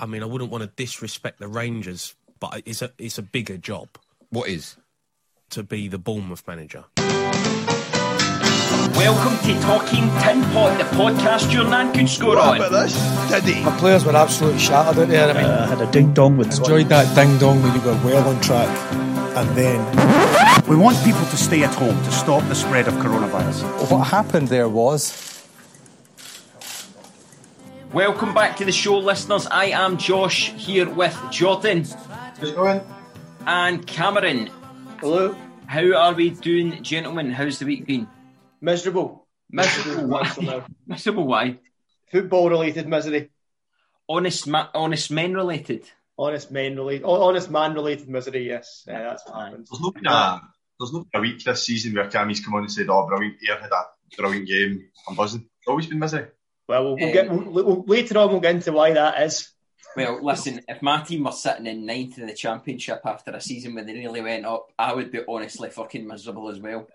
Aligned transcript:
I 0.00 0.06
mean, 0.06 0.22
I 0.22 0.26
wouldn't 0.26 0.50
want 0.50 0.62
to 0.64 0.70
disrespect 0.82 1.40
the 1.40 1.48
Rangers, 1.48 2.14
but 2.38 2.62
it's 2.64 2.80
a 2.80 2.90
it's 2.98 3.18
a 3.18 3.22
bigger 3.22 3.58
job. 3.58 3.88
What 4.30 4.48
is? 4.48 4.76
To 5.50 5.62
be 5.62 5.88
the 5.88 5.98
Bournemouth 5.98 6.42
manager. 6.48 6.84
Welcome 8.96 9.36
to 9.46 9.60
Talking 9.60 10.08
Tin 10.22 10.40
Pot, 10.52 10.78
the 10.78 10.84
podcast 10.96 11.52
your 11.52 11.68
nan 11.68 11.92
could 11.92 12.08
score 12.08 12.36
What 12.36 12.38
on. 12.38 12.56
about 12.56 12.72
this? 12.72 12.94
Diddy. 13.30 13.60
My 13.62 13.76
players 13.78 14.04
were 14.06 14.16
absolutely 14.16 14.58
shattered 14.60 14.98
out 14.98 15.08
there. 15.08 15.28
I 15.28 15.32
mean, 15.34 15.44
Uh, 15.44 15.66
I 15.66 15.74
had 15.74 15.80
a 15.86 15.90
ding 15.90 16.14
dong 16.14 16.38
with 16.38 16.56
enjoyed 16.58 16.88
that 16.88 17.14
ding 17.14 17.36
dong 17.38 17.62
when 17.62 17.74
you 17.74 17.80
were 17.82 17.98
well 18.04 18.26
on 18.28 18.40
track, 18.40 18.68
and 19.36 19.48
then 19.56 19.80
We 20.66 20.76
want 20.76 20.96
people 21.04 21.26
to 21.26 21.36
stay 21.36 21.62
at 21.62 21.74
home 21.74 22.00
to 22.04 22.10
stop 22.12 22.42
the 22.48 22.54
spread 22.54 22.86
of 22.88 22.94
coronavirus. 22.94 23.62
what 23.90 24.06
happened 24.06 24.48
there 24.48 24.68
was 24.68 25.12
Welcome 27.92 28.34
back 28.34 28.56
to 28.58 28.64
the 28.64 28.72
show, 28.72 28.98
listeners. 28.98 29.46
I 29.46 29.66
am 29.66 29.96
Josh 29.98 30.52
here 30.52 30.88
with 30.88 31.18
Jordan 31.30 31.84
How's 31.84 32.48
it 32.50 32.54
going? 32.54 32.80
and 33.46 33.84
Cameron. 33.86 34.48
Hello. 35.00 35.34
How 35.66 35.92
are 35.94 36.14
we 36.14 36.30
doing, 36.30 36.82
gentlemen? 36.84 37.32
How's 37.32 37.58
the 37.58 37.66
week 37.66 37.86
been? 37.86 38.06
Miserable. 38.60 39.26
Miserable. 39.50 40.06
why? 40.06 40.62
Miserable. 40.86 41.26
Why? 41.26 41.58
Football 42.12 42.50
related 42.50 42.86
misery. 42.86 43.30
Honest, 44.08 44.46
ma- 44.46 44.68
honest 44.74 45.10
men 45.10 45.34
related. 45.34 45.84
Honest 46.18 46.50
men 46.52 46.76
related. 46.76 47.04
Honest 47.04 47.50
man 47.50 47.74
related 47.74 48.08
misery. 48.08 48.46
Yes, 48.46 48.84
uh, 48.88 48.92
that's 48.92 49.26
what 49.26 49.36
happens. 49.46 49.68
There's 49.68 49.80
no 49.80 49.90
been 49.90 50.06
a, 50.06 50.40
there's 50.78 50.92
no 50.92 51.00
been 51.00 51.08
a 51.14 51.20
week 51.20 51.42
this 51.42 51.64
season 51.64 51.94
where 51.94 52.08
Cammy's 52.08 52.44
come 52.44 52.54
on 52.54 52.62
and 52.62 52.72
said, 52.72 52.86
"Oh, 52.88 53.06
brilliant! 53.06 53.36
Here 53.40 53.56
had 53.60 53.70
a 53.70 53.84
brilliant 54.16 54.46
game. 54.46 54.88
I'm 55.08 55.14
buzzing." 55.16 55.40
It's 55.58 55.68
always 55.68 55.86
been 55.86 55.98
misery. 55.98 56.26
Well, 56.70 56.84
we'll, 56.84 56.96
we'll 56.98 57.12
get 57.12 57.28
we'll, 57.28 57.64
we'll, 57.64 57.84
later 57.88 58.16
on. 58.18 58.30
We'll 58.30 58.38
get 58.38 58.54
into 58.54 58.70
why 58.70 58.92
that 58.92 59.20
is. 59.22 59.50
Well, 59.96 60.24
listen, 60.24 60.60
if 60.68 60.80
my 60.82 61.02
team 61.02 61.24
were 61.24 61.32
sitting 61.32 61.66
in 61.66 61.84
ninth 61.84 62.16
in 62.16 62.28
the 62.28 62.32
championship 62.32 63.00
after 63.04 63.32
a 63.32 63.40
season 63.40 63.74
when 63.74 63.86
they 63.86 63.92
nearly 63.94 64.20
went 64.20 64.46
up, 64.46 64.70
I 64.78 64.94
would 64.94 65.10
be 65.10 65.18
honestly 65.26 65.68
fucking 65.68 66.06
miserable 66.06 66.48
as 66.48 66.60
well. 66.60 66.86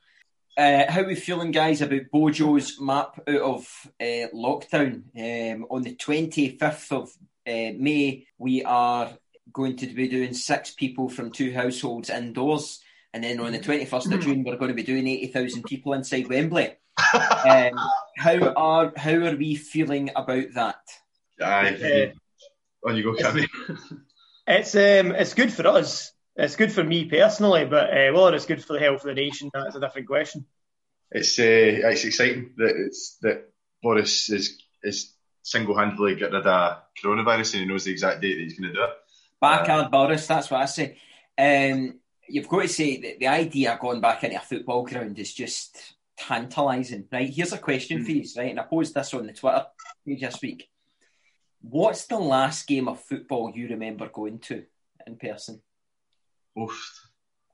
Uh, 0.57 0.89
how 0.89 1.01
are 1.01 1.07
we 1.07 1.15
feeling, 1.15 1.51
guys, 1.51 1.81
about 1.81 2.09
Bojo's 2.13 2.79
map 2.79 3.19
out 3.27 3.41
of 3.41 3.67
uh, 3.99 4.31
lockdown? 4.33 5.03
Um, 5.13 5.65
on 5.69 5.81
the 5.81 5.93
25th 5.93 6.93
of 6.93 7.09
uh, 7.45 7.75
May, 7.77 8.27
we 8.37 8.63
are 8.63 9.09
going 9.51 9.75
to 9.75 9.87
be 9.87 10.07
doing 10.07 10.33
six 10.33 10.71
people 10.71 11.09
from 11.09 11.31
two 11.31 11.51
households 11.51 12.09
indoors. 12.09 12.79
And 13.13 13.25
then 13.25 13.41
on 13.41 13.51
the 13.51 13.59
21st 13.59 14.13
of 14.13 14.21
June, 14.21 14.45
we're 14.45 14.55
going 14.55 14.69
to 14.69 14.73
be 14.73 14.83
doing 14.83 15.05
80,000 15.05 15.63
people 15.63 15.91
inside 15.91 16.29
Wembley. 16.29 16.77
Um, 16.97 17.79
how 18.17 18.53
are 18.55 18.93
how 18.95 19.15
are 19.15 19.35
we 19.35 19.55
feeling 19.55 20.11
about 20.15 20.53
that? 20.53 20.81
Aye. 21.41 22.13
On 22.85 22.95
you 22.95 23.03
go, 23.03 23.13
Cammy. 23.13 23.47
It's 24.47 24.75
um, 24.75 25.11
it's 25.11 25.33
good 25.33 25.51
for 25.51 25.67
us. 25.67 26.11
It's 26.35 26.55
good 26.55 26.71
for 26.71 26.83
me 26.83 27.05
personally, 27.05 27.65
but 27.65 27.89
uh, 27.89 28.11
whether 28.13 28.35
it's 28.35 28.45
good 28.45 28.63
for 28.63 28.73
the 28.73 28.79
health 28.79 29.01
of 29.01 29.07
the 29.07 29.13
nation, 29.13 29.49
that's 29.53 29.75
a 29.75 29.79
different 29.79 30.07
question. 30.07 30.45
It's 31.11 31.39
uh, 31.39 31.43
it's 31.43 32.05
exciting 32.05 32.51
that 32.57 32.75
it's 32.75 33.17
that 33.21 33.49
Boris 33.81 34.29
is 34.29 34.61
is 34.83 35.13
single 35.41 35.77
handedly 35.77 36.15
getting 36.15 36.33
rid 36.33 36.45
of 36.47 36.77
coronavirus 37.03 37.53
and 37.53 37.61
he 37.61 37.65
knows 37.65 37.85
the 37.85 37.91
exact 37.91 38.21
date 38.21 38.35
that 38.35 38.43
he's 38.43 38.59
going 38.59 38.71
to 38.71 38.75
do 38.75 38.83
it. 38.83 38.89
Backyard 39.39 39.91
Boris, 39.91 40.27
that's 40.27 40.49
what 40.49 40.61
I 40.61 40.65
say. 40.65 40.97
Um, 41.37 41.99
you've 42.27 42.47
got 42.47 42.63
to 42.63 42.67
say 42.67 42.97
that 42.97 43.19
the 43.19 43.27
idea 43.27 43.73
of 43.73 43.79
going 43.79 44.01
back 44.01 44.23
into 44.23 44.37
a 44.37 44.39
football 44.39 44.83
ground 44.83 45.19
is 45.19 45.33
just 45.33 45.94
tantalising, 46.17 47.07
right? 47.11 47.29
Here's 47.29 47.53
a 47.53 47.57
question 47.57 48.03
for 48.03 48.11
you, 48.11 48.25
right? 48.37 48.51
And 48.51 48.59
I 48.59 48.63
posed 48.63 48.93
this 48.93 49.13
on 49.13 49.27
the 49.27 49.33
Twitter 49.33 49.65
page 50.05 50.21
this 50.21 50.41
week. 50.41 50.69
What's 51.61 52.05
the 52.05 52.19
last 52.19 52.67
game 52.67 52.87
of 52.87 53.01
football 53.01 53.51
you 53.53 53.69
remember 53.69 54.07
going 54.09 54.39
to 54.39 54.63
in 55.07 55.17
person? 55.17 55.61
Oof. 56.59 57.09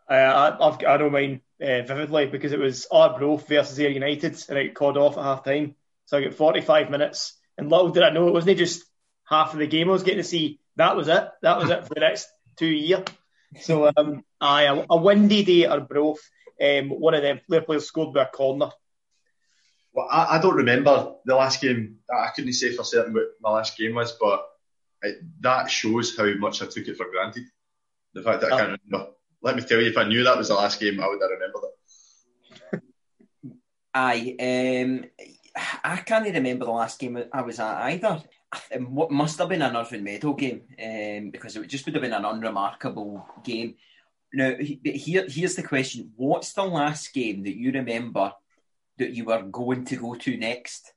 Uh, 0.09 0.13
I, 0.13 0.67
I've, 0.67 0.85
I 0.85 0.97
don't 0.97 1.13
mind 1.13 1.41
uh, 1.61 1.81
vividly 1.83 2.27
because 2.27 2.51
it 2.51 2.59
was 2.59 2.87
Arbroath 2.91 3.47
versus 3.47 3.79
Ayr 3.79 3.89
United 3.89 4.43
and 4.49 4.57
it 4.57 4.75
called 4.75 4.97
off 4.97 5.17
at 5.17 5.23
half 5.23 5.45
time. 5.45 5.75
So 6.05 6.17
I 6.17 6.23
got 6.23 6.33
45 6.33 6.89
minutes. 6.89 7.37
And 7.57 7.69
little 7.69 7.89
did 7.89 8.03
I 8.03 8.09
know 8.09 8.27
it 8.27 8.33
wasn't 8.33 8.57
just 8.57 8.83
half 9.25 9.53
of 9.53 9.59
the 9.59 9.67
game 9.67 9.89
I 9.89 9.93
was 9.93 10.03
getting 10.03 10.21
to 10.21 10.27
see. 10.27 10.59
That 10.75 10.95
was 10.95 11.07
it. 11.07 11.29
That 11.41 11.57
was 11.57 11.69
it 11.69 11.87
for 11.87 11.93
the 11.93 12.01
next 12.01 12.27
two 12.57 12.67
years. 12.67 13.05
So, 13.61 13.91
um, 13.95 14.23
aye, 14.39 14.63
a, 14.63 14.85
a 14.89 14.97
windy 14.97 15.43
day 15.43 15.65
at 15.65 15.71
Arbroath. 15.71 16.21
Um, 16.61 16.89
one 16.89 17.13
of 17.13 17.23
them 17.23 17.41
their 17.49 17.61
players 17.61 17.87
scored 17.87 18.13
by 18.13 18.23
a 18.23 18.27
corner. 18.27 18.69
Well, 19.93 20.07
I, 20.09 20.37
I 20.37 20.41
don't 20.41 20.55
remember 20.55 21.15
the 21.25 21.35
last 21.35 21.61
game. 21.61 21.97
I 22.09 22.29
couldn't 22.35 22.53
say 22.53 22.73
for 22.73 22.83
certain 22.83 23.13
what 23.13 23.31
my 23.41 23.51
last 23.51 23.77
game 23.77 23.95
was, 23.95 24.13
but 24.13 24.45
it, 25.01 25.17
that 25.41 25.69
shows 25.69 26.15
how 26.15 26.31
much 26.35 26.61
I 26.61 26.65
took 26.67 26.87
it 26.87 26.97
for 26.97 27.09
granted. 27.09 27.43
The 28.13 28.21
fact 28.21 28.41
that 28.41 28.53
I 28.53 28.57
can't 28.57 28.79
remember. 28.83 29.11
Let 29.41 29.55
me 29.55 29.63
tell 29.63 29.81
you, 29.81 29.89
if 29.89 29.97
I 29.97 30.07
knew 30.07 30.23
that 30.23 30.37
was 30.37 30.49
the 30.49 30.53
last 30.53 30.79
game, 30.79 31.01
I 31.01 31.07
would 31.07 31.19
have 31.21 31.31
remembered 31.31 31.61
it. 32.73 32.81
Aye, 33.93 34.35
um, 34.39 35.05
I 35.83 35.97
can't 35.97 36.25
remember 36.25 36.65
the 36.65 36.71
last 36.71 36.99
game 36.99 37.23
I 37.33 37.41
was 37.41 37.59
at 37.59 37.81
either. 37.83 38.21
It 38.69 38.81
mu- 38.81 39.09
must 39.09 39.39
have 39.39 39.49
been 39.49 39.61
an 39.61 39.75
Irvine 39.75 40.03
Meadow 40.03 40.33
game 40.33 40.63
um, 40.81 41.31
because 41.31 41.55
it 41.55 41.67
just 41.67 41.85
would 41.85 41.95
have 41.95 42.01
been 42.01 42.13
an 42.13 42.25
unremarkable 42.25 43.25
game. 43.43 43.75
Now, 44.33 44.53
but 44.57 44.95
here, 44.95 45.25
here's 45.27 45.55
the 45.55 45.63
question: 45.63 46.11
What's 46.15 46.53
the 46.53 46.63
last 46.63 47.13
game 47.13 47.43
that 47.43 47.55
you 47.55 47.71
remember 47.71 48.33
that 48.97 49.11
you 49.13 49.25
were 49.25 49.41
going 49.41 49.85
to 49.85 49.95
go 49.97 50.15
to 50.15 50.37
next? 50.37 50.93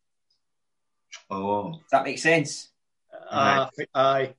Oh, 1.31 1.73
Does 1.73 1.81
that 1.93 2.05
make 2.05 2.19
sense, 2.19 2.71
Uh, 3.31 3.67
aye. 3.95 4.35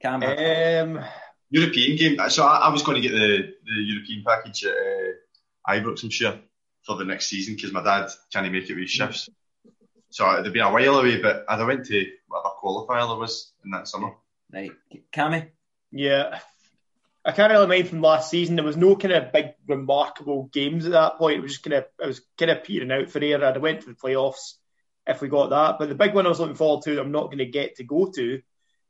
Cameron? 0.00 0.96
Um, 0.98 1.04
European 1.50 1.96
game. 1.96 2.30
So 2.30 2.44
I, 2.44 2.66
I 2.66 2.68
was 2.70 2.82
going 2.82 3.00
to 3.00 3.08
get 3.08 3.12
the, 3.12 3.54
the 3.64 3.82
European 3.82 4.24
package 4.26 4.64
at 4.64 4.72
uh, 4.72 5.72
Ibrox, 5.72 6.02
I'm 6.02 6.10
sure, 6.10 6.38
for 6.84 6.96
the 6.96 7.04
next 7.04 7.26
season 7.26 7.54
because 7.54 7.72
my 7.72 7.82
dad 7.82 8.08
can't 8.32 8.50
make 8.50 8.68
it 8.68 8.74
with 8.74 8.82
his 8.82 8.90
shifts. 8.90 9.28
So 10.10 10.38
it'd 10.38 10.52
been 10.52 10.62
a 10.62 10.72
while 10.72 10.98
away, 10.98 11.20
but 11.20 11.44
I'd 11.48 11.64
went 11.66 11.86
to 11.86 12.06
whatever 12.28 12.54
qualifier 12.62 13.08
there 13.08 13.18
was 13.18 13.52
in 13.64 13.70
that 13.70 13.88
summer. 13.88 14.12
right, 14.52 14.72
Cammy? 15.12 15.48
Yeah. 15.90 16.38
I 17.24 17.32
can't 17.32 17.50
really 17.50 17.66
mind 17.66 17.88
from 17.88 18.02
last 18.02 18.30
season. 18.30 18.56
There 18.56 18.64
was 18.64 18.76
no 18.76 18.96
kind 18.96 19.14
of 19.14 19.32
big 19.32 19.54
remarkable 19.66 20.50
games 20.52 20.84
at 20.84 20.92
that 20.92 21.16
point. 21.16 21.38
It 21.38 21.42
was 21.42 21.52
just 21.52 21.64
kind 21.64 21.74
of 21.74 21.84
it 22.00 22.06
was 22.06 22.20
kind 22.38 22.50
of 22.50 22.64
peering 22.64 22.92
out 22.92 23.10
for 23.10 23.24
Ayr. 23.24 23.42
I'd 23.42 23.60
went 23.60 23.80
to 23.80 23.86
the 23.86 23.94
playoffs 23.94 24.54
if 25.06 25.22
we 25.22 25.28
got 25.28 25.50
that. 25.50 25.78
But 25.78 25.88
the 25.88 25.94
big 25.94 26.14
one 26.14 26.26
I 26.26 26.28
was 26.28 26.40
looking 26.40 26.54
forward 26.54 26.84
to, 26.84 27.00
I'm 27.00 27.12
not 27.12 27.26
going 27.26 27.38
to 27.38 27.46
get 27.46 27.76
to 27.76 27.84
go 27.84 28.10
to, 28.14 28.42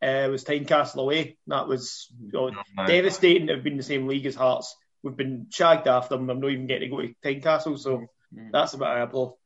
uh, 0.02 0.28
was 0.30 0.44
Tynecastle 0.44 0.96
away. 0.96 1.38
That 1.46 1.68
was 1.68 2.08
you 2.20 2.30
know, 2.32 2.50
Aye. 2.78 2.86
devastating 2.86 3.46
to 3.46 3.54
have 3.54 3.64
been 3.64 3.74
in 3.74 3.78
the 3.78 3.84
same 3.84 4.08
league 4.08 4.26
as 4.26 4.34
Hearts. 4.34 4.74
We've 5.02 5.16
been 5.16 5.46
shagged 5.50 5.86
after 5.86 6.16
them. 6.16 6.28
I'm 6.28 6.40
not 6.40 6.50
even 6.50 6.66
getting 6.66 6.90
to 6.90 6.96
go 6.96 7.02
to 7.02 7.14
Tynecastle, 7.22 7.78
so 7.78 8.06
that's 8.52 8.74
a 8.74 8.78
bit 8.78 8.88
of 8.88 9.08
a 9.08 9.12
blow. 9.12 9.38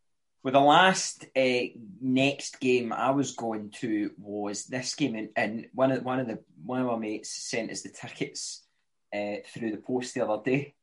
Well, 0.43 0.53
the 0.53 0.61
last 0.61 1.27
uh, 1.37 1.79
next 2.01 2.61
game 2.61 2.93
I 2.93 3.11
was 3.11 3.33
going 3.33 3.71
to 3.81 4.13
was 4.19 4.65
this 4.65 4.95
game, 4.95 5.17
and, 5.17 5.29
and 5.37 5.67
one 5.75 5.91
of 5.91 6.05
one 6.05 6.21
of 6.21 6.29
the 6.29 6.39
one 6.65 6.81
of 6.81 6.87
my 6.87 6.97
mates 6.97 7.31
sent 7.31 7.73
us 7.73 7.83
the 7.83 7.89
tickets 7.89 8.63
uh, 9.15 9.37
through 9.47 9.73
the 9.73 9.79
post 9.79 10.15
the 10.15 10.27
other 10.27 10.43
day. 10.43 10.75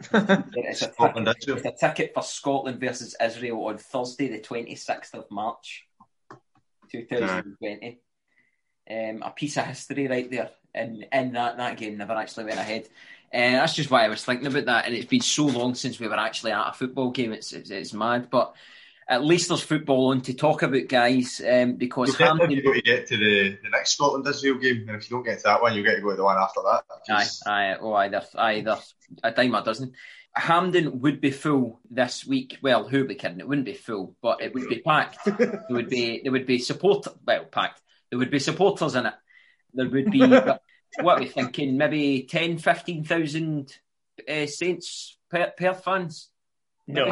it's, 0.12 0.82
a 0.82 0.92
Scotland, 0.92 1.26
ticket, 1.26 1.64
it's 1.64 1.82
a 1.82 1.86
ticket 1.88 2.12
for 2.14 2.22
Scotland 2.22 2.80
versus 2.80 3.16
Israel 3.22 3.64
on 3.66 3.78
Thursday, 3.78 4.28
the 4.28 4.40
twenty 4.40 4.74
sixth 4.74 5.14
of 5.14 5.30
March, 5.30 5.86
two 6.90 7.04
thousand 7.04 7.56
twenty. 7.58 8.00
Um, 8.90 9.22
a 9.22 9.30
piece 9.30 9.56
of 9.56 9.64
history 9.64 10.08
right 10.08 10.30
there, 10.30 10.50
and 10.74 11.06
in 11.10 11.32
that 11.32 11.56
that 11.56 11.78
game 11.78 11.96
never 11.96 12.12
actually 12.12 12.44
went 12.44 12.58
ahead. 12.58 12.88
Uh, 13.32 13.58
that's 13.58 13.74
just 13.74 13.90
why 13.90 14.04
I 14.04 14.08
was 14.08 14.24
thinking 14.24 14.46
about 14.46 14.66
that, 14.66 14.86
and 14.86 14.94
it's 14.94 15.06
been 15.06 15.20
so 15.20 15.46
long 15.46 15.74
since 15.74 15.98
we 15.98 16.08
were 16.08 16.18
actually 16.18 16.52
at 16.52 16.68
a 16.68 16.72
football 16.72 17.10
game. 17.10 17.32
It's 17.32 17.52
it's, 17.52 17.70
it's 17.70 17.92
mad, 17.92 18.28
but 18.30 18.54
at 19.08 19.24
least 19.24 19.48
there's 19.48 19.62
football 19.62 20.08
on 20.08 20.20
to 20.22 20.34
talk 20.34 20.62
about, 20.62 20.88
guys. 20.88 21.40
Um, 21.46 21.74
because 21.76 22.08
You'll 22.08 22.28
definitely 22.28 22.56
Hampden, 22.56 22.72
go 22.72 22.74
to 22.74 22.82
get 22.82 23.06
to 23.08 23.16
the, 23.16 23.58
the 23.62 23.68
next 23.70 23.92
Scotland 23.92 24.26
Israel 24.26 24.56
game, 24.58 24.84
and 24.88 24.96
if 24.96 25.10
you 25.10 25.16
don't 25.16 25.24
get 25.24 25.38
to 25.38 25.44
that 25.44 25.62
one, 25.62 25.74
you'll 25.74 25.84
get 25.84 25.96
to 25.96 26.00
go 26.02 26.10
to 26.10 26.16
the 26.16 26.24
one 26.24 26.38
after 26.38 26.60
that. 26.62 26.84
aye, 27.10 27.14
'Cause 27.22 27.42
aye, 27.46 27.76
oh, 27.80 27.92
either 27.94 28.22
either 28.36 28.78
a 29.22 29.30
dime 29.30 29.54
a 29.54 29.62
dozen. 29.64 29.92
Hampden 30.36 31.00
would 31.00 31.20
be 31.20 31.30
full 31.30 31.80
this 31.90 32.26
week. 32.26 32.58
Well, 32.60 32.88
who 32.88 32.98
would 32.98 33.08
be 33.08 33.14
kidding? 33.14 33.38
It 33.40 33.46
wouldn't 33.46 33.66
be 33.66 33.74
full, 33.74 34.16
but 34.20 34.40
it 34.42 34.52
would 34.54 34.68
be 34.68 34.80
packed. 34.80 35.24
there 35.24 35.62
would 35.70 35.88
be 35.88 36.20
there 36.22 36.32
would 36.32 36.46
be 36.46 36.58
support 36.58 37.06
well 37.24 37.44
packed. 37.44 37.80
There 38.10 38.18
would 38.18 38.30
be 38.30 38.40
supporters 38.40 38.94
in 38.96 39.06
it. 39.06 39.14
There 39.74 39.88
would 39.88 40.10
be 40.10 40.18
what 41.00 41.18
are 41.18 41.20
we 41.20 41.26
thinking? 41.28 41.76
Maybe 41.76 42.22
10, 42.28 42.58
15,000 42.58 43.72
uh, 44.28 44.46
Saints 44.46 45.18
per, 45.30 45.52
per 45.56 45.74
fans. 45.74 46.30
No, 46.86 47.06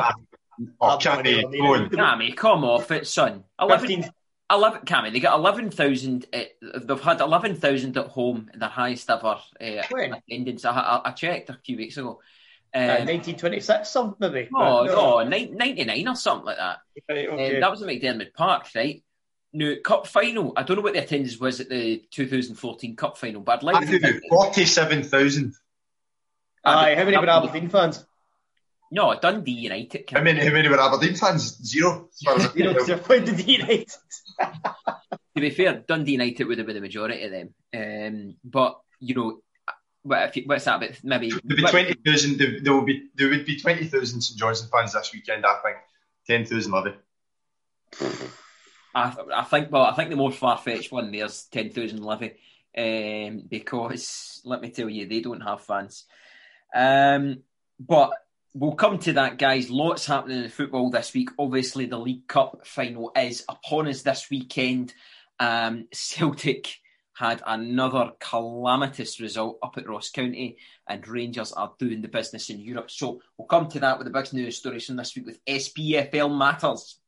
Oh, 0.81 0.91
I'm 0.91 0.99
can't 1.01 1.17
not 1.17 1.25
they 1.25 1.35
really- 1.37 1.89
go 1.89 1.97
Cammy, 1.97 2.37
come 2.37 2.65
off 2.65 2.91
it, 2.91 3.07
son. 3.07 3.45
11, 3.61 4.05
11 4.51 4.81
Cammy, 4.83 5.13
they 5.13 5.21
got 5.21 5.39
11,000. 5.39 6.27
Uh, 6.33 6.41
they've 6.85 7.01
had 7.01 7.21
11,000 7.21 7.97
at 7.97 8.07
home, 8.09 8.51
their 8.55 8.69
highest 8.69 9.11
ever 9.11 9.27
uh, 9.61 9.83
When? 9.91 10.15
attendance. 10.15 10.65
I, 10.65 10.73
I, 10.73 11.09
I 11.09 11.11
checked 11.13 11.51
a 11.51 11.59
few 11.65 11.77
weeks 11.77 11.97
ago. 11.97 12.21
Um, 12.75 12.83
uh, 12.85 13.05
1926 13.05 13.89
something 13.91 14.17
maybe. 14.19 14.49
oh, 14.55 14.87
But 14.87 14.95
no, 14.95 15.23
nine- 15.29 15.55
99 15.57 16.09
or 16.09 16.17
something 16.17 16.47
like 16.47 16.57
that. 16.59 16.79
Right, 17.09 17.29
Um, 17.29 17.61
that 17.61 17.71
was 17.71 17.83
at 17.83 17.89
McDiarmid 17.89 18.35
Park, 18.35 18.69
right? 18.75 19.03
no 19.55 19.77
cup 19.85 20.07
final. 20.07 20.55
I 20.57 20.63
don't 20.63 20.77
know 20.79 20.83
what 20.83 20.95
the 20.95 21.03
attendance 21.03 21.39
was 21.39 21.61
at 21.61 21.69
the 21.69 22.03
2014 22.11 22.97
cup 22.97 23.19
final, 23.19 23.43
but 23.43 23.59
I'd 23.59 23.63
like 23.63 23.77
I 23.77 23.81
to 23.81 23.87
think 23.87 24.03
think- 24.03 24.23
forty-seven 24.31 25.03
thousand. 25.03 25.55
Aye, 26.65 26.95
how 26.95 27.05
many 27.05 27.19
were 27.19 27.29
Aberdeen 27.29 27.69
fans? 27.69 28.07
No, 28.95 29.19
Dundee 29.19 29.53
United. 29.53 30.05
How 30.13 30.21
many? 30.23 30.45
How 30.45 30.53
many 30.53 30.69
were 30.69 30.79
Aberdeen 30.79 31.15
fans? 31.15 31.57
Zero. 31.65 32.11
As 32.13 32.21
far 32.23 32.37
as 32.37 32.47
I 32.47 32.51
You 32.55 32.65
know, 32.65 32.75
can 32.75 32.75
tell. 32.75 32.75
because 32.75 32.87
they're 32.87 32.99
playing 32.99 33.49
United. 33.49 33.89
to 35.35 35.41
be 35.41 35.49
fair, 35.51 35.83
Dundee 35.89 36.13
United 36.13 36.45
would 36.47 36.59
have 36.59 36.67
been 36.67 36.77
the 36.77 36.83
majority 36.83 37.25
of 37.25 37.31
them. 37.31 37.55
Um, 37.75 38.37
but 38.45 38.79
you 39.01 39.15
know, 39.15 39.39
what 40.03 40.29
if 40.29 40.37
you, 40.37 40.43
what's 40.45 40.67
that? 40.67 40.77
About 40.77 40.91
maybe 41.03 41.31
There'll 41.31 41.65
be 41.65 41.71
twenty 41.71 41.95
thousand. 42.05 42.39
There, 42.39 42.61
there 42.61 42.73
will 42.75 42.85
be 42.85 43.09
there 43.15 43.31
would 43.31 43.47
be 43.47 43.59
twenty 43.59 43.87
thousand 43.87 44.21
St 44.21 44.39
Johnstone 44.39 44.69
fans 44.71 44.93
this 44.93 45.11
weekend. 45.15 45.47
I 45.47 45.55
think 45.65 45.77
ten 46.27 46.45
thousand 46.45 46.73
Livy. 46.73 46.95
I, 48.95 49.17
I 49.35 49.45
think. 49.45 49.73
Well, 49.73 49.85
I 49.85 49.95
think 49.95 50.11
the 50.11 50.17
more 50.17 50.33
far 50.33 50.59
fetched 50.59 50.93
one 50.93 51.11
there's 51.13 51.45
ten 51.45 51.71
thousand 51.71 52.03
Livy, 52.05 52.35
um, 52.77 53.45
because 53.49 54.43
let 54.45 54.61
me 54.61 54.69
tell 54.71 54.91
you, 54.91 55.09
they 55.09 55.21
don't 55.21 55.41
have 55.41 55.63
fans. 55.63 56.05
Um, 56.75 57.39
but 57.81 58.11
we'll 58.55 58.75
come 58.75 58.99
to 59.01 59.15
that, 59.15 59.39
guys. 59.39 59.71
Lots 59.71 60.07
happening 60.07 60.45
in 60.45 60.51
football 60.51 60.91
this 60.91 61.15
week. 61.15 61.31
Obviously, 61.39 61.87
the 61.87 61.99
League 61.99 62.27
Cup 62.29 62.67
final 62.67 63.13
is 63.17 63.45
upon 63.49 63.89
us 63.89 64.03
this 64.03 64.29
weekend. 64.31 64.95
Um, 65.39 65.89
Celtic 65.93 66.77
had 67.15 67.43
another 67.47 68.13
calamitous 68.19 69.21
result 69.21 69.59
up 69.63 69.77
at 69.77 69.89
Ross 69.89 70.11
County, 70.11 70.57
and 70.89 71.07
Rangers 71.07 71.53
are 71.53 71.73
doing 71.79 72.03
the 72.03 72.09
business 72.09 72.51
in 72.51 72.59
Europe. 72.59 72.91
So 72.91 73.21
we'll 73.37 73.47
come 73.47 73.69
to 73.69 73.81
that 73.81 73.99
with 73.99 74.07
the 74.07 74.13
big 74.13 74.33
news 74.33 74.57
stories 74.57 74.87
from 74.87 74.97
this 74.97 75.15
week 75.15 75.27
with 75.27 75.45
SPFL 75.45 76.37
Matters. 76.37 76.99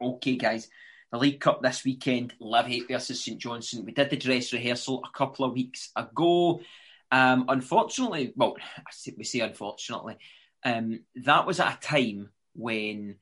Okay, 0.00 0.36
guys. 0.36 0.68
The 1.12 1.18
League 1.18 1.40
Cup 1.40 1.62
this 1.62 1.84
weekend, 1.84 2.32
Livy 2.40 2.80
versus 2.88 3.22
St 3.22 3.38
Johnstone. 3.38 3.84
We 3.84 3.92
did 3.92 4.08
the 4.08 4.16
dress 4.16 4.52
rehearsal 4.52 5.04
a 5.04 5.16
couple 5.16 5.44
of 5.44 5.52
weeks 5.52 5.90
ago. 5.94 6.62
Um, 7.10 7.44
unfortunately, 7.48 8.32
well, 8.34 8.56
we 9.18 9.24
say 9.24 9.40
unfortunately, 9.40 10.16
um, 10.64 11.00
that 11.16 11.46
was 11.46 11.60
at 11.60 11.76
a 11.76 11.80
time 11.80 12.30
when 12.54 13.16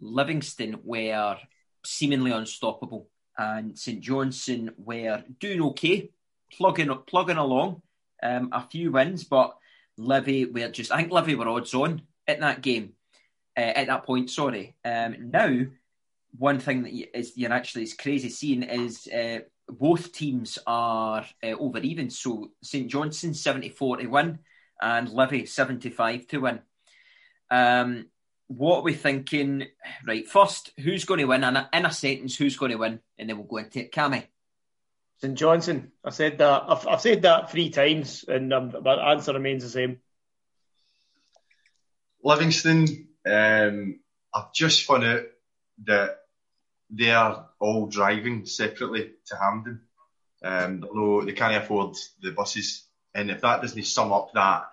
Livingston 0.00 0.80
were 0.84 1.38
seemingly 1.84 2.32
unstoppable 2.32 3.08
and 3.36 3.78
St 3.78 4.00
Johnstone 4.00 4.72
were 4.76 5.22
doing 5.40 5.62
okay, 5.62 6.10
plugging 6.52 6.94
plugging 7.06 7.36
along, 7.36 7.82
um, 8.22 8.50
a 8.52 8.66
few 8.68 8.92
wins, 8.92 9.24
but 9.24 9.56
Livy 9.96 10.44
were 10.44 10.68
just 10.68 10.92
I 10.92 10.98
think 10.98 11.12
Livy 11.12 11.34
were 11.34 11.48
odds 11.48 11.74
on 11.74 12.02
at 12.26 12.40
that 12.40 12.62
game, 12.62 12.92
uh, 13.56 13.60
at 13.60 13.86
that 13.86 14.04
point. 14.04 14.30
Sorry. 14.30 14.74
Um, 14.84 15.30
now, 15.30 15.66
one 16.36 16.58
thing 16.58 16.82
that 16.82 16.92
you, 16.92 17.06
is 17.14 17.32
you're 17.36 17.52
actually 17.52 17.84
is 17.84 17.94
crazy 17.94 18.28
seeing 18.28 18.62
is 18.62 19.06
uh, 19.08 19.40
both 19.68 20.12
teams 20.12 20.58
are 20.66 21.24
uh, 21.42 21.46
over 21.58 21.78
even. 21.78 22.10
So 22.10 22.50
St 22.62 22.90
Johnstone 22.90 23.34
74 23.34 23.98
to 23.98 24.06
win 24.06 24.38
and 24.80 25.08
Livy 25.08 25.46
75 25.46 26.26
to 26.28 26.38
win. 26.38 26.60
Um, 27.52 28.06
what 28.48 28.78
are 28.78 28.82
we 28.82 28.94
thinking? 28.94 29.66
Right, 30.06 30.26
first, 30.26 30.70
who's 30.78 31.04
going 31.04 31.20
to 31.20 31.26
win? 31.26 31.44
In 31.44 31.56
a, 31.56 31.68
in 31.72 31.84
a 31.84 31.92
sentence, 31.92 32.34
who's 32.34 32.56
going 32.56 32.72
to 32.72 32.78
win? 32.78 33.00
And 33.18 33.28
then 33.28 33.36
we'll 33.36 33.46
go 33.46 33.58
into 33.58 33.80
it. 33.80 33.92
Cammy. 33.92 34.24
St 35.20 35.36
Johnstone. 35.36 35.92
I 36.02 36.10
said 36.10 36.38
that. 36.38 36.64
I've, 36.66 36.88
I've 36.88 37.00
said 37.00 37.22
that 37.22 37.50
three 37.50 37.70
times, 37.70 38.24
and 38.26 38.52
um, 38.52 38.74
my 38.82 39.12
answer 39.12 39.34
remains 39.34 39.62
the 39.62 39.68
same. 39.68 40.00
Livingston. 42.24 43.08
Um, 43.24 44.00
I've 44.34 44.52
just 44.54 44.84
found 44.84 45.04
out 45.04 45.22
that 45.84 46.18
they 46.90 47.10
are 47.10 47.50
all 47.60 47.86
driving 47.86 48.46
separately 48.46 49.12
to 49.26 49.36
Hampden. 49.36 49.82
Um, 50.42 50.80
they're 50.80 50.90
no, 50.92 51.24
they 51.24 51.32
can't 51.32 51.62
afford 51.62 51.96
the 52.20 52.32
buses, 52.32 52.84
and 53.14 53.30
if 53.30 53.42
that 53.42 53.60
doesn't 53.60 53.84
sum 53.84 54.12
up 54.12 54.32
that 54.34 54.64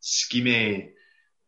schemy, 0.00 0.90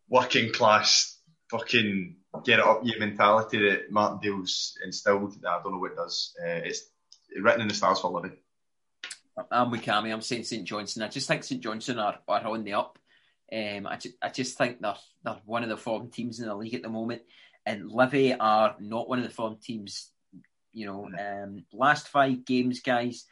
working 0.08 0.52
class, 0.52 1.18
fucking 1.50 2.16
get 2.44 2.58
it 2.58 2.64
up 2.64 2.80
your 2.84 2.98
mentality 2.98 3.58
that 3.58 3.90
Martin 3.90 4.18
Martindale's 4.18 4.76
instilled, 4.84 5.36
I 5.46 5.60
don't 5.62 5.72
know 5.72 5.78
what 5.78 5.92
it 5.92 5.96
does. 5.96 6.34
Uh, 6.40 6.60
it's 6.64 6.82
written 7.40 7.62
in 7.62 7.68
the 7.68 7.74
stars 7.74 8.00
for 8.00 8.10
Livy. 8.10 8.34
I'm 9.50 9.70
with 9.70 9.82
Cammy. 9.82 10.12
I'm 10.12 10.20
saying 10.20 10.44
St 10.44 10.64
Johnstone. 10.64 11.04
I 11.04 11.08
just 11.08 11.26
think 11.26 11.42
St 11.42 11.60
Johnstone 11.60 11.98
are, 11.98 12.18
are 12.28 12.46
on 12.46 12.64
the 12.64 12.74
up. 12.74 12.98
Um, 13.52 13.86
I, 13.86 13.96
ju- 13.96 14.12
I 14.22 14.28
just 14.30 14.56
think 14.56 14.80
they're, 14.80 14.94
they're 15.22 15.40
one 15.44 15.62
of 15.62 15.68
the 15.68 15.76
form 15.76 16.10
teams 16.10 16.40
in 16.40 16.46
the 16.46 16.54
league 16.54 16.74
at 16.74 16.82
the 16.82 16.88
moment. 16.88 17.22
And 17.66 17.90
Livy 17.90 18.34
are 18.34 18.76
not 18.78 19.08
one 19.08 19.18
of 19.18 19.24
the 19.24 19.30
form 19.30 19.56
teams. 19.62 20.10
You 20.72 20.86
know, 20.86 21.08
um, 21.18 21.64
last 21.72 22.08
five 22.08 22.44
games, 22.44 22.80
guys, 22.80 23.26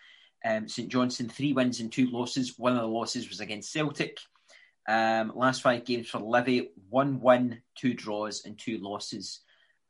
um, 0.44 0.68
St 0.68 0.88
Johnstone, 0.88 1.28
three 1.28 1.52
wins 1.52 1.80
and 1.80 1.90
two 1.90 2.08
losses. 2.10 2.56
One 2.56 2.72
of 2.72 2.80
the 2.80 2.86
losses 2.86 3.28
was 3.28 3.40
against 3.40 3.72
Celtic. 3.72 4.18
Um, 4.88 5.32
last 5.34 5.62
five 5.62 5.84
games 5.84 6.08
for 6.08 6.18
Livy, 6.18 6.70
one 6.90 7.20
win, 7.20 7.62
two 7.76 7.94
draws, 7.94 8.44
and 8.44 8.58
two 8.58 8.78
losses. 8.78 9.40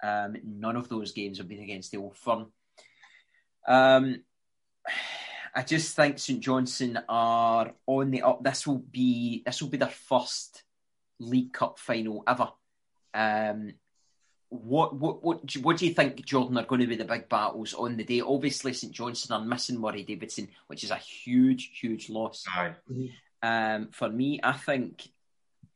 Um, 0.02 0.36
none 0.44 0.76
of 0.76 0.88
those 0.88 1.12
games 1.12 1.38
have 1.38 1.48
been 1.48 1.62
against 1.62 1.90
the 1.92 1.98
Old 1.98 2.16
Firm. 2.16 2.52
Um, 3.66 4.22
I 5.54 5.62
just 5.62 5.94
think 5.94 6.18
St 6.18 6.40
Johnstone 6.40 6.98
are 7.10 7.72
on 7.86 8.10
the 8.10 8.22
up. 8.22 8.42
This 8.42 8.66
will 8.66 8.78
be 8.78 9.42
this 9.44 9.60
will 9.60 9.68
be 9.68 9.76
their 9.76 9.88
first 9.88 10.62
League 11.18 11.52
Cup 11.52 11.78
final 11.78 12.24
ever. 12.26 12.48
Um, 13.12 13.74
what 14.48 14.94
what 14.96 15.22
what 15.22 15.44
do, 15.46 15.58
you- 15.58 15.64
what 15.64 15.76
do 15.76 15.86
you 15.86 15.92
think, 15.92 16.24
Jordan? 16.24 16.56
Are 16.56 16.64
going 16.64 16.80
to 16.80 16.86
be 16.86 16.96
the 16.96 17.04
big 17.04 17.28
battles 17.28 17.74
on 17.74 17.98
the 17.98 18.04
day? 18.04 18.22
Obviously, 18.22 18.72
St 18.72 18.92
Johnstone 18.94 19.42
are 19.42 19.46
missing 19.46 19.78
Murray 19.78 20.04
Davidson, 20.04 20.48
which 20.68 20.84
is 20.84 20.90
a 20.90 20.96
huge 20.96 21.72
huge 21.78 22.08
loss. 22.08 22.44
Aye. 22.50 22.74
Um, 23.42 23.88
for 23.90 24.08
me, 24.08 24.40
I 24.42 24.52
think 24.52 25.08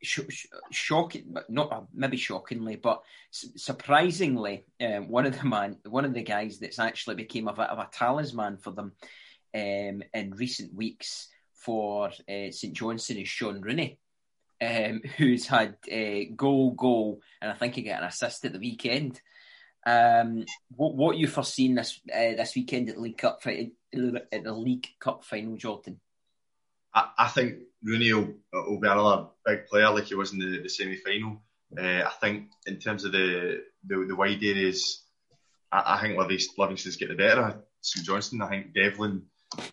sh- 0.01 0.19
sh- 0.29 0.45
shocking, 0.71 1.25
but 1.27 1.49
not 1.49 1.71
uh, 1.71 1.81
maybe 1.93 2.17
shockingly, 2.17 2.75
but 2.75 3.03
su- 3.31 3.49
surprisingly, 3.55 4.65
um, 4.81 5.09
one 5.09 5.25
of 5.25 5.37
the 5.37 5.45
man, 5.45 5.77
one 5.87 6.05
of 6.05 6.13
the 6.13 6.23
guys 6.23 6.59
that's 6.59 6.79
actually 6.79 7.15
became 7.15 7.47
a 7.47 7.53
bit 7.53 7.69
of 7.69 7.79
a 7.79 7.89
talisman 7.91 8.57
for 8.57 8.71
them 8.71 8.93
um, 9.53 10.03
in 10.13 10.33
recent 10.35 10.73
weeks 10.73 11.29
for 11.53 12.07
uh, 12.07 12.51
St 12.51 12.73
Johnstone 12.73 13.17
is 13.17 13.27
Shaun 13.27 13.61
Rooney, 13.61 13.99
um, 14.61 15.01
who's 15.17 15.47
had 15.47 15.77
uh, 15.91 16.33
goal, 16.35 16.71
goal, 16.71 17.21
and 17.41 17.51
I 17.51 17.55
think 17.55 17.75
he 17.75 17.81
got 17.81 18.01
an 18.01 18.07
assist 18.07 18.45
at 18.45 18.53
the 18.53 18.59
weekend. 18.59 19.21
Um, 19.85 20.45
what 20.75 20.95
what 20.95 21.17
you 21.17 21.27
foreseen 21.27 21.75
this 21.75 22.01
uh, 22.13 22.35
this 22.35 22.55
weekend 22.55 22.89
at 22.89 22.95
the 22.95 23.01
League 23.01 23.17
Cup 23.17 23.39
at 23.45 24.43
the 24.43 24.53
League 24.53 24.87
Cup 24.99 25.23
final, 25.23 25.55
Jordan? 25.55 26.01
I, 26.97 27.09
I 27.25 27.27
think 27.27 27.59
Rooney 27.83 28.11
will, 28.13 28.33
will 28.53 28.79
be 28.79 28.87
another 28.87 29.27
big 29.45 29.67
player 29.67 29.91
like 29.91 30.05
he 30.05 30.15
was 30.15 30.33
in 30.33 30.39
the, 30.39 30.61
the 30.63 30.69
semi 30.69 30.95
final. 30.95 31.43
Uh, 31.77 32.03
I 32.05 32.11
think 32.21 32.49
in 32.65 32.79
terms 32.79 33.03
of 33.03 33.11
the 33.11 33.61
the, 33.85 34.05
the 34.07 34.15
wide 34.15 34.43
areas, 34.43 35.03
I, 35.71 35.97
I 35.97 36.01
think 36.01 36.17
Livingston, 36.17 36.55
Livingston's 36.57 36.97
get 36.97 37.09
the 37.09 37.15
better 37.15 37.41
of 37.41 37.55
St 37.81 38.05
Johnstone. 38.05 38.41
I 38.41 38.49
think 38.49 38.73
Devlin 38.73 39.23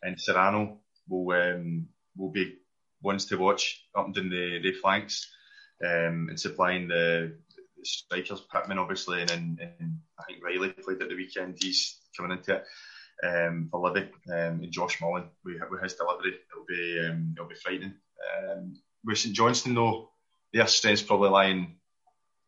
and 0.03 0.21
Serrano 0.21 0.81
will 1.09 1.35
um, 1.35 1.89
will 2.17 2.31
be 2.31 2.57
ones 3.03 3.27
to 3.27 3.37
watch 3.37 3.83
up 3.97 4.07
and 4.07 4.15
down 4.15 4.31
the, 4.31 4.61
the 4.63 4.73
flanks 4.73 5.31
um, 5.83 6.29
and 6.29 6.41
supplying 6.41 6.89
the, 6.89 7.37
the 7.77 7.85
strikers, 7.85 8.41
Pittman 8.53 8.79
obviously, 8.79 9.21
and, 9.21 9.31
then 9.31 9.73
and 9.81 9.99
I 10.19 10.25
think 10.25 10.45
Riley 10.45 10.71
played 10.71 11.03
at 11.03 11.09
the 11.09 11.17
weekend. 11.17 11.59
He's 11.61 11.99
coming 12.17 12.37
into 12.37 12.57
it 12.57 12.65
um, 13.23 13.69
for 13.71 13.81
Livy 13.81 14.09
um, 14.33 14.61
and 14.63 14.73
Josh 14.73 15.01
Mullin 15.01 15.25
with, 15.45 15.57
with 15.71 15.83
his 15.83 15.95
delivery. 15.95 16.35
It'll 16.51 16.67
be 16.67 17.09
um, 17.09 17.35
it'll 17.37 17.49
be 17.49 17.55
frightening. 17.55 17.95
Um, 18.51 18.75
with 19.05 19.19
St 19.19 19.35
Johnstone 19.35 19.75
though, 19.75 20.11
their 20.53 20.67
strengths 20.67 21.03
probably 21.03 21.31
lying 21.31 21.77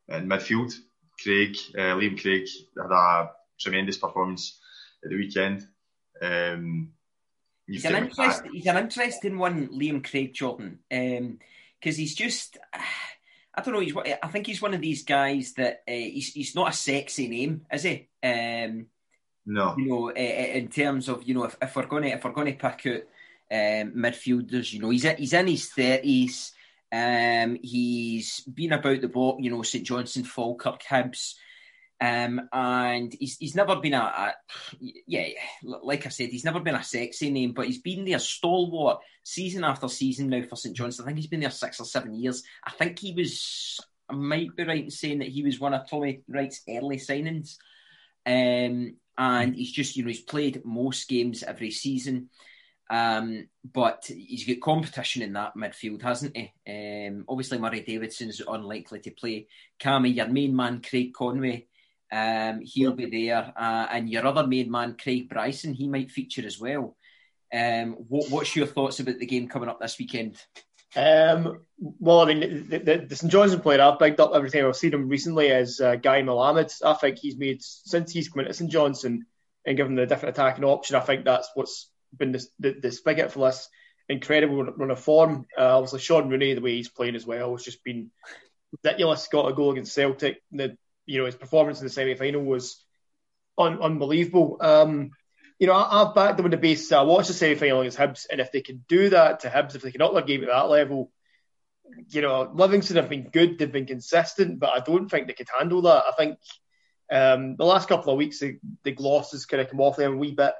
in 0.08 0.28
midfield. 0.28 0.74
Craig, 1.22 1.56
uh, 1.76 1.96
Liam 1.96 2.20
Craig 2.20 2.46
had 2.76 2.92
a 2.92 3.30
tremendous 3.58 3.96
performance 3.96 4.58
at 5.04 5.10
the 5.10 5.16
weekend. 5.16 5.66
Um, 6.20 6.92
He's 7.68 7.84
an, 7.84 7.96
interest, 7.96 8.42
he's 8.52 8.66
an 8.66 8.76
interesting 8.76 9.38
one, 9.38 9.66
Liam 9.68 10.08
Craig 10.08 10.32
Jordan, 10.32 10.78
because 10.88 11.96
he's 11.96 12.14
just, 12.14 12.58
I 12.72 13.60
don't 13.60 13.74
know, 13.74 13.80
he's, 13.80 13.96
I 14.22 14.28
think 14.28 14.46
he's 14.46 14.62
one 14.62 14.72
of 14.72 14.80
these 14.80 15.02
guys 15.02 15.54
that 15.54 15.82
uh, 15.88 15.92
he's, 15.92 16.32
he's 16.32 16.54
not 16.54 16.68
a 16.68 16.72
sexy 16.72 17.26
name, 17.26 17.66
is 17.72 17.82
he? 17.82 18.08
Um, 18.22 18.86
No, 19.46 19.74
you 19.78 19.86
know, 19.86 20.10
uh, 20.10 20.12
in 20.14 20.68
terms 20.68 21.08
of 21.08 21.22
you 21.22 21.34
know, 21.34 21.44
if, 21.44 21.56
if 21.62 21.76
we're 21.76 21.86
going 21.86 22.02
to 22.04 22.10
if 22.10 22.24
we're 22.24 22.32
going 22.32 22.52
to 22.52 22.70
pick 22.70 22.86
out 22.86 23.02
um, 23.50 23.92
midfielders, 23.92 24.72
you 24.72 24.80
know, 24.80 24.90
he's 24.90 25.04
he's 25.04 25.32
in 25.32 25.46
his 25.46 25.68
thirties. 25.68 26.52
Um, 26.92 27.58
he's 27.62 28.40
been 28.40 28.72
about 28.72 29.00
the 29.00 29.08
block, 29.08 29.36
you 29.40 29.50
know, 29.50 29.62
St 29.62 29.84
Johnstone, 29.84 30.24
Falkirk, 30.24 30.82
Hibs, 30.82 31.34
um, 32.00 32.48
and 32.52 33.14
he's 33.18 33.38
he's 33.38 33.54
never 33.54 33.76
been 33.76 33.94
a, 33.94 33.98
a 33.98 34.34
yeah, 34.80 35.28
like 35.62 36.06
I 36.06 36.10
said, 36.10 36.28
he's 36.28 36.44
never 36.44 36.60
been 36.60 36.74
a 36.74 36.84
sexy 36.84 37.30
name, 37.30 37.52
but 37.52 37.66
he's 37.66 37.80
been 37.80 38.04
there 38.04 38.18
stalwart 38.18 39.00
season 39.22 39.64
after 39.64 39.88
season 39.88 40.28
now 40.28 40.42
for 40.42 40.56
St 40.56 40.76
Johnstone. 40.76 41.04
I 41.04 41.08
think 41.08 41.18
he's 41.18 41.26
been 41.26 41.40
there 41.40 41.50
six 41.50 41.80
or 41.80 41.84
seven 41.84 42.14
years. 42.14 42.42
I 42.64 42.70
think 42.70 42.98
he 42.98 43.12
was, 43.12 43.80
I 44.08 44.14
might 44.14 44.54
be 44.54 44.64
right 44.64 44.84
in 44.84 44.90
saying 44.90 45.20
that 45.20 45.28
he 45.28 45.42
was 45.42 45.58
one 45.58 45.72
of 45.72 45.88
Tommy 45.88 46.20
Wright's 46.28 46.62
early 46.68 46.98
signings. 46.98 47.56
Um, 48.26 48.96
and 49.18 49.54
he's 49.54 49.72
just 49.72 49.96
you 49.96 50.02
know 50.02 50.08
he's 50.08 50.20
played 50.20 50.62
most 50.64 51.08
games 51.08 51.42
every 51.42 51.70
season. 51.70 52.30
Um, 52.88 53.48
but 53.72 54.04
he's 54.06 54.46
got 54.46 54.60
competition 54.60 55.22
in 55.22 55.32
that 55.32 55.56
midfield, 55.56 56.02
hasn't 56.02 56.36
he? 56.36 56.52
Um, 56.68 57.24
obviously, 57.28 57.58
Murray 57.58 57.80
Davidson's 57.80 58.40
unlikely 58.46 59.00
to 59.00 59.10
play. 59.10 59.48
Cammy, 59.80 60.14
your 60.14 60.28
main 60.28 60.54
man, 60.54 60.82
Craig 60.88 61.12
Conway, 61.12 61.66
um, 62.12 62.60
he'll 62.62 62.92
be 62.92 63.06
there. 63.06 63.52
Uh, 63.56 63.86
and 63.90 64.08
your 64.08 64.26
other 64.26 64.46
main 64.46 64.70
man, 64.70 64.96
Craig 65.00 65.28
Bryson, 65.28 65.74
he 65.74 65.88
might 65.88 66.12
feature 66.12 66.46
as 66.46 66.60
well. 66.60 66.96
Um, 67.52 67.92
what, 68.08 68.30
what's 68.30 68.54
your 68.54 68.66
thoughts 68.66 69.00
about 69.00 69.18
the 69.18 69.26
game 69.26 69.48
coming 69.48 69.68
up 69.68 69.80
this 69.80 69.98
weekend? 69.98 70.36
Um, 70.96 71.60
well, 71.78 72.20
I 72.20 72.24
mean, 72.24 72.68
the, 72.68 72.78
the, 72.78 73.06
the 73.08 73.16
St 73.16 73.30
Johnstone 73.30 73.60
player 73.60 73.82
I've 73.82 73.98
picked 73.98 74.18
up 74.18 74.32
every 74.34 74.50
time 74.50 74.66
I've 74.66 74.76
seen 74.76 74.94
him 74.94 75.08
recently 75.08 75.48
is 75.48 75.80
uh, 75.80 75.96
Guy 75.96 76.22
Melamed. 76.22 76.72
I 76.84 76.94
think 76.94 77.18
he's 77.18 77.36
made, 77.36 77.62
since 77.62 78.10
he's 78.10 78.28
come 78.28 78.40
into 78.40 78.54
St 78.54 78.70
Johnstone 78.70 79.26
and 79.66 79.76
given 79.76 79.94
the 79.94 80.06
different 80.06 80.36
attacking 80.36 80.64
option, 80.64 80.96
I 80.96 81.00
think 81.00 81.24
that's 81.24 81.50
what's 81.54 81.90
been 82.16 82.32
the, 82.32 82.46
the, 82.58 82.76
the 82.80 82.92
spigot 82.92 83.30
for 83.30 83.46
this 83.46 83.68
incredible 84.08 84.64
run 84.64 84.90
of 84.90 85.00
form. 85.00 85.46
Uh, 85.58 85.76
obviously, 85.76 86.00
Shaun 86.00 86.30
Rooney, 86.30 86.54
the 86.54 86.60
way 86.62 86.76
he's 86.76 86.88
playing 86.88 87.16
as 87.16 87.26
well, 87.26 87.52
has 87.52 87.64
just 87.64 87.84
been 87.84 88.10
ridiculous. 88.82 89.28
Got 89.28 89.50
a 89.50 89.54
goal 89.54 89.72
against 89.72 89.94
Celtic. 89.94 90.38
The, 90.52 90.76
you 91.04 91.18
know, 91.18 91.26
his 91.26 91.36
performance 91.36 91.80
in 91.80 91.86
the 91.86 91.92
semi 91.92 92.14
final 92.14 92.42
was 92.42 92.82
un- 93.58 93.82
unbelievable. 93.82 94.56
Um, 94.60 95.10
you 95.58 95.66
know, 95.66 95.74
I, 95.74 96.04
have 96.04 96.14
backed 96.14 96.36
them 96.36 96.46
on 96.46 96.50
the 96.50 96.56
basis 96.56 96.92
I 96.92 97.02
watched 97.02 97.28
the 97.28 97.34
semi 97.34 97.54
final 97.54 97.80
against 97.80 97.98
Hibs, 97.98 98.26
and 98.30 98.40
if 98.40 98.52
they 98.52 98.60
can 98.60 98.84
do 98.88 99.10
that 99.10 99.40
to 99.40 99.48
Hibs, 99.48 99.74
if 99.74 99.82
they 99.82 99.90
can 99.90 100.02
up 100.02 100.12
their 100.12 100.22
game 100.22 100.42
at 100.42 100.48
that 100.48 100.68
level, 100.68 101.10
you 102.08 102.20
know, 102.20 102.50
Livingston 102.52 102.96
have 102.96 103.08
been 103.08 103.30
good, 103.30 103.58
they've 103.58 103.72
been 103.72 103.86
consistent, 103.86 104.58
but 104.58 104.70
I 104.70 104.80
don't 104.80 105.08
think 105.08 105.26
they 105.26 105.32
could 105.32 105.48
handle 105.56 105.82
that. 105.82 106.04
I 106.06 106.12
think 106.16 106.38
um, 107.10 107.56
the 107.56 107.64
last 107.64 107.88
couple 107.88 108.12
of 108.12 108.18
weeks, 108.18 108.40
the, 108.40 108.58
the 108.82 108.92
gloss 108.92 109.32
has 109.32 109.46
kind 109.46 109.60
of 109.60 109.70
come 109.70 109.80
off 109.80 109.96
them 109.96 110.14
a 110.14 110.16
wee 110.16 110.32
bit. 110.32 110.52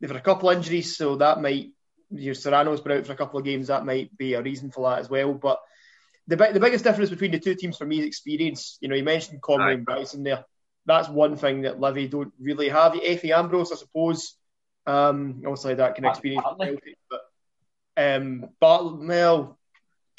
They've 0.00 0.10
had 0.10 0.18
a 0.18 0.22
couple 0.22 0.50
of 0.50 0.56
injuries, 0.56 0.96
so 0.96 1.16
that 1.16 1.40
might, 1.40 1.70
you 2.10 2.26
know, 2.28 2.32
Serrano's 2.32 2.80
been 2.80 2.98
out 2.98 3.06
for 3.06 3.12
a 3.12 3.16
couple 3.16 3.38
of 3.38 3.44
games, 3.44 3.68
that 3.68 3.86
might 3.86 4.16
be 4.16 4.34
a 4.34 4.42
reason 4.42 4.70
for 4.70 4.90
that 4.90 4.98
as 4.98 5.08
well. 5.08 5.32
But 5.34 5.60
the, 6.26 6.36
the 6.36 6.60
biggest 6.60 6.84
difference 6.84 7.10
between 7.10 7.30
the 7.30 7.38
two 7.38 7.54
teams 7.54 7.76
for 7.76 7.86
me 7.86 8.00
is 8.00 8.06
experience. 8.06 8.78
You 8.80 8.88
know, 8.88 8.96
you 8.96 9.04
mentioned 9.04 9.42
Conway 9.42 9.74
and 9.74 9.84
Bryson 9.84 10.22
there. 10.22 10.44
That's 10.84 11.08
one 11.08 11.36
thing 11.36 11.62
that 11.62 11.80
Livy 11.80 12.08
don't 12.08 12.32
really 12.40 12.68
have. 12.68 12.92
Efe 12.92 13.30
Ambrose, 13.30 13.72
I 13.72 13.76
suppose, 13.76 14.36
um, 14.86 15.42
obviously 15.46 15.74
that 15.74 15.94
can 15.94 16.04
experience, 16.04 16.44
Bartley. 16.44 16.78
but 17.08 17.20
um, 17.96 18.48
Bartley, 18.60 19.06
well, 19.06 19.58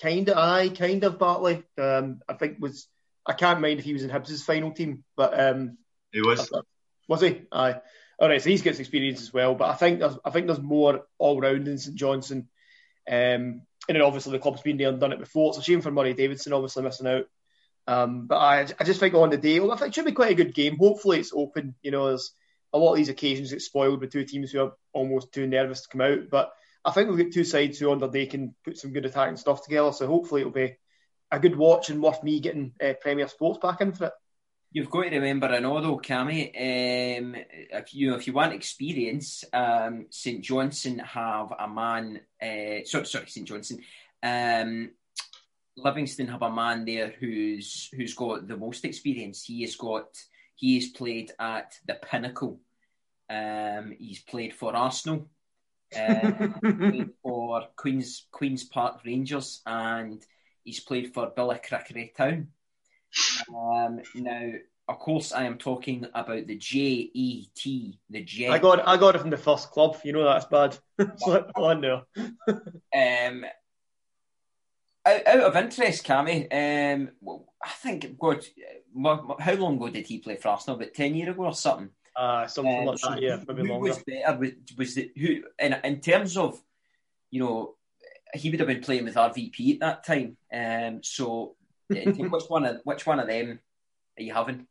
kind 0.02 0.30
of, 0.30 0.38
I 0.38 0.70
kind 0.70 1.04
of 1.04 1.20
Bartley. 1.20 1.64
Um, 1.78 2.22
I 2.28 2.34
think 2.34 2.58
was 2.60 2.88
I 3.26 3.34
can't 3.34 3.62
mind 3.62 3.80
if 3.80 3.86
he 3.86 3.94
was 3.94 4.04
in 4.04 4.10
Hibs' 4.10 4.44
final 4.44 4.72
team, 4.72 5.04
but 5.16 5.40
um, 5.40 5.78
he 6.12 6.22
was. 6.22 6.50
Was 7.08 7.22
he? 7.22 7.42
Aye. 7.52 7.82
All 8.20 8.30
right, 8.30 8.42
so 8.42 8.50
he 8.50 8.58
gets 8.58 8.80
experience 8.80 9.22
as 9.22 9.34
well, 9.34 9.56
but 9.56 9.70
I 9.70 9.74
think 9.74 10.00
there's 10.00 10.18
I 10.24 10.30
think 10.30 10.48
there's 10.48 10.62
more 10.62 11.06
all 11.18 11.42
round 11.42 11.68
in 11.68 11.78
St 11.78 11.96
Johnstone. 11.96 12.48
Um, 13.10 13.64
and 13.88 13.96
then 13.96 14.02
obviously 14.02 14.32
the 14.32 14.40
club's 14.40 14.62
been 14.62 14.78
there 14.78 14.90
and 14.90 15.00
done 15.00 15.12
it 15.12 15.20
before. 15.20 15.50
It's 15.50 15.58
a 15.58 15.64
shame 15.64 15.82
for 15.82 15.92
Murray 15.92 16.14
Davidson 16.14 16.54
obviously 16.54 16.84
missing 16.84 17.08
out. 17.08 17.26
Um, 17.86 18.28
but 18.28 18.38
I, 18.38 18.68
I 18.80 18.84
just 18.86 19.00
think 19.00 19.14
on 19.14 19.30
the 19.30 19.38
day, 19.38 19.60
well, 19.60 19.74
I 19.74 19.76
think 19.76 19.90
it 19.90 19.96
should 19.96 20.06
be 20.06 20.14
quite 20.14 20.32
a 20.32 20.36
good 20.36 20.54
game. 20.54 20.78
Hopefully 20.78 21.20
it's 21.20 21.34
open. 21.34 21.76
You 21.82 21.92
know, 21.92 22.08
there's 22.08 22.34
a 22.74 22.78
lot 22.78 22.92
of 22.92 22.98
these 22.98 23.10
occasions 23.10 23.52
get 23.52 23.62
spoiled 23.62 24.02
with 24.02 24.12
two 24.12 24.26
teams 24.26 24.52
who 24.52 24.62
are 24.62 24.74
almost 24.94 25.32
too 25.32 25.48
nervous 25.48 25.82
to 25.82 25.90
come 25.90 26.02
out. 26.02 26.30
But 26.30 26.52
I 26.84 26.92
think 26.92 27.10
we've 27.10 27.20
got 27.20 27.32
two 27.32 27.44
sides 27.44 27.80
who 27.80 27.92
under 27.92 28.08
they 28.08 28.26
can 28.26 28.56
put 28.66 28.78
some 28.78 28.92
good 28.92 29.06
attacking 29.06 29.38
stuff 29.38 29.64
together. 29.64 29.92
So 29.92 30.08
hopefully 30.08 30.42
it'll 30.42 30.54
be 30.54 30.76
a 31.32 31.40
good 31.40 31.56
watch 31.56 31.90
and 31.90 32.02
worth 32.02 32.24
me 32.24 32.40
getting 32.40 32.74
uh, 32.84 32.94
Premier 33.00 33.28
Sports 33.28 33.60
back 33.62 33.82
in 33.82 33.94
for 33.94 34.06
it. 34.06 34.14
You've 34.72 34.90
got 34.90 35.04
to 35.04 35.10
remember, 35.10 35.60
know 35.60 35.80
though, 35.82 36.00
Cammy, 36.00 36.48
um, 36.48 37.36
if 37.52 37.94
you 37.94 38.16
if 38.16 38.26
you 38.26 38.34
want 38.34 38.54
experience, 38.54 39.44
um, 39.54 40.08
St 40.10 40.44
Johnstone 40.44 40.98
have 40.98 41.54
a 41.58 41.68
man. 41.68 42.22
Uh, 42.42 42.84
sorry, 42.84 43.06
sorry, 43.06 43.28
St 43.28 43.48
Johnstone. 43.48 43.82
Um, 44.24 44.90
Livingston 45.78 46.28
have 46.28 46.42
a 46.42 46.52
man 46.52 46.86
there 46.86 47.14
who's 47.20 47.90
who's 47.96 48.16
got 48.16 48.48
the 48.48 48.58
most 48.58 48.84
experience. 48.84 49.44
He 49.44 49.62
has 49.62 49.76
got 49.76 50.08
he 50.56 50.76
has 50.76 50.88
played 50.88 51.32
at 51.40 51.80
the 51.86 51.96
pinnacle. 51.96 52.60
Um, 53.30 53.94
he's 53.98 54.22
played 54.22 54.54
for 54.54 54.76
Arsenal, 54.76 55.30
uh, 55.98 56.32
played 56.62 57.10
for 57.22 57.64
Queens 57.76 58.28
Queens 58.32 58.64
Park 58.64 59.02
Rangers, 59.06 59.62
and 59.66 60.24
he's 60.64 60.80
played 60.80 61.14
for 61.14 61.32
Billericay 61.32 62.14
Town. 62.16 62.48
Um, 63.50 64.02
now, 64.16 64.52
of 64.88 65.00
course, 65.00 65.32
I 65.32 65.44
am 65.46 65.58
talking 65.58 66.06
about 66.14 66.48
the 66.48 66.58
J 66.58 67.10
E 67.14 67.48
T, 67.56 68.00
the 68.10 68.24
J. 68.24 68.50
I 68.50 68.60
got 68.60 68.86
I 68.88 68.98
got 68.98 69.16
it 69.16 69.22
from 69.22 69.30
the 69.30 69.38
first 69.38 69.72
club. 69.72 69.98
You 70.04 70.14
know 70.14 70.24
that's 70.24 70.46
bad. 70.46 70.78
Slip 71.18 71.50
on 71.56 71.82
there. 71.82 73.28
um, 73.28 73.46
out, 75.06 75.28
out 75.28 75.40
of 75.42 75.56
interest, 75.56 76.06
Cammy, 76.06 76.48
um, 76.52 77.10
I 77.64 77.70
think 77.70 78.18
God, 78.18 78.46
how 79.40 79.54
long 79.54 79.76
ago 79.76 79.90
did 79.90 80.08
he 80.08 80.20
play 80.20 80.36
for 80.36 80.50
Arsenal? 80.50 80.78
About 80.78 80.94
ten 80.94 81.16
years 81.16 81.30
ago 81.30 81.46
or 81.46 81.54
something. 81.54 81.90
Uh, 82.16 82.46
something 82.48 82.80
um, 82.80 82.86
like 82.86 83.00
so 83.00 83.10
that, 83.10 83.22
yeah, 83.22 83.38
maybe 83.48 83.62
who 83.64 83.68
longer. 83.70 83.90
Was 83.90 84.04
better? 84.04 84.38
Was, 84.38 84.52
was 84.78 84.96
the, 84.96 85.12
who 85.18 85.44
in, 85.60 85.74
in 85.84 86.00
terms 86.00 86.38
of 86.38 86.62
you 87.32 87.40
know 87.40 87.76
he 88.34 88.50
would 88.50 88.60
have 88.60 88.68
been 88.68 88.82
playing 88.82 89.06
with 89.06 89.16
RVP 89.16 89.76
at 89.76 89.80
that 89.80 90.06
time. 90.06 90.38
Um, 90.54 91.04
so 91.04 91.56
which 91.88 92.46
one 92.48 92.66
of 92.66 92.82
which 92.84 93.06
one 93.06 93.20
of 93.20 93.28
them 93.28 93.60
are 94.18 94.24
you 94.24 94.34
having? 94.34 94.68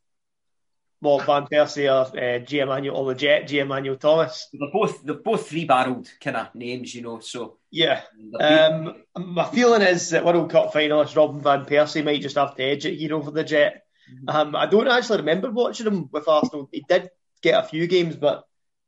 Well, 1.03 1.19
Van 1.19 1.47
Persie 1.47 1.91
or 1.91 2.17
uh, 2.17 2.39
Jay 2.39 2.59
Emmanuel 2.59 2.95
or 2.95 3.07
the 3.07 3.15
Jet, 3.15 3.45
Jay 3.45 3.59
Emmanuel 3.59 3.97
Thomas. 3.97 4.47
They're 4.53 4.71
both 4.71 5.03
they're 5.03 5.15
both 5.15 5.49
three 5.49 5.65
barreled 5.65 6.09
kind 6.21 6.37
of 6.37 6.55
names, 6.55 6.95
you 6.95 7.01
know. 7.01 7.19
So 7.19 7.57
yeah, 7.69 8.03
um, 8.39 8.95
my 9.17 9.43
feeling 9.49 9.81
is 9.81 10.11
that 10.11 10.23
World 10.23 10.49
Cup 10.49 10.73
finalist 10.73 11.17
Robin 11.17 11.41
Van 11.41 11.65
Persie 11.65 12.05
might 12.05 12.21
just 12.21 12.37
have 12.37 12.55
to 12.55 12.63
edge 12.63 12.85
it 12.85 12.95
here 12.95 13.15
over 13.15 13.31
the 13.31 13.43
Jet. 13.43 13.83
Mm-hmm. 14.09 14.29
Um, 14.29 14.55
I 14.55 14.65
don't 14.65 14.87
actually 14.87 15.17
remember 15.17 15.51
watching 15.51 15.87
him 15.87 16.09
with 16.09 16.29
Arsenal. 16.29 16.69
He 16.71 16.85
did 16.87 17.09
get 17.41 17.61
a 17.61 17.67
few 17.67 17.85
games, 17.87 18.15
but 18.15 18.45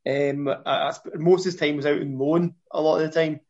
um, 0.07 0.47
I, 0.47 0.61
I, 0.65 0.93
most 1.15 1.41
of 1.41 1.51
his 1.51 1.57
time 1.57 1.75
was 1.75 1.85
out 1.85 1.97
in 1.97 2.17
loan 2.17 2.55
a 2.71 2.81
lot 2.81 3.01
of 3.01 3.11
the 3.11 3.19
time. 3.19 3.41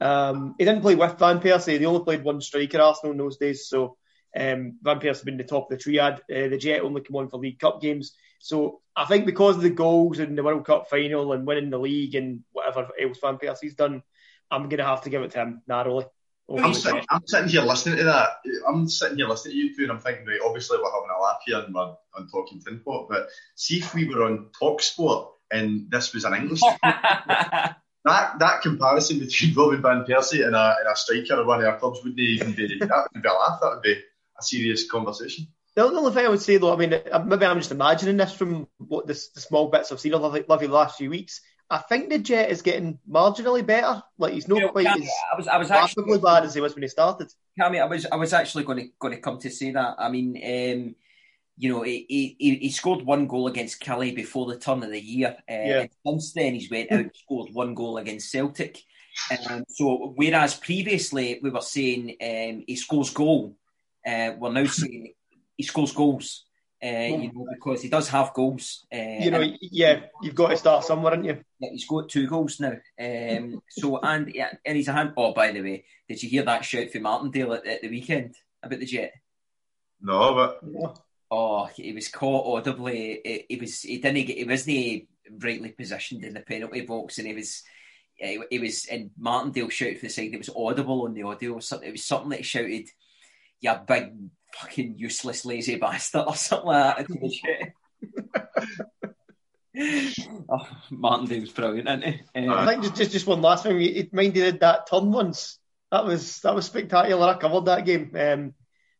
Um, 0.00 0.56
he 0.58 0.64
didn't 0.64 0.82
play 0.82 0.96
with 0.96 1.20
Van 1.20 1.38
Persie. 1.38 1.78
They 1.78 1.84
only 1.84 2.02
played 2.02 2.24
one 2.24 2.40
striker 2.40 2.80
Arsenal 2.80 3.12
in 3.12 3.18
those 3.18 3.36
days, 3.36 3.68
so 3.68 3.96
um, 4.36 4.78
Van 4.82 5.00
Persie 5.00 5.24
been 5.24 5.36
the 5.36 5.44
top 5.44 5.70
of 5.70 5.78
the 5.78 5.82
triad. 5.82 6.20
Uh, 6.30 6.48
the 6.48 6.58
Jet 6.58 6.82
only 6.82 7.02
come 7.02 7.16
on 7.16 7.28
for 7.28 7.38
League 7.38 7.58
Cup 7.58 7.80
games. 7.80 8.14
So 8.40 8.80
I 8.94 9.04
think 9.04 9.26
because 9.26 9.56
of 9.56 9.62
the 9.62 9.70
goals 9.70 10.18
in 10.18 10.36
the 10.36 10.42
World 10.42 10.66
Cup 10.66 10.88
final 10.88 11.32
and 11.32 11.46
winning 11.46 11.70
the 11.70 11.78
league 11.78 12.14
and 12.14 12.40
whatever 12.52 12.88
else 13.00 13.18
Van 13.20 13.38
Persie's 13.38 13.74
done, 13.74 14.02
I'm 14.50 14.64
going 14.64 14.78
to 14.78 14.84
have 14.84 15.02
to 15.02 15.10
give 15.10 15.22
it 15.22 15.32
to 15.32 15.38
him 15.38 15.62
narrowly. 15.66 16.06
I'm 16.50 16.72
sitting, 16.72 17.04
I'm 17.10 17.20
sitting, 17.26 17.48
here 17.48 17.60
listening 17.60 17.98
to 17.98 18.04
that. 18.04 18.28
I'm 18.66 18.88
sitting 18.88 19.18
here 19.18 19.28
listening 19.28 19.52
to 19.52 19.58
you 19.58 19.76
two, 19.76 19.82
and 19.82 19.92
I'm 19.92 19.98
thinking, 19.98 20.24
right, 20.24 20.40
obviously 20.42 20.78
we're 20.78 20.90
having 20.90 21.10
a 21.14 21.20
laugh 21.20 21.40
here 21.44 21.58
and 21.58 21.74
we're 21.74 21.94
on 22.14 22.28
talking 22.30 22.58
tin 22.60 22.80
pot, 22.80 23.06
but 23.10 23.28
see 23.54 23.78
if 23.78 23.94
we 23.94 24.08
were 24.08 24.24
on 24.24 24.46
Talk 24.58 24.80
Sport 24.80 25.28
and 25.50 25.90
this 25.90 26.14
was 26.14 26.24
an 26.24 26.34
English. 26.34 26.60
that 26.82 28.38
that 28.38 28.62
comparison 28.62 29.18
between 29.18 29.54
Robin 29.54 29.82
van 29.82 30.04
Persie 30.04 30.46
and 30.46 30.54
a, 30.54 30.76
and 30.80 30.88
a 30.90 30.96
striker 30.96 31.34
of 31.34 31.46
one 31.46 31.60
of 31.60 31.66
our 31.66 31.78
clubs 31.78 32.00
wouldn't 32.02 32.18
even 32.18 32.52
be 32.52 32.78
that 32.78 33.08
would 33.12 33.22
be 33.22 33.28
a 33.28 33.32
laugh. 33.32 33.60
That 33.60 33.74
would 33.74 33.82
be 33.82 34.00
a 34.38 34.42
serious 34.42 34.90
conversation. 34.90 35.48
The 35.74 35.84
only 35.84 36.12
thing 36.12 36.26
I 36.26 36.28
would 36.28 36.42
say, 36.42 36.56
though, 36.56 36.72
I 36.72 36.76
mean, 36.76 36.90
maybe 36.90 37.46
I'm 37.46 37.58
just 37.58 37.70
imagining 37.70 38.16
this 38.16 38.32
from 38.32 38.66
what 38.78 39.06
the, 39.06 39.12
the 39.34 39.40
small 39.40 39.68
bits 39.68 39.92
I've 39.92 40.00
seen 40.00 40.14
of 40.14 40.22
Livy, 40.22 40.44
Livy 40.48 40.66
the 40.66 40.72
last 40.72 40.98
few 40.98 41.10
weeks. 41.10 41.40
I 41.70 41.78
think 41.78 42.08
the 42.08 42.18
Jet 42.18 42.50
is 42.50 42.62
getting 42.62 42.98
marginally 43.08 43.64
better. 43.64 44.02
Like 44.16 44.32
he's 44.32 44.48
not 44.48 44.56
you 44.56 44.62
know, 44.62 44.68
quite 44.70 44.86
Cammy, 44.86 45.02
as 45.02 45.10
I 45.32 45.36
was, 45.36 45.48
I 45.48 45.56
was 45.58 45.70
actually 45.70 46.18
bad 46.18 46.44
as 46.44 46.54
he 46.54 46.60
was 46.60 46.74
when 46.74 46.82
he 46.82 46.88
started. 46.88 47.32
Cammy, 47.60 47.80
I 47.80 47.84
was, 47.84 48.06
I 48.06 48.16
was 48.16 48.32
actually 48.32 48.64
going 48.64 48.78
to 48.78 48.88
going 48.98 49.14
to 49.14 49.20
come 49.20 49.38
to 49.40 49.50
say 49.50 49.70
that. 49.72 49.96
I 49.98 50.08
mean, 50.08 50.36
um, 50.36 50.94
you 51.58 51.72
know, 51.72 51.82
he, 51.82 52.36
he, 52.38 52.54
he 52.56 52.70
scored 52.70 53.04
one 53.04 53.26
goal 53.26 53.48
against 53.48 53.82
Killie 53.82 54.14
before 54.14 54.46
the 54.46 54.58
turn 54.58 54.82
of 54.82 54.90
the 54.90 55.00
year. 55.00 55.36
Uh, 55.48 55.52
yeah. 55.52 55.86
Since 56.06 56.32
then, 56.32 56.54
he's 56.54 56.70
went 56.70 56.90
out 56.90 57.14
scored 57.14 57.52
one 57.52 57.74
goal 57.74 57.98
against 57.98 58.30
Celtic. 58.30 58.82
Um, 59.50 59.64
so 59.68 60.14
whereas 60.16 60.54
previously 60.54 61.40
we 61.42 61.50
were 61.50 61.60
saying 61.60 62.16
um, 62.22 62.64
he 62.66 62.76
scores 62.76 63.10
goal, 63.10 63.56
uh, 64.06 64.32
we're 64.38 64.52
now 64.52 64.66
saying 64.66 65.12
he 65.56 65.62
scores 65.62 65.92
goals. 65.92 66.44
Uh, 66.80 66.86
you 66.86 67.32
know, 67.32 67.44
because 67.52 67.82
he 67.82 67.88
does 67.88 68.08
have 68.08 68.32
goals. 68.32 68.86
Uh, 68.92 69.18
you 69.18 69.32
know, 69.32 69.44
yeah, 69.60 70.02
you've 70.22 70.36
got 70.36 70.50
to 70.50 70.56
start 70.56 70.84
somewhere, 70.84 71.10
haven't 71.10 71.26
you? 71.26 71.42
Yeah, 71.58 71.70
he's 71.72 71.88
got 71.88 72.08
two 72.08 72.28
goals 72.28 72.60
now. 72.60 72.76
Um, 73.00 73.60
so 73.68 73.98
and 73.98 74.32
yeah, 74.32 74.52
and 74.64 74.76
he's 74.76 74.86
a 74.86 74.92
hand. 74.92 75.14
Oh, 75.16 75.32
by 75.32 75.50
the 75.50 75.60
way, 75.60 75.84
did 76.08 76.22
you 76.22 76.28
hear 76.28 76.44
that 76.44 76.64
shout 76.64 76.90
from 76.90 77.02
Martindale 77.02 77.54
at, 77.54 77.66
at 77.66 77.82
the 77.82 77.88
weekend 77.88 78.36
about 78.62 78.78
the 78.78 78.86
Jet? 78.86 79.12
No, 80.00 80.34
but 80.34 81.00
oh, 81.32 81.64
he 81.74 81.92
was 81.92 82.06
caught 82.06 82.46
audibly. 82.46 83.44
He, 83.48 83.56
was 83.56 83.82
he 83.82 83.98
didn't 83.98 84.26
get 84.26 84.38
he 84.38 84.44
wasn't 84.44 85.08
rightly 85.42 85.70
positioned 85.70 86.24
in 86.24 86.34
the 86.34 86.40
penalty 86.42 86.82
box, 86.82 87.18
and 87.18 87.26
he 87.26 87.34
was. 87.34 87.64
He 88.20 88.58
was 88.58 88.86
in 88.86 89.12
Martindale 89.16 89.68
shouted 89.68 89.98
for 89.98 90.06
the 90.06 90.10
side. 90.10 90.34
It 90.34 90.38
was 90.38 90.50
audible 90.56 91.04
on 91.04 91.14
the 91.14 91.22
audio. 91.22 91.58
Something. 91.60 91.88
It 91.88 91.92
was 91.92 92.04
something 92.04 92.30
that 92.30 92.38
he 92.38 92.44
shouted, 92.44 92.88
"You 93.60 93.74
big 93.86 94.12
fucking 94.54 94.96
useless 94.98 95.44
lazy 95.44 95.76
bastard" 95.76 96.24
or 96.26 96.34
something 96.36 96.68
like 96.68 97.08
that. 97.08 97.72
oh, 100.50 100.68
Martindale's 100.90 101.50
brilliant, 101.50 101.88
isn't 101.88 102.02
he? 102.34 102.48
I 102.48 102.62
Um, 102.62 102.68
think 102.68 102.94
just, 102.94 103.12
just 103.12 103.26
one 103.26 103.42
last 103.42 103.62
thing. 103.64 103.80
It 103.80 104.12
mind 104.12 104.34
he 104.34 104.42
did 104.42 104.60
that 104.60 104.88
turn 104.88 105.12
once. 105.12 105.58
That 105.90 106.04
was 106.04 106.40
that 106.40 106.54
was 106.54 106.66
spectacular. 106.66 107.26
I 107.28 107.38
covered 107.38 107.66
that 107.66 107.86
game. 107.86 108.14
Um, 108.18 108.54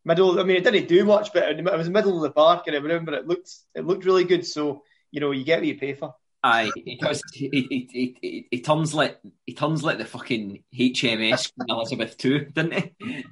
middle. 0.05 0.39
I 0.39 0.43
mean, 0.43 0.57
it 0.57 0.63
didn't 0.63 0.87
do 0.87 1.05
much, 1.05 1.33
but 1.33 1.43
it 1.43 1.63
was 1.63 1.87
the 1.87 1.91
middle 1.93 2.15
of 2.15 2.21
the 2.23 2.31
park, 2.31 2.67
and 2.67 2.75
I 2.75 2.79
remember 2.79 3.13
it 3.13 3.27
looked 3.27 3.51
it 3.75 3.85
looked 3.85 4.05
really 4.05 4.23
good. 4.23 4.45
So 4.45 4.83
you 5.11 5.19
know, 5.19 5.31
you 5.31 5.43
get 5.43 5.59
what 5.59 5.67
you 5.67 5.77
pay 5.77 5.93
for. 5.93 6.15
Aye, 6.41 6.71
he, 6.75 6.95
does, 6.95 7.21
he, 7.33 7.49
he, 7.49 8.15
he, 8.21 8.47
he, 8.49 8.61
turns 8.61 8.93
like 8.93 9.19
he 9.45 9.53
turns 9.53 9.83
like 9.83 9.97
the 9.97 10.05
fucking 10.05 10.63
HMS 10.73 11.51
Elizabeth 11.67 12.17
too, 12.17 12.39
didn't 12.53 12.93
he? 12.97 13.25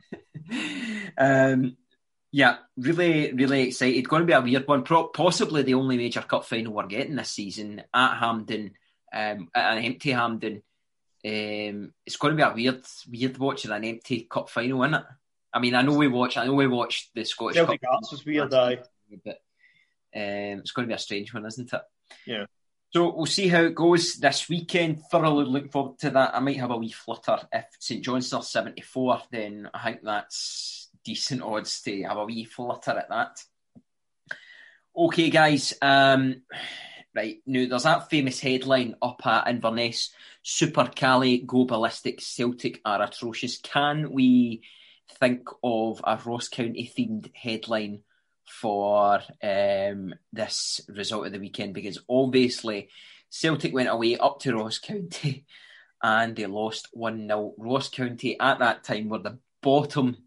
um, 1.18 1.78
yeah, 2.32 2.58
really, 2.76 3.32
really 3.32 3.68
excited. 3.68 4.10
Going 4.10 4.24
to 4.24 4.28
be 4.28 4.34
a 4.34 4.42
weird 4.42 4.68
one. 4.68 4.84
Pro- 4.84 5.08
possibly 5.08 5.64
the 5.64 5.76
only 5.76 5.96
major 5.96 6.22
cup 6.22 6.44
final 6.46 6.74
we're 6.74 6.88
getting 6.88 7.16
this 7.16 7.30
season 7.30 7.82
at 7.94 8.18
Hampden, 8.18 8.72
um, 9.14 9.48
at 9.56 9.78
an 9.78 9.84
empty 9.86 10.12
Hampden. 10.12 10.62
Um, 11.26 11.94
it's 12.06 12.18
going 12.18 12.36
to 12.36 12.38
be 12.38 12.44
a 12.44 12.54
weird, 12.54 12.86
weird 13.10 13.38
watching 13.38 13.72
an 13.72 13.86
empty 13.86 14.28
cup 14.30 14.50
final, 14.50 14.84
isn't 14.84 14.96
it? 14.96 15.04
I 15.54 15.60
mean, 15.60 15.76
I 15.76 15.82
know 15.82 15.96
we 15.96 16.10
watch. 16.10 16.36
I 16.36 16.46
know 16.46 16.54
we 16.54 16.68
watched 16.68 17.12
the 17.16 17.24
Scottish 17.24 17.56
Celtic 17.56 17.82
Cup. 17.82 18.02
Was 18.12 18.26
weird. 18.26 18.54
Aye. 18.54 18.80
but 19.24 19.38
um, 20.14 20.60
it's 20.60 20.72
going 20.72 20.88
to 20.88 20.92
be 20.92 20.96
a 20.96 21.00
strange 21.00 21.34
one, 21.34 21.46
isn't 21.46 21.72
it? 21.72 21.82
Yeah. 22.26 22.46
So 22.92 23.14
we'll 23.14 23.26
see 23.26 23.48
how 23.48 23.64
it 23.64 23.76
goes 23.76 24.16
this 24.16 24.48
weekend. 24.48 25.04
Thoroughly 25.12 25.46
looking 25.46 25.70
forward 25.70 26.00
to 26.00 26.10
that. 26.12 26.36
I 26.36 26.40
might 26.40 26.58
have 26.58 26.72
a 26.72 26.78
wee 26.78 26.92
flutter. 26.92 27.40
If 27.52 27.66
St 27.80 28.04
John's 28.04 28.32
are 28.34 28.44
74, 28.44 29.24
then 29.32 29.70
I 29.74 29.84
think 29.84 30.04
that's 30.04 30.90
decent 31.04 31.42
odds 31.42 31.82
to 31.82 32.04
have 32.04 32.18
a 32.18 32.26
wee 32.26 32.46
flutter 32.46 32.92
at 32.92 33.10
that. 33.10 33.44
Okay, 34.96 35.30
guys. 35.30 35.74
Um, 35.82 36.44
right, 37.14 37.38
now 37.46 37.68
there's 37.68 37.84
that 37.84 38.10
famous 38.10 38.40
headline 38.40 38.96
up 39.02 39.26
at 39.26 39.48
Inverness 39.48 40.12
Super 40.50 40.86
Cali 40.86 41.40
go 41.40 41.66
ballistic, 41.66 42.22
Celtic 42.22 42.80
are 42.86 43.02
atrocious. 43.02 43.58
Can 43.58 44.14
we 44.14 44.62
think 45.20 45.42
of 45.62 46.00
a 46.06 46.18
Ross 46.24 46.48
County 46.48 46.90
themed 46.98 47.30
headline 47.36 48.04
for 48.48 49.22
um, 49.44 50.16
this 50.34 50.82
result 50.88 51.28
of 51.28 51.34
the 51.34 51.40
weekend? 51.40 51.74
Because 51.74 52.00
obviously 52.10 52.90
Celtic 53.30 53.74
went 53.74 53.90
away 53.90 54.18
up 54.18 54.40
to 54.42 54.56
Ross 54.56 54.80
County 54.80 55.46
and 56.04 56.36
they 56.36 56.46
lost 56.46 56.88
1 56.94 57.28
0. 57.28 57.54
Ross 57.58 57.90
County 57.90 58.40
at 58.40 58.60
that 58.60 58.84
time 58.84 59.10
were 59.10 59.20
the 59.20 59.38
bottom 59.62 60.18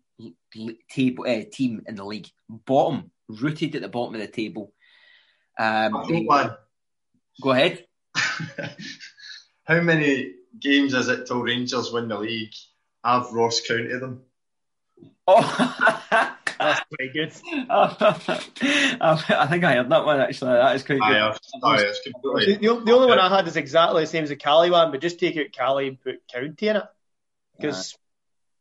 table, 0.91 1.25
uh, 1.27 1.43
team 1.50 1.83
in 1.87 1.95
the 1.95 2.05
league. 2.05 2.29
Bottom, 2.49 3.11
rooted 3.29 3.75
at 3.77 3.83
the 3.83 3.89
bottom 3.89 4.15
of 4.15 4.21
the 4.21 4.27
table. 4.27 4.73
Um, 5.59 5.93
one. 6.27 6.57
go 7.43 7.50
ahead. 7.50 7.87
How 9.65 9.81
many 9.81 10.35
games 10.59 10.95
is 10.95 11.09
it 11.09 11.27
till 11.27 11.43
Rangers 11.43 11.93
win 11.93 12.09
the 12.09 12.19
league? 12.19 12.55
Have 13.05 13.33
Ross 13.33 13.61
County 13.61 13.99
them? 13.99 14.23
Oh, 15.27 16.37
That's 16.61 16.81
pretty 16.93 17.12
good. 17.12 17.33
I 17.71 19.47
think 19.49 19.64
I 19.64 19.75
heard 19.75 19.88
that 19.90 20.05
one 20.05 20.21
actually. 20.21 20.52
That 20.52 20.76
is 20.76 20.83
quite 20.83 21.00
Aye, 21.02 21.12
good. 21.12 21.23
I've- 21.23 21.38
aye, 21.64 21.83
it's 21.88 22.00
The, 22.05 22.12
completely. 22.12 22.55
the, 22.57 22.85
the 22.85 22.93
only 22.93 23.07
one 23.09 23.19
I 23.19 23.35
had 23.35 23.49
is 23.49 23.57
exactly 23.57 24.02
the 24.02 24.07
same 24.07 24.25
as 24.25 24.29
the 24.29 24.37
Cali 24.37 24.71
one, 24.71 24.90
but 24.90 25.00
just 25.00 25.19
take 25.19 25.37
out 25.37 25.52
Cali 25.52 25.88
and 25.88 26.00
put 26.00 26.26
County 26.29 26.69
in 26.69 26.76
it. 26.76 26.85
Because, 27.57 27.97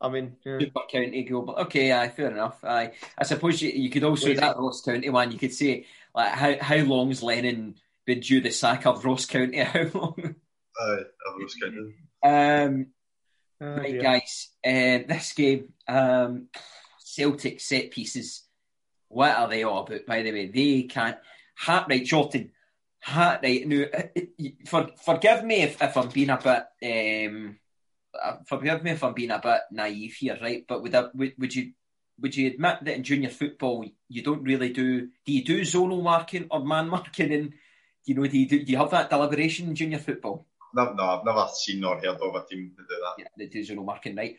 I 0.02 0.10
mean, 0.10 0.36
yeah. 0.46 0.60
Super 0.60 0.82
County 0.92 1.24
go, 1.24 1.42
but 1.42 1.58
okay, 1.60 1.92
aye, 1.92 2.10
fair 2.10 2.32
enough. 2.32 2.64
Aye, 2.64 2.92
I 3.18 3.24
suppose 3.24 3.62
you, 3.62 3.70
you 3.72 3.90
could 3.90 4.04
also 4.04 4.28
Lazy. 4.28 4.40
that 4.40 4.58
Ross 4.58 4.82
County 4.82 5.10
one. 5.10 5.32
You 5.32 5.38
could 5.40 5.54
say 5.54 5.86
like 6.16 6.32
how 6.34 6.56
how 6.60 6.78
long's 6.78 7.22
Lennon 7.24 7.76
been 8.06 8.20
due 8.22 8.42
the 8.42 8.52
sack 8.52 8.86
of 8.86 9.04
Ross 9.06 9.26
County? 9.26 9.58
How 9.64 9.84
long? 9.94 10.36
Aye, 10.82 10.96
have 10.96 11.36
Ross 11.40 11.56
County. 11.62 11.96
Um, 12.24 12.88
Oh, 13.62 13.76
right, 13.76 13.92
dear. 13.92 14.02
guys, 14.02 14.52
uh, 14.66 15.04
this 15.06 15.34
game, 15.34 15.74
um, 15.86 16.48
Celtic 17.16 17.60
set 17.60 17.92
pieces. 17.92 18.44
What 19.08 19.36
are 19.36 19.50
they 19.50 19.64
all 19.64 19.84
about? 19.84 20.06
By 20.06 20.22
the 20.22 20.32
way, 20.32 20.48
they 20.48 20.84
can't. 20.84 21.18
Ha, 21.58 21.86
right, 21.90 22.06
Jordan. 22.06 22.52
Ha, 23.04 23.40
right, 23.42 23.68
no, 23.68 23.86
uh, 23.94 24.04
uh, 24.16 24.50
for, 24.68 24.90
forgive 25.04 25.44
me 25.44 25.64
if, 25.64 25.82
if 25.82 25.98
I'm 25.98 26.10
being 26.10 26.30
a 26.30 26.38
bit. 26.38 27.28
Um, 27.28 27.58
uh, 28.22 28.38
forgive 28.46 28.84
me 28.84 28.92
if 28.92 29.04
I'm 29.04 29.14
being 29.14 29.32
a 29.32 29.40
bit 29.40 29.62
naive 29.72 30.14
here, 30.14 30.38
right? 30.42 30.64
But 30.68 30.84
would, 30.84 30.94
I, 30.96 31.06
would 31.14 31.34
would 31.38 31.56
you 31.56 31.72
would 32.22 32.36
you 32.36 32.48
admit 32.48 32.80
that 32.84 32.96
in 32.96 33.04
junior 33.04 33.30
football 33.30 33.86
you 34.08 34.22
don't 34.22 34.44
really 34.44 34.70
do? 34.70 35.08
Do 35.26 35.34
you 35.34 35.44
do 35.44 35.62
zonal 35.62 36.04
marking 36.04 36.48
or 36.52 36.64
man 36.64 36.90
marking? 36.90 37.34
And 37.34 37.54
you 38.06 38.16
know, 38.16 38.28
do 38.28 38.38
you 38.38 38.48
do, 38.48 38.64
do 38.64 38.72
you 38.72 38.78
have 38.78 38.92
that 38.92 39.10
deliberation 39.10 39.70
in 39.70 39.76
junior 39.76 40.00
football? 40.00 40.46
No, 40.74 40.94
no, 40.94 41.04
I've 41.04 41.26
never 41.26 41.48
seen 41.54 41.84
or 41.84 41.96
heard 41.96 42.22
of 42.22 42.36
a 42.36 42.46
team 42.46 42.72
to 42.78 42.84
do 42.84 42.96
that. 43.02 43.14
yeah, 43.18 43.28
they 43.38 43.48
do 43.48 43.62
zonal 43.62 43.86
marking, 43.86 44.16
right? 44.16 44.36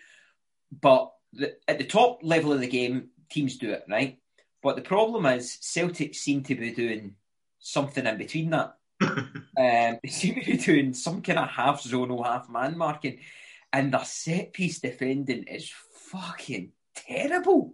But 0.71 1.13
the, 1.33 1.57
at 1.69 1.79
the 1.79 1.85
top 1.85 2.21
level 2.23 2.53
of 2.53 2.61
the 2.61 2.69
game, 2.69 3.11
teams 3.31 3.57
do 3.57 3.71
it, 3.71 3.85
right? 3.89 4.19
But 4.63 4.77
the 4.77 4.83
problem 4.83 5.27
is 5.27 5.59
Celtic 5.61 6.15
seem 6.15 6.43
to 6.45 6.55
be 6.55 6.73
doing 6.73 7.15
something 7.59 8.07
in 8.07 8.19
between 8.19 8.51
that. 8.51 8.77
um, 9.03 9.39
they 9.57 10.09
seem 10.09 10.35
to 10.35 10.45
be 10.45 10.57
doing 10.59 10.93
some 10.93 11.23
kind 11.23 11.39
of 11.39 11.49
half 11.49 11.83
zonal, 11.83 12.25
half 12.25 12.51
man 12.51 12.77
marking, 12.77 13.21
and 13.73 13.93
their 13.93 14.05
set 14.05 14.53
piece 14.53 14.81
defending 14.81 15.45
is 15.45 15.73
fucking 16.11 16.73
terrible. 16.95 17.73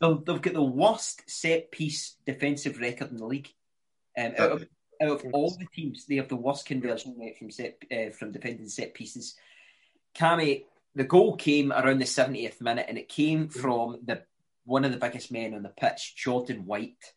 They've, 0.00 0.24
they've 0.24 0.42
got 0.42 0.54
the 0.54 0.62
worst 0.62 1.28
set 1.30 1.70
piece 1.70 2.16
defensive 2.26 2.80
record 2.80 3.10
in 3.10 3.18
the 3.18 3.26
league. 3.26 3.52
Um, 4.16 4.32
out 4.38 4.52
of 4.52 4.66
out 5.02 5.24
of 5.24 5.26
all 5.32 5.50
the 5.50 5.66
teams, 5.74 6.06
they 6.06 6.16
have 6.16 6.28
the 6.28 6.36
worst 6.36 6.66
conversion 6.66 7.16
rate 7.18 7.38
from 7.38 7.50
set 7.50 7.82
uh, 7.92 8.10
from 8.10 8.32
defending 8.32 8.68
set 8.68 8.94
pieces. 8.94 9.36
Cammy, 10.16 10.64
the 10.94 11.04
goal 11.04 11.36
came 11.36 11.72
around 11.72 11.98
the 11.98 12.04
70th 12.04 12.60
minute, 12.60 12.86
and 12.88 12.98
it 12.98 13.08
came 13.08 13.48
from 13.48 13.98
the 14.04 14.22
one 14.64 14.84
of 14.84 14.92
the 14.92 14.98
biggest 14.98 15.30
men 15.30 15.54
on 15.54 15.62
the 15.62 15.68
pitch, 15.68 16.14
Jordan 16.16 16.64
White, 16.64 17.12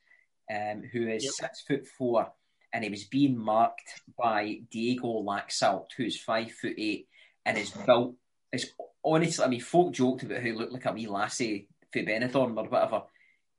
um, 0.54 0.84
who 0.92 1.08
is 1.08 1.24
Yep. 1.24 1.34
six 1.34 1.62
foot 1.62 1.88
four, 1.88 2.32
and 2.74 2.84
he 2.84 2.90
was 2.90 3.06
being 3.06 3.38
marked 3.38 4.02
by 4.18 4.62
Diego 4.70 5.22
Laxalt, 5.22 5.88
who's 5.96 6.20
five 6.20 6.52
foot 6.52 6.76
eight, 6.78 7.08
and 7.46 7.58
is 7.58 7.72
built. 7.72 8.16
Is 8.52 8.72
honestly, 9.04 9.46
I 9.46 9.48
mean, 9.48 9.62
folk 9.62 9.94
joked 9.94 10.24
about 10.24 10.40
how 10.40 10.44
he 10.44 10.52
looked 10.54 10.74
like 10.74 10.86
a 10.86 10.92
wee 10.92 11.08
lassie 11.08 11.70
for 11.92 12.00
Benidorm 12.00 12.58
or 12.58 12.68
whatever. 12.70 13.04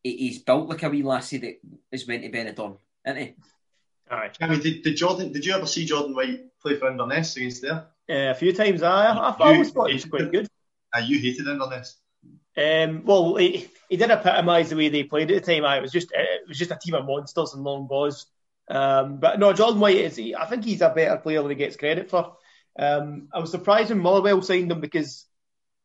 He's 0.02 0.38
built 0.38 0.68
like 0.68 0.83
a 0.83 0.90
wee 0.90 1.02
lassie 1.02 1.38
that 1.38 1.61
is 1.90 2.07
went 2.07 2.22
to 2.22 2.31
Benidorm, 2.31 2.78
isn't 3.07 3.16
he? 3.18 3.35
Aye. 4.11 4.31
I 4.40 4.48
mean, 4.48 4.61
did, 4.61 4.83
did 4.83 4.96
Jordan? 4.96 5.33
Did 5.33 5.44
you 5.44 5.54
ever 5.54 5.66
see 5.66 5.85
Jordan 5.85 6.14
White 6.14 6.59
play 6.61 6.76
for 6.76 6.90
Inverness 6.90 7.37
against 7.37 7.62
there? 7.62 7.87
Uh, 8.11 8.31
a 8.31 8.35
few 8.35 8.53
times. 8.53 8.83
I, 8.83 9.07
I, 9.07 9.12
You- 9.12 9.44
I 9.44 9.53
always 9.53 9.71
thought 9.71 9.88
he 9.88 9.94
was 9.94 10.05
quite 10.07 10.33
good. 10.33 10.49
Uh, 10.94 11.01
you 11.01 11.18
hated 11.18 11.47
Inverness. 11.47 11.97
Um, 12.57 13.05
well, 13.05 13.37
he, 13.37 13.68
he 13.88 13.97
did 13.97 14.11
epitomise 14.11 14.71
the 14.71 14.77
way 14.77 14.88
they 14.88 15.05
played 15.05 15.31
at 15.31 15.44
the 15.44 15.53
time. 15.53 15.64
Aye. 15.64 15.79
It 15.79 15.83
was 15.83 15.92
just 15.92 16.11
it 16.12 16.49
was 16.49 16.59
just 16.59 16.71
a 16.71 16.79
team 16.81 16.94
of 16.94 17.05
monsters 17.07 17.55
and 17.55 17.62
long 17.62 17.87
balls. 17.87 18.27
Um, 18.71 19.18
but 19.18 19.38
no, 19.38 19.53
John 19.53 19.79
White 19.79 19.97
is. 19.97 20.16
He, 20.16 20.35
I 20.35 20.47
think 20.47 20.64
he's 20.64 20.81
a 20.81 20.88
better 20.90 21.18
player 21.18 21.40
than 21.42 21.51
he 21.51 21.57
gets 21.57 21.77
credit 21.77 22.11
for. 22.11 22.37
Um, 22.79 23.29
I 23.33 23.38
was 23.40 23.51
surprised 23.51 23.90
when 23.90 23.99
Motherwell 24.01 24.42
signed 24.42 24.71
him 24.73 24.81
because 24.81 25.27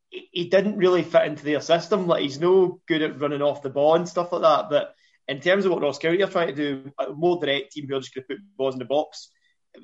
he, 0.09 0.29
he 0.31 0.49
didn't 0.49 0.77
really 0.77 1.03
fit 1.03 1.27
into 1.27 1.43
their 1.43 1.61
system. 1.61 2.07
Like 2.07 2.23
he's 2.23 2.39
no 2.39 2.79
good 2.87 3.01
at 3.01 3.19
running 3.19 3.41
off 3.41 3.61
the 3.61 3.69
ball 3.69 3.95
and 3.95 4.07
stuff 4.07 4.31
like 4.31 4.41
that. 4.43 4.69
But 4.69 4.95
in 5.27 5.39
terms 5.41 5.65
of 5.65 5.71
what 5.71 5.81
Ross 5.81 5.99
County 5.99 6.23
are 6.23 6.27
trying 6.29 6.47
to 6.47 6.55
do, 6.55 6.91
a 6.99 7.11
more 7.13 7.39
direct 7.39 7.73
team 7.73 7.87
who 7.87 7.95
are 7.95 7.99
just 7.99 8.15
going 8.15 8.25
to 8.29 8.35
put 8.35 8.57
balls 8.57 8.75
in 8.75 8.79
the 8.79 8.85
box. 8.85 9.29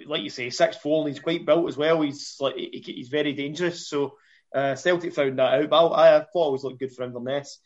Like 0.05 0.21
you 0.21 0.29
say, 0.29 0.49
six 0.49 0.77
four, 0.77 1.01
and 1.01 1.13
he's 1.13 1.23
quite 1.23 1.45
built 1.45 1.67
as 1.67 1.77
well. 1.77 2.01
He's 2.01 2.35
like 2.39 2.55
he, 2.55 2.81
he's 2.85 3.09
very 3.09 3.33
dangerous. 3.33 3.87
So 3.87 4.15
uh, 4.53 4.75
Celtic 4.75 5.13
found 5.13 5.39
that 5.39 5.53
out, 5.53 5.69
but 5.69 5.87
I, 5.87 6.17
I 6.17 6.25
thought 6.25 6.49
it 6.49 6.51
was 6.51 6.63
looked 6.63 6.79
good 6.79 6.93
for 6.93 7.03
Inverness. 7.03 7.59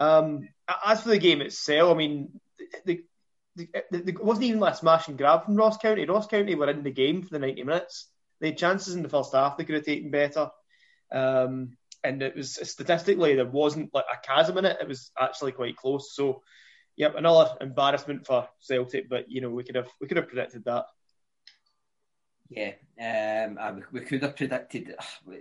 Um, 0.00 0.48
as 0.84 1.02
for 1.02 1.10
the 1.10 1.18
game 1.18 1.40
itself, 1.42 1.94
I 1.94 1.96
mean, 1.96 2.40
the, 2.84 3.04
the, 3.56 3.68
the, 3.90 3.98
the, 3.98 4.08
it 4.08 4.24
wasn't 4.24 4.46
even 4.46 4.62
a 4.62 4.74
smash 4.74 5.08
and 5.08 5.18
grab 5.18 5.44
from 5.44 5.56
Ross 5.56 5.76
County. 5.76 6.04
Ross 6.04 6.26
County 6.26 6.54
were 6.54 6.70
in 6.70 6.82
the 6.82 6.90
game 6.90 7.22
for 7.22 7.30
the 7.30 7.38
90 7.38 7.62
minutes. 7.64 8.08
They 8.40 8.48
had 8.48 8.58
chances 8.58 8.94
in 8.94 9.02
the 9.02 9.08
first 9.08 9.32
half 9.32 9.56
they 9.56 9.64
could 9.64 9.76
have 9.76 9.84
taken 9.84 10.10
better. 10.10 10.50
Um, 11.12 11.76
and 12.02 12.22
it 12.22 12.34
was 12.34 12.58
statistically, 12.68 13.36
there 13.36 13.46
wasn't 13.46 13.94
like 13.94 14.06
a 14.12 14.26
chasm 14.26 14.58
in 14.58 14.64
it. 14.64 14.78
It 14.80 14.88
was 14.88 15.12
actually 15.18 15.52
quite 15.52 15.76
close. 15.76 16.14
So, 16.16 16.42
yep, 16.96 17.14
another 17.16 17.54
embarrassment 17.60 18.26
for 18.26 18.48
Celtic, 18.58 19.08
but 19.08 19.30
you 19.30 19.40
know, 19.40 19.50
we 19.50 19.62
could 19.62 19.76
have 19.76 19.88
we 20.00 20.08
could 20.08 20.16
have 20.16 20.28
predicted 20.28 20.64
that. 20.64 20.86
Yeah, 22.54 23.46
um, 23.46 23.58
I, 23.58 23.74
we 23.90 24.00
could 24.00 24.22
have 24.22 24.36
predicted. 24.36 24.94
We, 25.26 25.38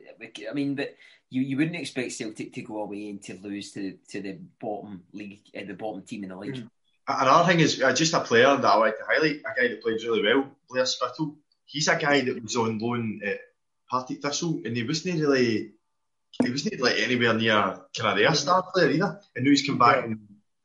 I 0.50 0.54
mean, 0.54 0.76
but 0.76 0.96
you, 1.30 1.42
you 1.42 1.58
wouldn't 1.58 1.76
expect 1.76 2.12
Celtic 2.14 2.54
to 2.54 2.62
go 2.62 2.84
away 2.84 3.10
and 3.10 3.22
to 3.24 3.38
lose 3.42 3.72
to 3.74 3.98
to 4.10 4.22
the 4.22 4.38
bottom 4.60 5.04
league, 5.14 5.42
uh, 5.56 5.66
the 5.66 5.74
bottom 5.74 6.02
team 6.04 6.24
in 6.24 6.30
the 6.30 6.38
league. 6.38 6.68
Another 7.08 7.48
thing 7.48 7.60
is 7.60 7.82
uh, 7.82 7.94
just 7.94 8.14
a 8.14 8.20
player 8.20 8.56
that 8.56 8.66
I 8.66 8.76
like 8.76 8.98
to 8.98 9.04
highlight, 9.08 9.42
a 9.42 9.60
guy 9.60 9.68
that 9.68 9.82
played 9.82 10.02
really 10.04 10.24
well, 10.24 10.48
Blair 10.70 10.86
Spittle. 10.86 11.36
He's 11.66 11.88
a 11.88 11.98
guy 11.98 12.22
that 12.22 12.42
was 12.42 12.56
on 12.56 12.80
loan 12.80 13.22
at 13.26 13.40
Partick 13.90 14.22
Thistle, 14.22 14.62
and 14.64 14.76
he 14.76 14.84
wasn't 14.84 15.20
really, 15.20 15.72
he 16.44 16.50
wasn't 16.50 16.80
like 16.80 17.00
anywhere 17.00 17.34
near 17.34 17.80
kind 17.98 18.12
of 18.12 18.18
their 18.18 18.34
star 18.36 18.64
player 18.74 18.92
either. 18.92 19.20
And 19.36 19.46
now 19.46 19.52
he's 19.52 19.66
come 19.66 19.78
back 19.78 20.06
and 20.06 20.20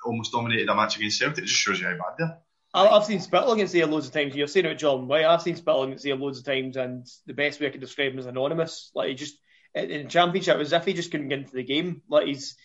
almost 0.05 0.33
dominated 0.33 0.69
a 0.69 0.75
match 0.75 0.97
against 0.97 1.19
Celtic. 1.19 1.45
It 1.45 1.47
just 1.47 1.59
shows 1.59 1.81
you 1.81 1.87
how 1.87 1.93
bad 1.93 2.15
they're. 2.19 2.39
I've 2.77 3.05
seen 3.05 3.21
Spittle 3.21 3.53
against 3.53 3.75
here 3.75 3.87
loads 3.87 4.07
of 4.07 4.13
times. 4.13 4.35
You're 4.35 4.47
saying 4.47 4.67
about 4.67 4.79
John 4.79 5.09
White. 5.09 5.25
I've 5.25 5.43
seen 5.43 5.57
Spittle 5.57 5.85
against 5.85 6.05
here 6.05 6.17
loads 6.17 6.39
of 6.39 6.45
times, 6.45 6.77
and 6.77 7.07
the 7.27 7.35
best 7.35 7.61
way 7.61 7.69
I 7.69 7.71
could 7.71 7.81
describe 7.81 8.13
him 8.13 8.19
is 8.19 8.27
anonymous. 8.27 8.91
Like 8.95 9.09
he 9.09 9.15
just 9.15 9.37
in 9.75 10.05
the 10.05 10.09
championship, 10.09 10.57
it 10.57 10.59
was 10.59 10.73
as 10.73 10.81
if 10.81 10.87
he 10.87 10.95
just 10.95 11.11
couldn't 11.11 11.29
get 11.29 11.41
into 11.41 11.55
the 11.55 11.63
game. 11.63 12.03
Like 12.09 12.27
he's 12.27 12.57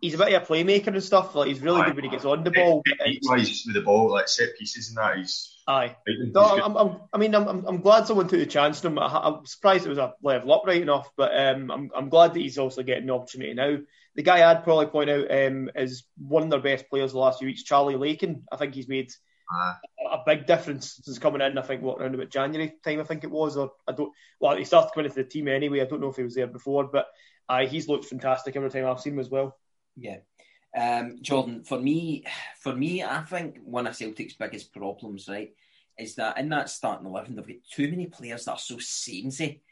he's 0.00 0.14
a 0.14 0.18
bit 0.18 0.32
of 0.32 0.42
a 0.42 0.46
playmaker 0.46 0.88
and 0.88 1.02
stuff. 1.02 1.34
Like 1.34 1.48
he's 1.48 1.60
really 1.60 1.80
Aye. 1.80 1.86
good 1.86 1.96
when 1.96 2.04
he 2.04 2.10
gets 2.10 2.24
on 2.24 2.44
the 2.44 2.50
ball. 2.50 2.82
Wise 3.22 3.64
with 3.66 3.74
the 3.74 3.82
ball, 3.82 4.10
like 4.10 4.28
set 4.28 4.56
pieces 4.58 4.88
and 4.88 4.98
that, 4.98 5.18
he's. 5.18 5.52
Aye. 5.68 5.96
he's 6.06 6.32
No. 6.32 6.42
I'm, 6.42 6.76
I'm, 6.76 7.00
I 7.12 7.18
mean, 7.18 7.34
I'm, 7.34 7.66
I'm, 7.66 7.80
glad 7.80 8.06
someone 8.06 8.28
took 8.28 8.38
the 8.38 8.46
chance 8.46 8.84
on 8.84 8.92
him. 8.92 8.98
I, 8.98 9.06
I'm 9.06 9.46
surprised 9.46 9.86
it 9.86 9.90
was 9.90 9.98
a 9.98 10.14
level 10.22 10.52
up 10.52 10.62
right 10.64 10.80
enough, 10.80 11.10
but 11.16 11.36
um, 11.36 11.70
I'm, 11.70 11.90
I'm 11.94 12.08
glad 12.08 12.34
that 12.34 12.40
he's 12.40 12.58
also 12.58 12.82
getting 12.82 13.06
the 13.06 13.14
opportunity 13.14 13.54
now. 13.54 13.78
The 14.14 14.22
guy 14.22 14.48
I'd 14.48 14.64
probably 14.64 14.86
point 14.86 15.10
out 15.10 15.30
um, 15.30 15.70
is 15.74 16.04
one 16.16 16.44
of 16.44 16.50
their 16.50 16.60
best 16.60 16.88
players 16.88 17.12
the 17.12 17.18
last 17.18 17.40
few 17.40 17.48
weeks, 17.48 17.64
Charlie 17.64 17.96
Lakin. 17.96 18.44
I 18.50 18.56
think 18.56 18.74
he's 18.74 18.88
made. 18.88 19.12
A 19.48 20.22
big 20.26 20.46
difference 20.46 21.00
since 21.04 21.18
coming 21.18 21.40
in. 21.40 21.56
I 21.56 21.62
think 21.62 21.82
what 21.82 22.00
around 22.00 22.14
about 22.14 22.30
January 22.30 22.74
time, 22.84 23.00
I 23.00 23.04
think 23.04 23.22
it 23.22 23.30
was, 23.30 23.56
or 23.56 23.72
I 23.86 23.92
don't. 23.92 24.12
Well, 24.40 24.56
he 24.56 24.64
started 24.64 24.90
coming 24.92 25.06
into 25.06 25.22
the 25.22 25.28
team 25.28 25.46
anyway. 25.48 25.80
I 25.80 25.84
don't 25.84 26.00
know 26.00 26.08
if 26.08 26.16
he 26.16 26.24
was 26.24 26.34
there 26.34 26.48
before, 26.48 26.84
but 26.84 27.06
uh, 27.48 27.66
he's 27.66 27.88
looked 27.88 28.06
fantastic 28.06 28.56
every 28.56 28.70
time 28.70 28.86
I've 28.86 29.00
seen 29.00 29.12
him 29.12 29.20
as 29.20 29.30
well. 29.30 29.56
Yeah. 29.96 30.18
Um, 30.76 31.18
Jordan, 31.22 31.62
for 31.62 31.78
me, 31.78 32.24
for 32.60 32.74
me, 32.74 33.02
I 33.02 33.22
think 33.22 33.58
one 33.64 33.86
of 33.86 33.96
Celtic's 33.96 34.34
biggest 34.34 34.72
problems, 34.72 35.28
right, 35.28 35.54
is 35.98 36.16
that 36.16 36.38
in 36.38 36.48
that 36.50 36.68
starting 36.68 37.06
eleven, 37.06 37.36
they've 37.36 37.46
got 37.46 37.56
too 37.70 37.88
many 37.88 38.06
players 38.06 38.44
that 38.44 38.52
are 38.52 38.58
so 38.58 38.78
samey. 38.78 39.62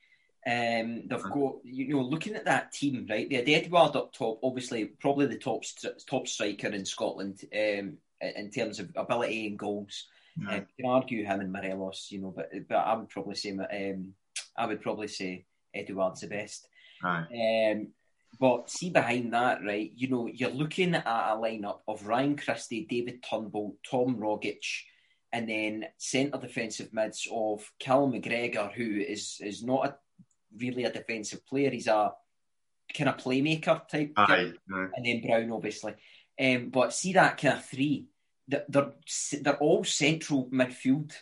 Um, 0.47 1.09
they've 1.09 1.23
got, 1.23 1.55
you 1.65 1.95
know, 1.95 2.03
looking 2.03 2.35
at 2.37 2.45
that 2.45 2.73
team, 2.73 3.07
right? 3.09 3.29
They 3.29 3.37
had 3.37 3.49
Edouard 3.49 3.97
up 3.97 4.13
top, 4.13 4.41
obviously, 4.43 4.85
probably 4.85 5.27
the 5.27 5.39
top 5.39 5.63
top 6.09 6.29
striker 6.29 6.69
in 6.69 6.85
Scotland 6.85 7.41
um, 7.53 7.99
in 8.37 8.51
terms 8.51 8.81
of 8.81 8.91
ability 8.97 9.47
and 9.47 9.59
goals. 9.59 10.07
Yeah. 10.41 10.57
Um, 10.57 10.67
you 10.77 10.85
can 10.85 10.91
argue 10.91 11.25
him 11.25 11.41
and 11.41 11.53
Morelos, 11.53 12.09
you 12.11 12.21
know, 12.21 12.33
but 12.35 12.51
but 12.69 12.77
I 12.79 12.95
would 12.95 13.09
probably 13.09 13.37
say 13.37 13.51
um, 13.51 14.15
I 14.57 14.67
would 14.67 14.83
probably 14.83 15.09
say 15.09 15.47
Edouard's 15.75 16.21
the 16.23 16.29
best. 16.29 16.67
Aye. 17.03 17.73
Um, 17.73 17.89
but 18.41 18.69
see 18.69 18.91
behind 18.91 19.33
that, 19.33 19.65
right? 19.65 19.93
You 19.95 20.09
know, 20.09 20.27
you're 20.27 20.51
looking 20.51 20.95
at 20.95 21.07
a 21.07 21.37
lineup 21.37 21.81
of 21.87 22.07
Ryan 22.07 22.37
Christie, 22.37 22.87
David 22.89 23.23
Turnbull, 23.23 23.77
Tom 23.89 24.17
Rogic, 24.17 24.65
and 25.33 25.49
then 25.49 25.87
centre 25.99 26.39
defensive 26.39 26.93
mids 26.93 27.29
of 27.31 27.71
Cal 27.79 28.09
McGregor, 28.09 28.73
who 28.73 29.01
is 29.01 29.41
is 29.41 29.63
not 29.63 29.87
a, 29.87 29.97
really 30.59 30.85
a 30.85 30.93
defensive 30.93 31.47
player. 31.47 31.71
He's 31.71 31.87
a 31.87 32.13
kind 32.93 33.11
of 33.11 33.17
playmaker 33.17 33.87
type. 33.89 34.15
guy 34.15 34.25
Aye. 34.25 34.53
Aye. 34.73 34.87
and 34.97 35.07
then 35.07 35.23
Brown, 35.23 35.53
obviously. 35.53 35.95
Um, 36.41 36.71
but 36.71 36.93
see 36.93 37.13
that 37.13 37.39
kind 37.39 37.59
of 37.59 37.65
three, 37.65 38.07
they're 38.49 38.93
they're, 39.43 39.57
all 39.57 39.85
central 39.85 40.47
midfield, 40.47 41.13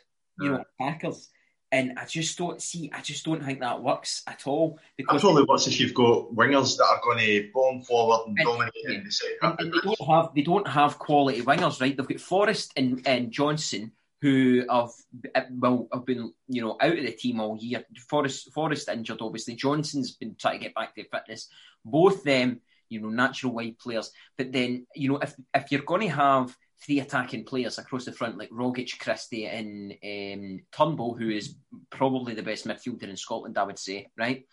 you 0.40 0.50
know, 0.50 0.58
mm. 0.58 0.64
attackers, 0.80 1.28
and 1.70 1.98
I 1.98 2.04
just 2.04 2.36
don't 2.36 2.60
see. 2.60 2.90
I 2.92 3.00
just 3.00 3.24
don't 3.24 3.42
think 3.42 3.60
that 3.60 3.82
works 3.82 4.22
at 4.26 4.46
all 4.46 4.78
because 4.96 5.22
probably 5.22 5.44
worse 5.44 5.66
if 5.66 5.80
you've 5.80 5.94
got 5.94 6.34
wingers 6.34 6.76
that 6.76 6.84
are 6.84 7.00
going 7.02 7.18
to 7.18 7.50
bomb 7.54 7.82
forward 7.82 8.28
and 8.28 8.38
And- 8.38 8.46
dominate 8.46 8.72
yeah. 8.84 8.96
in 8.96 9.04
the 9.04 9.10
second 9.10 9.38
and, 9.42 9.60
and 9.60 9.72
they 9.72 9.78
don't 9.78 10.08
have 10.08 10.34
they 10.34 10.42
don't 10.42 10.68
have 10.68 10.98
quality 10.98 11.40
wingers, 11.42 11.80
right? 11.80 11.96
They've 11.96 12.06
got 12.06 12.20
Forrest 12.20 12.72
and, 12.76 13.02
and 13.06 13.30
Johnson 13.30 13.92
who 14.22 14.64
have 14.70 14.90
uh, 15.34 15.40
well 15.50 15.88
have 15.92 16.06
been 16.06 16.32
you 16.46 16.62
know 16.62 16.76
out 16.80 16.96
of 16.96 17.04
the 17.04 17.10
team 17.12 17.40
all 17.40 17.58
year. 17.58 17.84
Forrest 18.08 18.52
Forrest 18.52 18.88
injured, 18.88 19.20
obviously. 19.20 19.56
Johnson's 19.56 20.12
been 20.12 20.36
trying 20.38 20.58
to 20.58 20.64
get 20.64 20.74
back 20.74 20.94
to 20.94 21.04
fitness. 21.04 21.48
Both 21.84 22.22
them, 22.22 22.60
you 22.88 23.00
know, 23.00 23.08
natural 23.08 23.52
wide 23.52 23.78
players. 23.78 24.12
But 24.38 24.52
then 24.52 24.86
you 24.94 25.08
know 25.08 25.18
if 25.18 25.34
if 25.54 25.72
you're 25.72 25.82
going 25.82 26.02
to 26.02 26.14
have 26.14 26.56
three 26.84 27.00
attacking 27.00 27.44
players 27.44 27.78
across 27.78 28.04
the 28.04 28.12
front 28.12 28.38
like 28.38 28.50
Rogic, 28.50 28.98
Christie, 28.98 29.46
and 29.46 29.92
um, 29.92 30.60
Turnbull, 30.72 31.14
who 31.14 31.30
is 31.30 31.54
probably 31.90 32.34
the 32.34 32.42
best 32.42 32.66
midfielder 32.66 33.04
in 33.04 33.16
Scotland, 33.16 33.56
I 33.56 33.64
would 33.64 33.78
say, 33.78 34.08
right? 34.16 34.46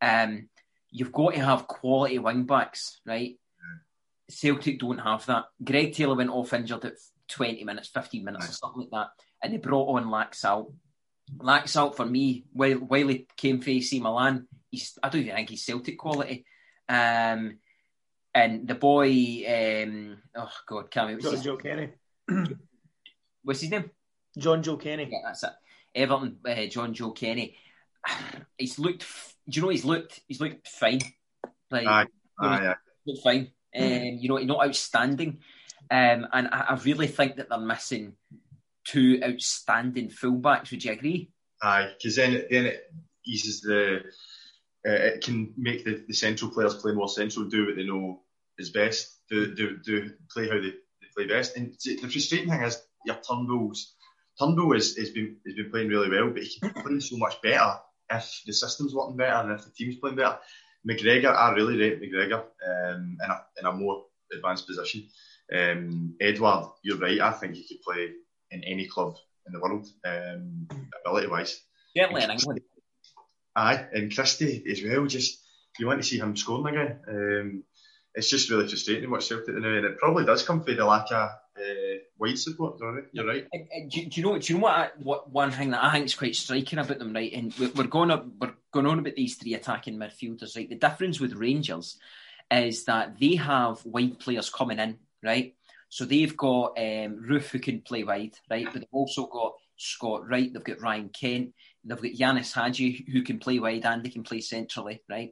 Um, 0.00 0.48
you've 0.90 1.12
got 1.12 1.34
to 1.34 1.44
have 1.44 1.66
quality 1.66 2.18
wing 2.18 2.44
backs, 2.44 3.00
right? 3.04 3.38
Celtic 4.28 4.78
don't 4.78 4.98
have 4.98 5.26
that. 5.26 5.46
Greg 5.62 5.92
Taylor 5.92 6.14
went 6.14 6.30
off 6.30 6.52
injured 6.52 6.84
at 6.84 6.94
20 7.28 7.64
minutes, 7.64 7.88
15 7.88 8.24
minutes, 8.24 8.48
or 8.48 8.52
something 8.52 8.82
like 8.82 8.90
that, 8.90 9.08
and 9.42 9.52
they 9.52 9.58
brought 9.58 9.96
on 9.96 10.06
Laxalt. 10.06 10.72
Laxalt, 11.38 11.96
for 11.96 12.06
me, 12.06 12.44
while, 12.52 12.74
while 12.74 13.08
he 13.08 13.26
came 13.36 13.60
for 13.60 13.70
AC 13.70 13.98
Milan, 14.00 14.46
he's, 14.70 14.98
I 15.02 15.08
don't 15.08 15.22
even 15.22 15.34
think 15.34 15.50
he's 15.50 15.64
Celtic 15.64 15.98
quality. 15.98 16.44
Um, 16.88 17.58
and 18.34 18.66
the 18.66 18.74
boy, 18.74 19.08
um, 19.48 20.18
oh 20.36 20.50
God, 20.66 20.90
can't 20.90 21.08
remember 21.08 21.30
what's 21.30 21.46
Jonjoe 21.46 21.62
Kenny. 21.62 21.90
what's 23.42 23.60
his 23.60 23.70
name? 23.70 23.90
Jonjoe 24.38 24.80
Kenny. 24.80 25.08
Yeah, 25.10 25.18
that's 25.24 25.44
it. 25.44 25.50
Everton, 25.94 26.38
uh, 26.44 26.50
Jonjoe 26.50 27.14
Kenny. 27.16 27.56
He's 28.58 28.78
looked. 28.78 29.02
f- 29.02 29.34
Do 29.48 29.56
you 29.56 29.62
know 29.62 29.68
he's 29.70 29.84
looked? 29.84 30.20
He's 30.26 30.40
looked 30.40 30.66
fine. 30.68 31.00
Like 31.70 31.86
Aye. 31.86 32.06
Aye. 32.40 32.66
Aye. 32.68 32.74
looked 33.06 33.22
fine. 33.22 33.50
Um, 33.76 34.18
you 34.20 34.28
know, 34.28 34.36
he's 34.36 34.46
not 34.46 34.64
outstanding. 34.66 35.38
Um, 35.90 36.26
and 36.32 36.48
I, 36.48 36.66
I 36.70 36.74
really 36.84 37.06
think 37.06 37.36
that 37.36 37.48
they're 37.48 37.58
missing 37.58 38.14
two 38.84 39.20
outstanding 39.24 40.08
fullbacks. 40.10 40.70
Would 40.70 40.84
you 40.84 40.92
agree? 40.92 41.30
Aye, 41.62 41.92
because 41.96 42.16
then 42.16 42.44
then 42.50 42.66
it 42.66 42.92
eases 43.26 43.60
the. 43.60 44.00
Uh, 44.86 44.90
it 44.92 45.24
can 45.24 45.52
make 45.56 45.82
the, 45.84 46.04
the 46.06 46.12
central 46.12 46.50
players 46.50 46.74
play 46.74 46.92
more 46.92 47.08
central, 47.08 47.46
do 47.46 47.66
what 47.66 47.76
they 47.76 47.84
know 47.84 48.20
is 48.58 48.70
best, 48.70 49.20
do 49.30 49.54
do, 49.54 49.78
do 49.84 50.10
play 50.30 50.48
how 50.48 50.54
they, 50.54 50.70
they 50.70 51.08
play 51.16 51.26
best. 51.26 51.56
And 51.56 51.74
the 51.84 51.96
frustrating 52.08 52.50
thing 52.50 52.62
is 52.62 52.80
your 53.04 53.16
Turnbull's 53.16 53.94
Turnbull 54.38 54.74
has, 54.74 54.96
has 54.96 55.10
been 55.10 55.36
has 55.46 55.54
been 55.54 55.70
playing 55.70 55.88
really 55.88 56.10
well, 56.10 56.30
but 56.30 56.42
he 56.42 56.58
can 56.58 56.70
play 56.70 57.00
so 57.00 57.16
much 57.16 57.40
better 57.42 57.78
if 58.10 58.42
the 58.46 58.52
system's 58.52 58.94
working 58.94 59.16
better 59.16 59.36
and 59.36 59.52
if 59.52 59.64
the 59.64 59.70
team's 59.70 59.96
playing 59.96 60.16
better. 60.16 60.38
McGregor, 60.88 61.34
I 61.34 61.52
really 61.52 61.78
rate 61.78 62.02
McGregor 62.02 62.42
um, 62.42 63.16
in 63.22 63.30
a 63.30 63.40
in 63.60 63.66
a 63.66 63.72
more 63.72 64.04
advanced 64.32 64.66
position. 64.66 65.08
Um, 65.54 66.16
Edouard, 66.20 66.70
you're 66.82 66.98
right. 66.98 67.20
I 67.20 67.32
think 67.32 67.54
he 67.54 67.66
could 67.68 67.82
play 67.82 68.10
in 68.50 68.64
any 68.64 68.86
club 68.86 69.16
in 69.46 69.52
the 69.52 69.60
world, 69.60 69.86
um, 70.04 70.66
ability 71.00 71.28
wise. 71.28 71.60
Certainly 71.96 72.24
in 72.24 72.30
England. 72.30 72.60
Aye, 73.56 73.86
and 73.92 74.14
Christie 74.14 74.64
as 74.68 74.82
well. 74.82 75.06
Just 75.06 75.40
you 75.78 75.86
want 75.86 76.02
to 76.02 76.08
see 76.08 76.18
him 76.18 76.36
scoring 76.36 76.74
again. 76.74 77.00
Um, 77.08 77.64
it's 78.14 78.30
just 78.30 78.50
really 78.50 78.68
frustrating 78.68 79.10
watch 79.10 79.28
Celtic 79.28 79.54
now, 79.54 79.68
and 79.68 79.84
it 79.86 79.98
probably 79.98 80.24
does 80.24 80.42
come 80.44 80.62
from 80.62 80.76
the 80.76 80.84
lack 80.84 81.10
of 81.10 81.30
uh, 81.58 81.98
wide 82.18 82.38
support. 82.38 82.80
You're 83.12 83.26
right. 83.26 83.46
And- 83.52 83.68
and 83.72 83.90
do, 83.90 84.04
do 84.06 84.20
you 84.20 84.26
know? 84.26 84.38
Do 84.38 84.52
you 84.52 84.58
know 84.58 84.64
what? 84.64 84.74
I, 84.74 84.90
what 85.02 85.30
one 85.30 85.50
thing 85.50 85.70
that 85.70 85.82
I 85.84 85.92
think 85.92 86.06
is 86.06 86.14
quite 86.14 86.36
striking 86.36 86.78
about 86.78 86.98
them, 86.98 87.12
right? 87.12 87.32
And 87.32 87.52
we- 87.54 87.68
we're 87.68 87.84
going 87.86 88.10
up, 88.10 88.26
we're 88.40 88.54
going 88.72 88.86
on 88.86 88.98
about 88.98 89.14
these 89.14 89.36
three 89.36 89.54
attacking 89.54 89.96
midfielders, 89.96 90.56
right? 90.56 90.68
The 90.68 90.76
difference 90.76 91.20
with 91.20 91.34
Rangers 91.34 91.98
is 92.50 92.84
that 92.84 93.18
they 93.18 93.36
have 93.36 93.84
wide 93.86 94.18
players 94.18 94.50
coming 94.50 94.78
in, 94.78 94.98
right? 95.22 95.54
So 95.88 96.04
they've 96.04 96.36
got 96.36 96.76
um, 96.78 97.24
Roofe 97.28 97.50
who 97.50 97.58
can 97.60 97.80
play 97.82 98.02
wide, 98.04 98.34
right? 98.50 98.64
But 98.64 98.74
they've 98.80 98.88
also 98.90 99.26
got 99.26 99.54
Scott 99.76 100.28
Wright. 100.28 100.52
They've 100.52 100.62
got 100.62 100.80
Ryan 100.80 101.08
Kent. 101.08 101.54
They've 101.84 101.96
got 102.00 102.10
Ianis 102.36 102.52
Hagi 102.52 103.06
who 103.12 103.22
can 103.22 103.38
play 103.38 103.58
wide 103.60 103.84
and 103.84 104.02
they 104.04 104.08
can 104.08 104.24
play 104.24 104.40
centrally, 104.40 105.02
right? 105.08 105.30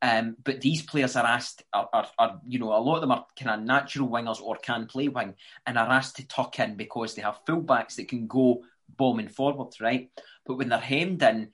Um, 0.00 0.36
but 0.44 0.60
these 0.60 0.82
players 0.82 1.16
are 1.16 1.26
asked, 1.26 1.64
are, 1.72 1.88
are, 1.92 2.06
are, 2.18 2.40
you 2.46 2.58
know, 2.58 2.72
a 2.72 2.78
lot 2.78 2.96
of 2.96 3.00
them 3.00 3.10
are 3.10 3.26
kind 3.38 3.60
of 3.60 3.66
natural 3.66 4.08
wingers 4.08 4.40
or 4.40 4.56
can 4.56 4.86
play 4.86 5.08
wing 5.08 5.34
and 5.66 5.76
are 5.76 5.90
asked 5.90 6.16
to 6.16 6.28
tuck 6.28 6.58
in 6.60 6.76
because 6.76 7.14
they 7.14 7.22
have 7.22 7.44
fullbacks 7.44 7.96
that 7.96 8.08
can 8.08 8.28
go 8.28 8.62
bombing 8.88 9.28
forwards, 9.28 9.80
right? 9.80 10.10
But 10.46 10.54
when 10.54 10.68
they're 10.68 10.78
hemmed 10.78 11.22
in, 11.22 11.50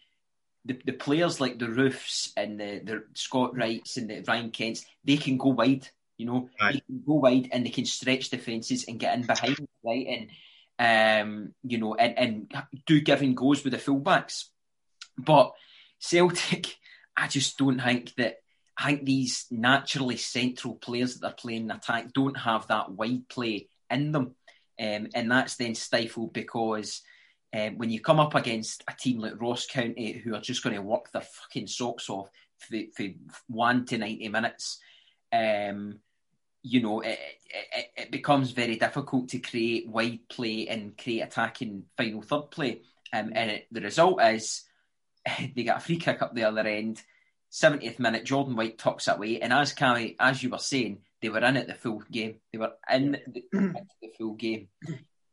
the, 0.66 0.78
the 0.84 0.92
players 0.92 1.40
like 1.40 1.58
the 1.58 1.68
Roofes 1.68 2.32
and 2.36 2.58
the, 2.58 2.80
the 2.84 3.04
Scott 3.14 3.56
Wrights 3.56 3.96
and 3.96 4.08
the 4.08 4.24
Ryan 4.26 4.50
Kents, 4.50 4.84
they 5.04 5.16
can 5.16 5.36
go 5.36 5.50
wide, 5.50 5.88
you 6.16 6.26
know, 6.26 6.48
Aye. 6.60 6.72
they 6.72 6.80
can 6.80 7.02
go 7.06 7.14
wide 7.14 7.48
and 7.52 7.64
they 7.64 7.70
can 7.70 7.84
stretch 7.86 8.30
defences 8.30 8.84
and 8.88 9.00
get 9.00 9.14
in 9.16 9.26
behind, 9.26 9.68
right? 9.84 10.06
And 10.06 10.30
um, 10.76 11.54
you 11.62 11.78
know, 11.78 11.94
and, 11.94 12.18
and 12.18 12.54
do 12.86 13.00
give 13.00 13.22
and 13.22 13.36
goes 13.36 13.62
with 13.62 13.72
the 13.72 13.78
fullbacks. 13.78 14.46
But 15.16 15.52
Celtic, 15.98 16.76
I 17.16 17.28
just 17.28 17.58
don't 17.58 17.80
think 17.80 18.14
that. 18.16 18.36
I 18.76 18.86
think 18.86 19.04
these 19.04 19.46
naturally 19.52 20.16
central 20.16 20.74
players 20.74 21.14
that 21.14 21.20
they're 21.20 21.30
playing 21.30 21.66
in 21.66 21.70
attack 21.70 22.12
don't 22.12 22.36
have 22.36 22.66
that 22.66 22.90
wide 22.90 23.28
play 23.28 23.68
in 23.88 24.10
them, 24.10 24.34
um, 24.80 25.06
and 25.14 25.30
that's 25.30 25.54
then 25.54 25.76
stifled 25.76 26.32
because 26.32 27.00
um, 27.56 27.78
when 27.78 27.90
you 27.90 28.00
come 28.00 28.18
up 28.18 28.34
against 28.34 28.82
a 28.88 28.92
team 28.92 29.20
like 29.20 29.40
Ross 29.40 29.66
County 29.66 30.12
who 30.12 30.34
are 30.34 30.40
just 30.40 30.64
going 30.64 30.74
to 30.74 30.82
work 30.82 31.12
their 31.12 31.22
fucking 31.22 31.68
socks 31.68 32.10
off 32.10 32.28
for, 32.58 32.76
for 32.96 33.06
one 33.46 33.86
to 33.86 33.96
ninety 33.96 34.28
minutes, 34.28 34.80
um, 35.32 36.00
you 36.64 36.82
know, 36.82 37.00
it, 37.00 37.18
it, 37.76 37.86
it 37.96 38.10
becomes 38.10 38.50
very 38.50 38.74
difficult 38.74 39.28
to 39.28 39.38
create 39.38 39.88
wide 39.88 40.28
play 40.28 40.66
and 40.66 40.98
create 40.98 41.20
attacking 41.20 41.84
final 41.96 42.22
third 42.22 42.50
play. 42.50 42.82
Um, 43.12 43.30
and 43.36 43.50
it, 43.52 43.66
the 43.70 43.82
result 43.82 44.20
is 44.20 44.64
they 45.56 45.62
got 45.64 45.78
a 45.78 45.80
free 45.80 45.98
kick 45.98 46.22
up 46.22 46.34
the 46.34 46.44
other 46.44 46.66
end. 46.66 47.02
70th 47.50 47.98
minute, 47.98 48.24
Jordan 48.24 48.56
White 48.56 48.78
tucks 48.78 49.06
it 49.06 49.16
away. 49.16 49.40
And 49.40 49.52
as 49.52 49.74
Cammy, 49.74 50.16
as 50.18 50.42
you 50.42 50.50
were 50.50 50.58
saying, 50.58 50.98
they 51.22 51.28
were 51.28 51.44
in 51.44 51.56
it 51.56 51.68
the 51.68 51.74
full 51.74 52.02
game. 52.10 52.36
They 52.52 52.58
were 52.58 52.72
in 52.92 53.12
the, 53.12 53.44
the 53.52 54.10
full 54.18 54.34
game. 54.34 54.68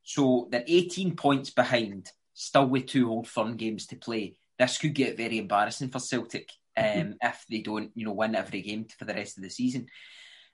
So 0.04 0.47
they're 0.51 0.63
18 0.65 1.15
points 1.15 1.49
behind, 1.49 2.12
still 2.34 2.67
with 2.67 2.86
two 2.88 3.10
old 3.10 3.27
firm 3.27 3.58
games 3.58 3.88
to 3.88 3.95
play. 3.95 4.38
This 4.60 4.77
could 4.77 4.93
get 4.93 5.17
very 5.17 5.39
embarrassing 5.39 5.89
for 5.89 5.99
Celtic 5.99 6.49
um, 6.77 6.86
mm-hmm. 6.86 7.12
if 7.21 7.43
they 7.49 7.62
don't, 7.62 7.91
you 7.95 8.06
know, 8.06 8.13
win 8.13 8.36
every 8.36 8.62
game 8.62 8.86
for 8.97 9.06
the 9.06 9.13
rest 9.13 9.38
of 9.38 9.43
the 9.43 9.49
season. 9.49 9.88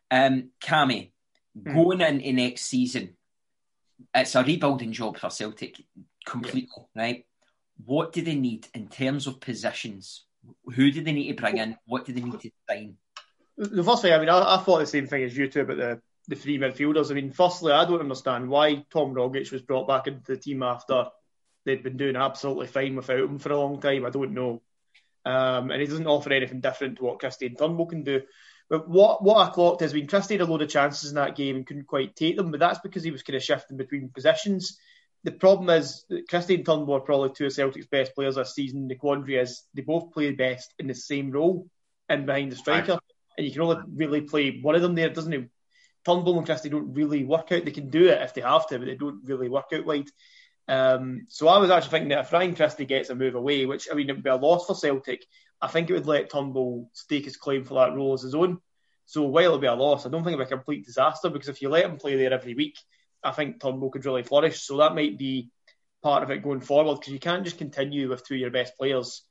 Um, 0.10 0.52
Cammy, 0.64 1.12
mm. 1.58 1.74
going 1.74 2.02
into 2.02 2.34
next 2.34 2.62
season, 2.64 3.16
it's 4.14 4.36
a 4.36 4.44
rebuilding 4.44 4.92
job 4.92 5.18
for 5.18 5.30
Celtic 5.30 5.82
completely, 6.26 6.70
yeah. 6.96 7.02
right? 7.02 7.26
What 7.86 8.14
do 8.14 8.22
they 8.22 8.36
need 8.36 8.68
in 8.74 8.88
terms 8.88 9.28
of 9.28 9.40
positions? 9.40 10.24
Who 10.76 10.92
do 10.92 11.04
they 11.04 11.12
need 11.12 11.36
to 11.36 11.42
bring 11.42 11.58
in? 11.58 11.78
What 11.86 12.06
do 12.06 12.14
they 12.14 12.22
need 12.22 12.40
to 12.40 12.52
sign? 12.70 12.98
The 13.58 13.84
first 13.84 14.02
thing, 14.02 14.14
I 14.14 14.20
mean, 14.20 14.30
I, 14.30 14.56
I 14.56 14.58
thought 14.58 14.80
the 14.80 14.86
same 14.86 15.08
thing 15.08 15.24
as 15.24 15.36
you 15.36 15.48
two 15.48 15.62
about 15.62 15.78
the, 15.78 16.02
the 16.28 16.36
three 16.36 16.60
midfielders. 16.60 17.12
I 17.12 17.16
mean, 17.16 17.32
firstly, 17.32 17.72
I 17.72 17.86
don't 17.86 18.02
understand 18.02 18.50
why 18.50 18.86
Tom 18.92 19.14
Rogic 19.14 19.52
was 19.52 19.62
brought 19.62 19.88
back 19.88 20.08
into 20.08 20.24
the 20.26 20.38
team 20.38 20.64
after 20.64 21.08
they'd 21.66 21.84
been 21.84 21.98
doing 21.98 22.16
absolutely 22.16 22.68
fine 22.68 22.96
without 22.96 23.20
him 23.20 23.40
for 23.40 23.52
a 23.52 23.60
long 23.60 23.82
time. 23.82 24.06
I 24.06 24.10
don't 24.10 24.34
know. 24.34 24.62
Um, 25.26 25.72
and 25.72 25.82
he 25.82 25.88
doesn't 25.88 26.08
offer 26.08 26.32
anything 26.32 26.62
different 26.62 26.98
to 26.98 27.04
what 27.04 27.20
Christian 27.20 27.56
Turnbull 27.56 27.88
can 27.88 28.04
do. 28.04 28.22
But 28.70 28.88
what, 28.90 29.24
what 29.24 29.38
I 29.38 29.52
clocked 29.52 29.82
is, 29.82 29.92
I 29.92 29.96
mean, 29.96 30.08
Christie 30.08 30.36
had 30.36 30.48
a 30.48 30.50
load 30.50 30.62
of 30.62 30.70
chances 30.70 31.10
in 31.10 31.16
that 31.16 31.36
game 31.36 31.56
and 31.56 31.66
couldn't 31.66 31.88
quite 31.88 32.16
take 32.16 32.38
them, 32.38 32.52
but 32.52 32.60
that's 32.60 32.80
because 32.80 33.04
he 33.04 33.12
was 33.12 33.24
kind 33.24 33.36
of 33.36 33.44
shifting 33.44 33.78
between 33.78 34.10
positions. 34.10 34.78
The 35.28 35.34
problem 35.34 35.70
is 35.70 36.06
that 36.08 36.30
Christie 36.30 36.56
and 36.56 36.66
Turnbull 36.66 36.96
are 36.96 37.02
probably 37.02 37.32
two 37.32 37.48
of 37.48 37.52
Celtic's 37.52 37.86
best 37.86 38.16
players 38.16 38.36
this 38.36 38.56
season. 38.56 38.88
The 38.88 38.96
quandary 38.96 39.36
is 39.36 39.64
they 39.74 39.82
both 39.82 40.14
play 40.14 40.32
best 40.32 40.74
in 40.80 40.88
the 40.88 40.96
same 40.96 41.32
role 41.32 41.68
and 42.08 42.26
behind 42.26 42.50
the 42.50 42.56
striker, 42.56 42.98
and 43.38 43.46
you 43.46 43.52
can 43.52 43.64
only 43.64 43.82
really 43.94 44.22
play 44.22 44.62
one 44.62 44.76
of 44.76 44.82
them 44.82 44.96
there, 44.96 45.10
doesn't 45.10 45.34
it? 45.34 45.50
Turnbull 46.06 46.38
and 46.38 46.46
Christie 46.46 46.70
don't 46.70 46.94
really 46.94 47.26
work 47.26 47.52
out. 47.52 47.66
They 47.66 47.72
can 47.72 47.90
do 47.90 48.08
it 48.08 48.22
if 48.22 48.36
they 48.36 48.40
have 48.40 48.68
to, 48.68 48.80
but 48.80 48.86
they 48.86 48.96
don't 48.96 49.20
really 49.26 49.50
work 49.50 49.66
out 49.74 49.86
wide. 49.86 50.08
Um, 50.70 51.26
so 51.28 51.50
I 51.50 51.58
was 51.58 51.72
actually 51.72 51.92
thinking 51.92 52.10
that 52.10 52.24
if 52.24 52.32
Ryan 52.32 52.56
Christie 52.56 52.86
gets 52.86 53.10
a 53.10 53.16
move 53.16 53.36
away, 53.36 53.66
which 53.66 53.90
I 53.92 53.96
mean 53.96 54.10
it 54.10 54.14
would 54.14 54.24
be 54.24 54.30
a 54.30 54.38
loss 54.38 54.66
for 54.66 54.76
Celtic, 54.76 55.26
I 55.62 55.68
think 55.68 55.90
it 55.90 55.94
would 55.94 56.08
let 56.08 56.30
Turnbull 56.30 56.90
stake 56.94 57.26
his 57.26 57.36
claim 57.36 57.66
for 57.66 57.74
that 57.74 57.94
role 57.94 58.14
as 58.14 58.22
his 58.22 58.34
own. 58.34 58.60
So 59.06 59.24
while 59.24 59.44
it'll 59.44 59.60
be 59.60 59.68
a 59.68 59.74
loss, 59.74 60.06
I 60.06 60.10
don't 60.10 60.24
think 60.24 60.36
it'll 60.36 60.46
be 60.46 60.54
a 60.54 60.56
complete 60.56 60.86
disaster 60.86 61.30
because 61.30 61.50
if 61.50 61.62
you 61.62 61.68
let 61.68 61.84
him 61.84 61.98
play 61.98 62.16
there 62.16 62.32
every 62.32 62.54
week, 62.54 62.78
I 63.28 63.32
think 63.32 63.62
Turnbull 63.62 63.90
could 63.90 64.06
really 64.06 64.24
flourish. 64.24 64.62
So 64.62 64.78
that 64.78 64.96
might 64.96 65.18
be 65.18 65.50
part 66.02 66.24
of 66.24 66.32
it 66.32 66.44
going 66.44 66.62
forward 66.62 67.00
because 67.00 67.14
you 67.14 67.20
can't 67.20 67.44
just 67.44 67.58
continue 67.58 68.10
with 68.10 68.26
two 68.26 68.36
of 68.36 68.40
your 68.40 68.52
best 68.52 68.78
players 68.78 69.24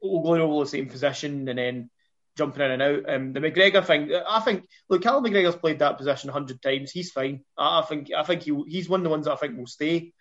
all 0.00 0.22
going 0.22 0.40
over 0.40 0.64
the 0.64 0.70
same 0.70 0.88
position 0.88 1.48
and 1.48 1.58
then 1.58 1.90
jumping 2.36 2.62
in 2.62 2.70
and 2.70 2.82
out. 2.82 3.08
Um, 3.08 3.32
the 3.32 3.40
McGregor 3.40 3.84
thing, 3.84 4.12
I 4.28 4.40
think, 4.40 4.66
look, 4.88 5.02
Callum 5.02 5.24
McGregor's 5.24 5.56
played 5.56 5.78
that 5.80 5.98
position 5.98 6.30
a 6.30 6.32
hundred 6.32 6.62
times. 6.62 6.90
He's 6.90 7.10
fine. 7.10 7.44
I, 7.56 7.80
I, 7.80 7.82
think, 7.82 8.10
I 8.16 8.22
think 8.22 8.42
he, 8.42 8.62
he's 8.68 8.88
one 8.88 9.00
of 9.00 9.04
the 9.04 9.10
ones 9.10 9.26
that 9.26 9.32
I 9.32 9.36
think 9.36 9.56
will 9.56 9.66
stay. 9.66 10.12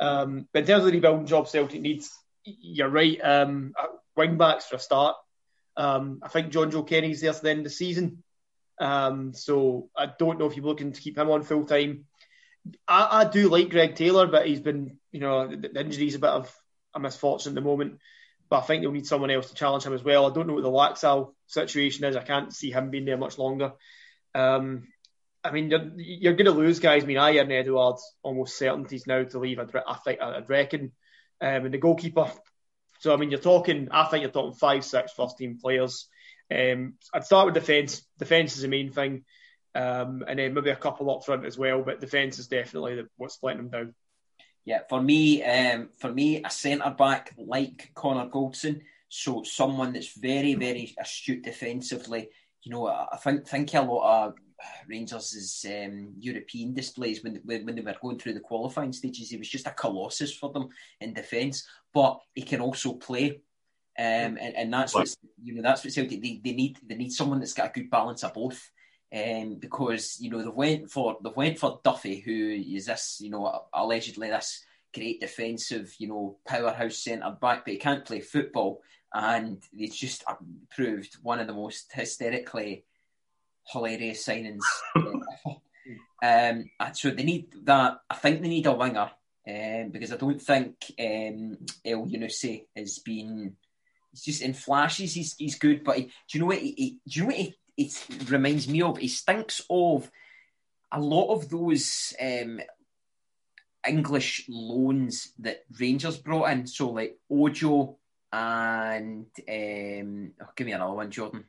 Um, 0.00 0.48
but 0.52 0.60
in 0.60 0.66
terms 0.66 0.80
of 0.80 0.86
the 0.86 0.92
rebuilding 0.92 1.26
job 1.26 1.48
Celtic 1.48 1.80
needs, 1.80 2.10
you're 2.44 2.88
right. 2.88 3.18
Um, 3.22 3.72
uh, 3.78 3.86
wing 4.16 4.36
backs 4.36 4.66
for 4.66 4.76
a 4.76 4.78
start. 4.78 5.16
Um, 5.76 6.20
I 6.22 6.28
think 6.28 6.52
Jonjoe 6.52 6.86
Kenny's 6.86 7.22
there 7.22 7.32
to 7.32 7.42
the 7.42 7.50
end 7.50 7.60
of 7.60 7.64
the 7.64 7.70
season. 7.70 8.22
Um, 8.78 9.32
so 9.32 9.88
I 9.96 10.08
don't 10.18 10.38
know 10.38 10.46
if 10.46 10.56
you're 10.56 10.66
looking 10.66 10.92
to 10.92 11.00
keep 11.00 11.16
him 11.16 11.30
on 11.30 11.42
full 11.42 11.64
time. 11.64 12.06
I, 12.86 13.22
I, 13.22 13.24
do 13.24 13.48
like 13.48 13.70
Greg 13.70 13.96
Taylor, 13.96 14.26
but 14.26 14.46
he's 14.46 14.60
been, 14.60 14.98
you 15.10 15.20
know, 15.20 15.48
the, 15.48 15.56
the 15.68 15.80
injury's 15.80 16.14
a 16.14 16.20
bit 16.20 16.30
of 16.30 16.54
a 16.94 17.00
misfortune 17.00 17.50
at 17.50 17.54
the 17.54 17.60
moment. 17.60 17.98
But 18.48 18.58
I 18.58 18.62
think 18.62 18.82
they'll 18.82 18.92
need 18.92 19.06
someone 19.06 19.30
else 19.30 19.48
to 19.48 19.54
challenge 19.54 19.84
him 19.84 19.94
as 19.94 20.04
well. 20.04 20.26
I 20.26 20.34
don't 20.34 20.46
know 20.46 20.54
what 20.54 20.62
the 20.62 20.68
Laxalt 20.68 21.32
situation 21.46 22.04
is. 22.04 22.16
I 22.16 22.22
can't 22.22 22.54
see 22.54 22.70
him 22.70 22.90
being 22.90 23.04
there 23.04 23.16
much 23.16 23.38
longer. 23.38 23.72
Um, 24.34 24.88
I 25.44 25.50
mean, 25.50 25.70
you're, 25.70 25.90
you're 25.96 26.34
going 26.34 26.46
to 26.46 26.52
lose 26.52 26.78
guys. 26.78 27.02
I 27.02 27.06
mean, 27.06 27.18
I 27.18 27.30
and 27.30 27.50
Edouard's 27.50 28.14
almost 28.22 28.58
certainties 28.58 29.06
now 29.06 29.24
to 29.24 29.38
leave. 29.38 29.58
I'd, 29.58 29.74
I 29.74 29.94
think 29.94 30.20
I'd 30.20 30.48
reckon, 30.48 30.92
um, 31.40 31.64
and 31.64 31.74
the 31.74 31.78
goalkeeper. 31.78 32.30
So 33.00 33.12
I 33.12 33.16
mean, 33.16 33.30
you're 33.30 33.40
talking. 33.40 33.88
I 33.90 34.04
think 34.04 34.22
you're 34.22 34.30
talking 34.30 34.56
five, 34.56 34.84
six 34.84 35.12
first 35.12 35.38
team 35.38 35.58
players. 35.60 36.08
Um, 36.50 36.94
I'd 37.12 37.24
start 37.24 37.46
with 37.46 37.54
defence. 37.54 38.02
Defence 38.18 38.56
is 38.56 38.62
the 38.62 38.68
main 38.68 38.92
thing, 38.92 39.24
um, 39.74 40.24
and 40.26 40.38
then 40.38 40.54
maybe 40.54 40.70
a 40.70 40.76
couple 40.76 41.10
up 41.10 41.24
front 41.24 41.44
as 41.44 41.58
well. 41.58 41.82
But 41.82 42.00
defence 42.00 42.38
is 42.38 42.48
definitely 42.48 42.96
the, 42.96 43.08
what's 43.16 43.38
letting 43.42 43.68
them 43.68 43.70
down. 43.70 43.94
Yeah, 44.64 44.80
for 44.88 45.02
me, 45.02 45.42
um, 45.42 45.88
for 45.98 46.12
me, 46.12 46.42
a 46.44 46.50
centre 46.50 46.94
back 46.96 47.34
like 47.36 47.90
Connor 47.94 48.30
Goldson, 48.30 48.82
so 49.08 49.42
someone 49.42 49.92
that's 49.92 50.16
very, 50.16 50.54
very 50.54 50.94
astute 51.00 51.42
defensively. 51.42 52.28
You 52.62 52.70
know, 52.70 52.86
I 52.86 53.16
think 53.16 53.46
think 53.46 53.74
a 53.74 53.80
lot 53.80 54.26
of 54.26 54.34
Rangers' 54.88 55.66
um, 55.68 56.14
European 56.18 56.74
displays 56.74 57.24
when, 57.24 57.40
when, 57.44 57.66
when 57.66 57.74
they 57.74 57.82
were 57.82 57.96
going 58.00 58.18
through 58.18 58.34
the 58.34 58.40
qualifying 58.40 58.92
stages. 58.92 59.30
He 59.30 59.36
was 59.36 59.48
just 59.48 59.66
a 59.66 59.70
colossus 59.70 60.32
for 60.32 60.52
them 60.52 60.68
in 61.00 61.14
defence, 61.14 61.66
but 61.92 62.20
he 62.34 62.42
can 62.42 62.60
also 62.60 62.94
play. 62.94 63.40
Um, 63.98 64.38
and, 64.40 64.56
and 64.56 64.72
that's 64.72 64.94
what 64.94 65.14
you 65.42 65.54
know. 65.54 65.62
That's 65.62 65.84
what 65.84 65.92
Celtic 65.92 66.22
they, 66.22 66.40
they 66.42 66.52
need. 66.52 66.78
They 66.86 66.94
need 66.94 67.12
someone 67.12 67.40
that's 67.40 67.52
got 67.52 67.70
a 67.70 67.72
good 67.80 67.90
balance 67.90 68.24
of 68.24 68.32
both. 68.32 68.70
Um, 69.14 69.56
because 69.56 70.16
you 70.20 70.30
know 70.30 70.40
they 70.42 70.48
went 70.48 70.90
for 70.90 71.18
they 71.22 71.30
went 71.36 71.58
for 71.58 71.80
Duffy, 71.84 72.20
who 72.20 72.62
is 72.76 72.86
this 72.86 73.18
you 73.20 73.28
know 73.28 73.66
allegedly 73.74 74.30
this 74.30 74.64
great 74.94 75.20
defensive 75.20 75.94
you 75.98 76.08
know 76.08 76.38
powerhouse 76.46 76.98
centre 76.98 77.36
back, 77.40 77.64
but 77.64 77.72
he 77.72 77.78
can't 77.78 78.06
play 78.06 78.20
football, 78.20 78.80
and 79.12 79.62
it's 79.72 79.96
just 79.96 80.24
proved 80.74 81.18
one 81.22 81.40
of 81.40 81.46
the 81.46 81.52
most 81.52 81.92
hysterically 81.92 82.84
hilarious 83.66 84.26
signings. 84.26 84.62
um, 86.22 86.70
so 86.94 87.10
they 87.10 87.24
need 87.24 87.48
that. 87.64 87.98
I 88.08 88.14
think 88.14 88.42
they 88.42 88.48
need 88.48 88.66
a 88.66 88.72
winger 88.72 89.10
um, 89.48 89.90
because 89.90 90.12
I 90.12 90.16
don't 90.16 90.40
think 90.40 90.76
um, 90.98 91.58
Elyounoussi 91.84 92.66
has 92.76 92.98
been. 92.98 93.56
It's 94.12 94.24
just 94.24 94.42
in 94.42 94.52
flashes. 94.52 95.14
He's 95.14 95.34
he's 95.36 95.58
good, 95.58 95.84
but 95.84 95.96
he, 95.96 96.02
do 96.04 96.10
you 96.32 96.40
know 96.40 96.46
what? 96.46 96.58
He, 96.58 96.74
he, 96.76 96.98
do 97.08 97.20
you 97.20 97.22
know 97.22 97.26
what? 97.28 97.36
He, 97.36 97.54
it 97.76 98.06
reminds 98.28 98.68
me 98.68 98.82
of. 98.82 98.98
He 98.98 99.08
stinks 99.08 99.62
of 99.68 100.10
a 100.90 101.00
lot 101.00 101.32
of 101.32 101.48
those 101.48 102.14
um, 102.20 102.60
English 103.86 104.44
loans 104.48 105.32
that 105.38 105.64
Rangers 105.78 106.18
brought 106.18 106.50
in. 106.50 106.66
So 106.66 106.90
like 106.90 107.18
Ojo 107.30 107.96
and 108.32 109.26
um, 109.48 110.32
oh, 110.40 110.50
give 110.56 110.66
me 110.66 110.72
another 110.72 110.94
one, 110.94 111.10
Jordan. 111.10 111.44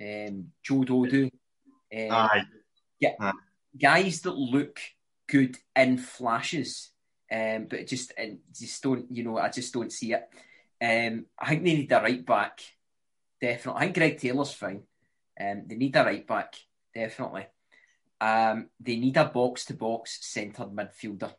Um, 0.00 0.52
Joe 0.62 0.84
Dodoo. 0.84 1.30
Um, 1.92 2.10
Aye. 2.10 2.44
Yeah, 2.98 3.14
Aye. 3.20 3.32
guys 3.78 4.22
that 4.22 4.36
look 4.36 4.78
good 5.28 5.56
in 5.76 5.98
flashes, 5.98 6.90
um, 7.32 7.66
but 7.68 7.86
just 7.86 8.12
and 8.16 8.38
just 8.52 8.82
don't. 8.82 9.06
You 9.10 9.24
know, 9.24 9.38
I 9.38 9.48
just 9.48 9.72
don't 9.72 9.92
see 9.92 10.12
it. 10.12 10.28
Um, 10.82 11.26
I 11.38 11.48
think 11.48 11.64
they 11.64 11.74
need 11.74 11.92
a 11.92 12.00
right 12.00 12.24
back. 12.24 12.60
Definitely, 13.40 13.80
I 13.80 13.84
think 13.84 13.96
Greg 13.96 14.18
Taylor's 14.18 14.52
fine. 14.52 14.82
Um, 15.40 15.62
they 15.66 15.76
need 15.76 15.96
a 15.96 16.04
right 16.04 16.26
back, 16.26 16.54
definitely. 16.94 17.46
Um, 18.20 18.68
they 18.78 18.96
need 18.96 19.16
a 19.16 19.24
box 19.24 19.64
to 19.66 19.74
box 19.74 20.18
centred 20.20 20.68
midfielder. 20.68 21.32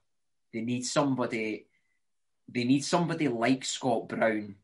They 0.51 0.61
need 0.61 0.83
somebody. 0.85 1.67
They 2.49 2.63
need 2.63 2.83
somebody 2.83 3.27
like 3.27 3.63
Scott 3.63 4.09
Brown 4.09 4.55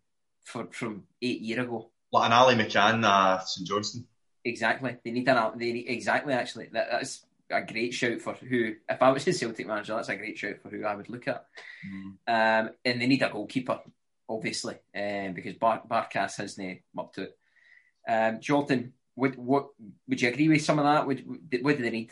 for, 0.43 0.67
from 0.71 1.03
eight 1.21 1.41
year 1.41 1.61
ago. 1.61 1.91
Like 2.11 2.27
an 2.27 2.33
Ali 2.33 2.55
McCann, 2.55 3.03
uh, 3.03 3.39
St 3.39 3.67
Johnstone. 3.67 4.05
Exactly. 4.43 4.97
They 5.03 5.11
need 5.11 5.27
an 5.29 5.57
they 5.57 5.73
need, 5.73 5.89
exactly 5.89 6.33
actually. 6.33 6.69
That, 6.71 6.87
that's 6.89 7.25
a 7.51 7.61
great 7.61 7.93
shout 7.93 8.21
for 8.21 8.33
who. 8.33 8.75
If 8.89 9.01
I 9.01 9.11
was 9.11 9.25
the 9.25 9.33
Celtic 9.33 9.67
manager, 9.67 9.95
that's 9.95 10.09
a 10.09 10.15
great 10.15 10.37
shout 10.37 10.61
for 10.61 10.69
who 10.69 10.85
I 10.85 10.95
would 10.95 11.09
look 11.09 11.27
at. 11.27 11.45
Mm. 11.85 12.13
Um, 12.27 12.69
and 12.83 13.01
they 13.01 13.07
need 13.07 13.21
a 13.21 13.29
goalkeeper, 13.29 13.81
obviously, 14.27 14.75
um, 14.95 15.33
because 15.33 15.55
Bar- 15.55 15.83
Barkas 15.89 16.37
hasn't 16.37 16.79
up 16.97 17.13
to 17.13 17.23
it. 17.23 17.37
Um, 18.07 18.39
Jordan, 18.39 18.93
would 19.17 19.35
what 19.35 19.67
would 20.07 20.21
you 20.21 20.29
agree 20.29 20.47
with 20.47 20.61
some 20.61 20.79
of 20.79 20.85
that? 20.85 21.05
Would 21.05 21.25
what 21.61 21.77
do 21.77 21.83
they 21.83 21.89
need? 21.89 22.11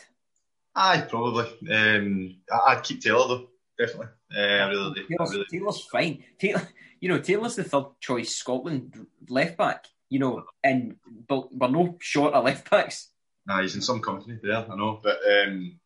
Aye, 0.75 1.05
probably. 1.09 1.47
Um, 1.71 2.35
I'd 2.67 2.83
keep 2.83 3.01
Taylor 3.01 3.27
though, 3.29 3.47
definitely. 3.79 4.07
Uh, 4.35 4.41
I 4.41 4.67
really, 4.67 5.05
Taylor's, 5.07 5.31
really... 5.31 5.45
Taylor's 5.49 5.85
fine. 5.85 6.23
Taylor, 6.37 6.67
you 6.99 7.07
know, 7.07 7.19
Taylor's 7.19 7.55
the 7.55 7.63
third 7.63 7.85
choice 8.01 8.35
Scotland 8.35 9.07
left 9.29 9.57
back 9.57 9.85
you 10.09 10.19
know, 10.19 10.43
and 10.63 10.95
but 11.27 11.53
we're 11.53 11.69
no 11.69 11.97
short 11.99 12.33
of 12.33 12.45
left 12.45 12.69
backs. 12.69 13.09
Nah, 13.47 13.61
he's 13.61 13.75
in 13.75 13.81
some 13.81 14.01
company 14.01 14.39
there, 14.41 14.65
I 14.69 14.75
know, 14.75 14.99
but 15.03 15.17
um, 15.29 15.79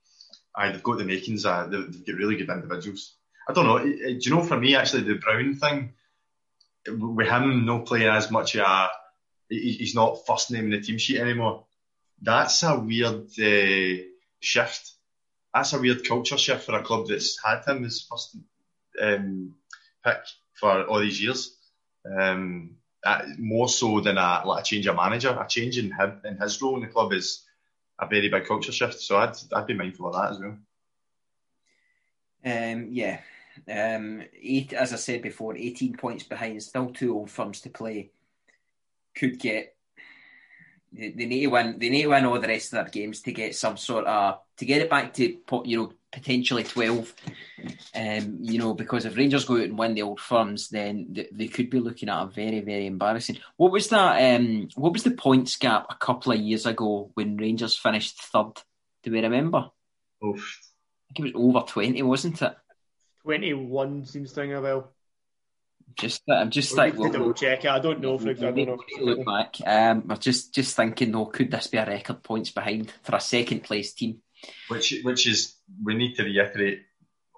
aye, 0.56 0.72
they've 0.72 0.84
got 0.84 0.98
the 0.98 1.06
makings. 1.06 1.46
Uh, 1.46 1.68
they've, 1.68 1.92
they've 1.92 2.06
got 2.06 2.16
really 2.16 2.36
good 2.38 2.50
individuals. 2.50 3.16
I 3.48 3.54
don't 3.54 3.66
know. 3.66 3.80
Do 3.80 4.20
you 4.20 4.32
know? 4.32 4.44
For 4.44 4.60
me, 4.60 4.76
actually, 4.76 5.04
the 5.04 5.16
Brown 5.16 5.56
thing 5.56 5.94
with 6.88 7.28
him 7.28 7.66
not 7.66 7.86
playing 7.86 8.08
as 8.08 8.32
much 8.32 8.56
a, 8.56 8.90
he's 9.50 9.96
not 9.96 10.26
first 10.26 10.52
name 10.52 10.66
in 10.66 10.72
the 10.72 10.82
team 10.82 10.98
sheet 10.98 11.20
anymore. 11.20 11.66
That's 12.22 12.64
a 12.64 12.80
weird 12.80 13.30
uh, 13.40 14.04
shift. 14.40 14.92
That's 15.54 15.74
a 15.74 15.80
weird 15.80 16.06
culture 16.08 16.38
shift 16.38 16.66
for 16.66 16.76
a 16.78 16.84
club 16.84 17.08
that's 17.08 17.40
had 17.44 17.64
him 17.66 17.86
as 17.86 18.02
first 18.10 18.38
um, 19.02 19.56
pick 20.06 20.20
for 20.54 20.84
all 20.86 21.00
these 21.00 21.22
years. 21.22 21.56
Um, 22.06 22.76
uh, 23.04 23.22
more 23.38 23.70
so 23.70 24.02
than 24.02 24.18
a 24.18 24.44
like 24.46 24.62
a 24.62 24.66
change 24.66 24.88
of 24.88 24.96
manager, 24.96 25.30
a 25.30 25.48
change 25.48 25.78
in 25.78 25.92
him 25.92 26.22
in 26.26 26.38
his 26.38 26.62
role 26.62 26.76
in 26.76 26.82
the 26.82 26.88
club 26.88 27.14
is 27.14 27.46
a 28.00 28.08
very 28.08 28.30
big 28.30 28.46
culture 28.46 28.72
shift. 28.72 29.00
So 29.00 29.18
I'd 29.18 29.36
I'd 29.54 29.68
be 29.68 29.74
mindful 29.74 30.08
of 30.08 30.14
that 30.14 30.32
as 30.32 30.40
well. 30.40 30.58
Um, 32.46 32.90
yeah. 32.92 33.20
Um, 33.68 34.24
eight, 34.42 34.74
as 34.74 34.94
I 34.94 34.96
said 34.96 35.22
before, 35.22 35.56
18 35.56 35.98
points 35.98 36.24
behind, 36.24 36.62
still 36.64 36.92
two 36.92 37.14
old 37.14 37.30
firms 37.30 37.60
to 37.62 37.70
play. 37.70 38.12
Could 39.20 39.40
get. 39.40 39.76
They, 40.92 41.10
they 41.10 41.26
need 41.26 41.42
to 41.42 41.48
win. 41.48 41.78
They 41.78 41.90
need 41.90 42.04
to 42.04 42.10
win 42.10 42.26
all 42.26 42.40
the 42.40 42.48
rest 42.48 42.74
of 42.74 42.78
their 42.78 42.90
games 42.90 43.22
to 43.22 43.32
get 43.32 43.56
some 43.56 43.78
sort 43.78 44.06
of 44.06 44.40
to 44.58 44.66
get 44.66 44.82
it 44.82 44.90
back 44.90 45.14
to 45.16 45.38
you 45.66 45.78
know 45.78 45.92
potentially 46.12 46.64
12. 46.64 47.14
Um, 47.96 48.38
you 48.42 48.58
know 48.58 48.74
because 48.74 49.06
if 49.06 49.18
Rangers 49.18 49.46
go 49.46 49.56
out 49.56 49.64
and 49.64 49.78
win 49.78 49.94
the 49.94 50.04
old 50.04 50.20
firms, 50.20 50.70
then 50.70 51.08
they, 51.12 51.28
they 51.32 51.48
could 51.48 51.70
be 51.70 51.80
looking 51.80 52.10
at 52.10 52.24
a 52.24 52.28
very 52.28 52.62
very 52.62 52.86
embarrassing. 52.86 53.40
What 53.58 53.72
was 53.72 53.90
that? 53.90 54.36
Um, 54.36 54.70
what 54.76 54.94
was 54.94 55.04
the 55.04 55.12
points 55.12 55.58
gap 55.58 55.88
a 55.90 55.96
couple 55.96 56.32
of 56.32 56.40
years 56.40 56.66
ago 56.66 57.12
when 57.14 57.38
Rangers 57.38 57.76
finished 57.76 58.22
third? 58.22 58.54
Do 59.04 59.12
we 59.12 59.22
remember? 59.22 59.70
Oof. 60.26 60.60
I 61.10 61.14
think 61.14 61.30
it 61.30 61.36
was 61.36 61.56
over 61.56 61.66
20, 61.66 62.02
wasn't 62.04 62.42
it? 62.42 62.56
21 63.24 64.06
seems 64.06 64.34
to 64.34 64.42
ring 64.42 64.54
a 64.54 64.62
bell. 64.62 64.92
Just, 65.98 66.22
I'm 66.30 66.50
just 66.50 66.72
We'll 66.72 66.86
like, 66.86 66.98
need 66.98 67.14
double 67.14 67.34
check 67.34 67.66
it. 67.66 67.72
I 67.72 67.80
don't 67.80 68.00
know. 68.00 68.18
For, 68.18 68.30
I 68.30 68.34
don't 68.34 68.56
know. 68.56 68.78
look 69.02 69.26
back. 69.26 69.56
Um, 69.66 70.06
I'm 70.10 70.18
just, 70.20 70.54
just 70.54 70.76
thinking 70.76 71.12
though, 71.12 71.26
could 71.26 71.52
this 71.52 71.68
be 71.68 71.78
a 71.78 71.86
record 71.86 72.24
points 72.24 72.52
behind 72.52 72.94
for 73.04 73.16
a 73.16 73.20
second 73.22 73.64
place 73.64 73.94
team? 73.94 74.22
Which 74.70 74.94
which 75.04 75.28
is 75.28 75.56
we 75.84 75.96
need 75.96 76.16
to 76.16 76.24
reiterate 76.24 76.84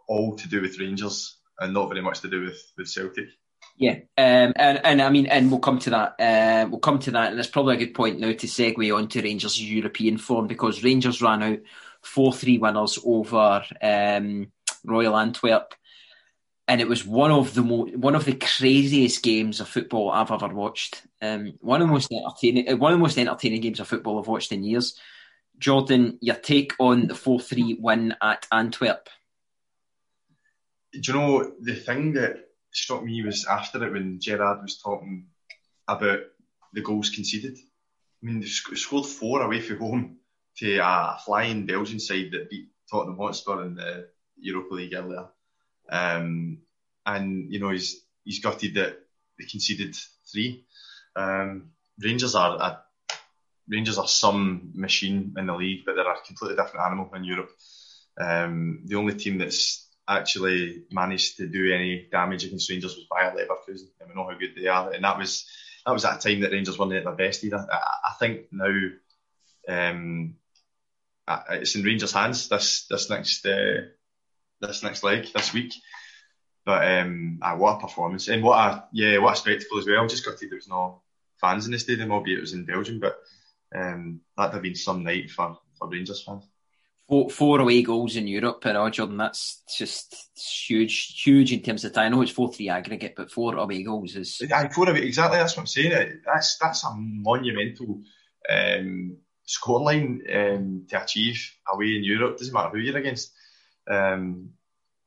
all 0.08 0.36
to 0.36 0.48
do 0.48 0.62
with 0.62 0.80
Rangers 0.80 1.38
and 1.60 1.74
not 1.74 1.90
very 1.90 2.02
much 2.02 2.20
to 2.22 2.30
do 2.30 2.44
with, 2.44 2.62
with 2.78 2.90
Celtic. 2.90 3.30
Yeah, 3.78 4.00
um, 4.18 4.54
and 4.56 4.82
and 4.84 5.02
I 5.02 5.10
mean, 5.10 5.28
and 5.28 5.50
we'll 5.50 5.60
come 5.60 5.80
to 5.80 5.90
that. 5.92 6.20
Uh, 6.20 6.68
we'll 6.70 6.80
come 6.80 7.00
to 7.00 7.12
that, 7.12 7.32
and 7.32 7.40
it's 7.40 7.50
probably 7.50 7.76
a 7.76 7.80
good 7.80 7.94
point 7.94 8.20
now 8.20 8.32
to 8.32 8.48
segue 8.48 8.96
on 8.96 9.08
to 9.08 9.22
Rangers' 9.22 9.62
European 9.62 10.18
form 10.18 10.48
because 10.48 10.84
Rangers 10.84 11.22
ran 11.22 11.42
out 11.42 11.60
four 12.02 12.34
three 12.34 12.58
winners 12.58 13.00
over 13.04 13.64
um, 13.82 14.52
Royal 14.86 15.18
Antwerp, 15.18 15.74
and 16.68 16.80
it 16.80 16.88
was 16.88 17.06
one 17.06 17.32
of 17.32 17.54
the 17.54 17.62
mo- 17.62 17.90
one 17.96 18.16
of 18.16 18.26
the 18.26 18.36
craziest 18.36 19.24
games 19.24 19.60
of 19.60 19.68
football 19.68 20.10
I've 20.12 20.32
ever 20.32 20.48
watched. 20.48 21.06
Um, 21.22 21.54
one 21.60 21.82
of 21.82 21.88
the 21.88 21.94
most 21.94 22.12
entertaining, 22.12 22.72
uh, 22.72 22.78
one 22.78 22.94
of 22.94 23.00
the 23.00 23.04
most 23.04 23.18
entertaining 23.18 23.62
games 23.62 23.80
of 23.80 23.88
football 23.88 24.20
I've 24.20 24.28
watched 24.28 24.52
in 24.52 24.64
years. 24.64 25.00
Jordan, 25.58 26.18
your 26.22 26.36
take 26.36 26.74
on 26.80 27.08
the 27.08 27.16
four 27.16 27.40
three 27.40 27.78
win 27.80 28.16
at 28.22 28.48
Antwerp? 28.52 29.10
Do 30.94 31.00
you 31.00 31.14
know 31.14 31.52
the 31.62 31.76
thing 31.76 32.14
that 32.14 32.38
struck 32.74 33.04
me 33.04 33.24
was 33.24 33.46
after 33.46 33.86
it 33.86 33.94
when 33.94 34.20
Gerrard 34.20 34.62
was 34.62 34.80
talking 34.80 35.28
about 35.88 36.22
the 36.74 36.82
goals 36.82 37.10
conceded. 37.10 37.58
I 37.58 38.26
mean, 38.26 38.40
they 38.40 38.48
scored 38.48 39.06
four 39.06 39.42
away 39.42 39.62
from 39.62 39.80
home 39.80 40.18
to 40.58 40.78
a 40.78 41.18
flying 41.26 41.66
Belgian 41.66 42.00
side 42.00 42.30
that 42.32 42.50
beat 42.50 42.70
Tottenham 42.90 43.18
Hotspur 43.18 43.66
in 43.66 43.76
the 43.76 44.08
Europa 44.38 44.74
League 44.76 44.94
earlier. 44.94 45.28
Um, 45.92 46.60
and 47.06 47.52
you 47.52 47.60
know 47.60 47.70
he's 47.70 48.02
he's 48.24 48.40
gutted 48.40 48.76
that 48.76 48.98
they 49.38 49.46
conceded 49.46 49.96
three. 50.32 50.66
Um, 51.16 51.72
Rangers 52.00 52.36
are 52.36 52.56
a, 52.56 52.82
Rangers 53.68 53.98
are 53.98 54.08
some 54.08 54.72
machine 54.74 55.36
in 55.38 55.46
the 55.46 55.56
league, 55.56 55.84
but 55.86 55.96
they're 55.96 56.10
a 56.10 56.22
completely 56.26 56.56
different 56.56 56.86
animal 56.86 57.10
in 57.16 57.24
Europe. 57.24 57.52
Um, 58.20 58.82
the 58.86 58.96
only 58.96 59.16
team 59.16 59.38
that's 59.38 59.88
actually 60.08 60.84
managed 60.92 61.38
to 61.38 61.48
do 61.48 61.74
any 61.74 62.08
damage 62.12 62.44
against 62.44 62.70
Rangers 62.70 62.96
was 62.96 63.06
Bayer 63.10 63.32
Leverkusen, 63.32 63.88
and 64.00 64.10
we 64.10 64.16
know 64.16 64.28
how 64.30 64.38
good 64.38 64.54
they 64.56 64.68
are. 64.68 64.92
And 64.92 65.04
that 65.04 65.18
was 65.18 65.46
that 65.86 65.92
was 65.92 66.06
at 66.06 66.18
a 66.18 66.30
time 66.30 66.42
that 66.42 66.52
Rangers 66.52 66.78
weren't 66.78 66.94
at 66.94 67.04
their 67.04 67.14
best 67.14 67.44
either. 67.44 67.66
I, 67.72 68.10
I 68.10 68.14
think 68.20 68.48
now 68.52 68.90
um, 69.68 70.36
uh, 71.28 71.42
it's 71.52 71.76
in 71.76 71.84
Rangers' 71.84 72.14
hands 72.14 72.50
this 72.50 72.88
this 72.90 73.10
next 73.10 73.46
uh, 73.46 73.82
this 74.62 74.84
next 74.84 75.04
leg 75.04 75.28
this 75.34 75.54
week. 75.54 75.74
But 76.66 76.88
um, 76.88 77.40
ah, 77.42 77.56
what 77.56 77.78
a 77.78 77.80
performance 77.80 78.28
and 78.28 78.44
what 78.44 78.58
a 78.58 78.84
yeah 78.94 79.18
what 79.18 79.34
a 79.34 79.38
spectacle 79.38 79.80
as 79.80 79.88
well. 79.88 80.08
Just 80.08 80.26
got 80.26 80.38
to 80.38 80.48
there 80.48 80.58
was 80.58 80.68
no 80.68 81.02
fans 81.40 81.66
in 81.66 81.72
the 81.72 81.80
stadium, 81.80 82.12
albeit 82.12 82.38
it 82.38 82.42
was 82.42 82.54
in 82.54 82.66
Belgium, 82.66 83.00
but 83.00 83.18
um, 83.76 84.22
that'd 84.38 84.54
have 84.54 84.62
been 84.62 84.76
some 84.76 85.04
night 85.04 85.32
for, 85.32 85.58
for 85.78 85.90
Rangers 85.90 86.24
fans. 86.24 86.48
Four, 87.10 87.30
four 87.30 87.60
away 87.60 87.82
goals 87.82 88.16
in 88.16 88.28
Europe 88.28 88.62
per 88.62 88.78
odd, 88.78 88.94
Jordan. 88.94 89.18
That's 89.18 89.64
just 89.78 90.16
huge, 90.38 91.22
huge 91.22 91.52
in 91.52 91.62
terms 91.62 91.84
of 91.84 91.92
time. 91.92 92.06
I 92.06 92.10
know 92.10 92.22
it's 92.22 92.32
four 92.32 92.54
three 92.54 92.70
aggregate, 92.70 93.16
but 93.18 93.32
four 93.32 93.56
away 93.58 93.84
goals 93.84 94.16
is 94.16 94.42
Aye, 94.54 94.70
four 94.70 94.90
it, 94.90 95.04
exactly. 95.04 95.38
That's 95.38 95.58
what 95.58 95.64
I'm 95.64 95.68
saying. 95.68 96.22
That's 96.26 96.58
that's 96.58 96.86
a 96.86 96.94
monumental 96.96 98.02
um, 98.50 99.18
scoreline 99.46 100.20
um, 100.34 100.86
to 100.90 101.04
achieve 101.04 101.52
away 101.74 101.98
in 101.98 102.04
Europe. 102.06 102.38
Doesn't 102.38 102.54
matter 102.54 102.70
who 102.70 102.78
you're 102.78 102.98
against. 102.98 103.34
Um, 103.90 104.52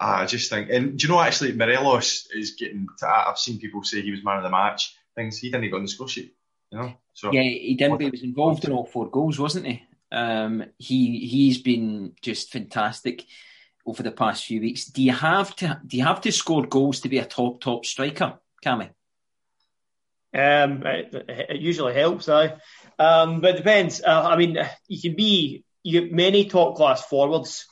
I 0.00 0.26
just 0.26 0.50
think, 0.50 0.70
and 0.70 0.98
do 0.98 1.06
you 1.06 1.12
know 1.12 1.20
actually 1.20 1.52
Morelos 1.52 2.28
is 2.34 2.54
getting. 2.58 2.86
To, 2.98 3.08
I've 3.08 3.38
seen 3.38 3.58
people 3.58 3.82
say 3.84 4.02
he 4.02 4.10
was 4.10 4.24
man 4.24 4.38
of 4.38 4.42
the 4.42 4.50
match. 4.50 4.96
Things 5.14 5.38
he 5.38 5.50
didn't 5.50 5.70
go 5.70 5.76
on 5.76 5.82
the 5.82 5.88
score 5.88 6.08
sheet. 6.08 6.34
You 6.70 6.78
know, 6.78 6.94
so 7.12 7.32
yeah. 7.32 7.42
He 7.42 7.74
didn't. 7.74 8.00
He 8.00 8.10
was 8.10 8.22
involved 8.22 8.64
in 8.64 8.72
all 8.72 8.86
four 8.86 9.08
goals, 9.08 9.38
wasn't 9.38 9.66
he? 9.66 9.82
Um, 10.10 10.64
he 10.78 11.26
he's 11.26 11.58
been 11.58 12.12
just 12.20 12.50
fantastic 12.50 13.24
over 13.86 14.02
the 14.02 14.10
past 14.10 14.44
few 14.44 14.60
weeks. 14.60 14.86
Do 14.86 15.02
you 15.02 15.12
have 15.12 15.54
to 15.56 15.80
do 15.86 15.96
you 15.96 16.04
have 16.04 16.20
to 16.22 16.32
score 16.32 16.66
goals 16.66 17.00
to 17.00 17.08
be 17.08 17.18
a 17.18 17.24
top 17.24 17.60
top 17.60 17.86
striker, 17.86 18.38
Cammy? 18.64 18.90
Um, 20.34 20.82
it, 20.84 21.14
it 21.28 21.60
usually 21.60 21.94
helps, 21.94 22.28
aye. 22.28 22.56
Um, 22.98 23.40
but 23.40 23.54
it 23.54 23.58
depends. 23.58 24.02
Uh, 24.02 24.22
I 24.22 24.36
mean, 24.36 24.58
you 24.88 25.00
can 25.00 25.14
be 25.14 25.64
you 25.84 26.00
get 26.00 26.12
many 26.12 26.46
top 26.46 26.76
class 26.76 27.04
forwards 27.06 27.66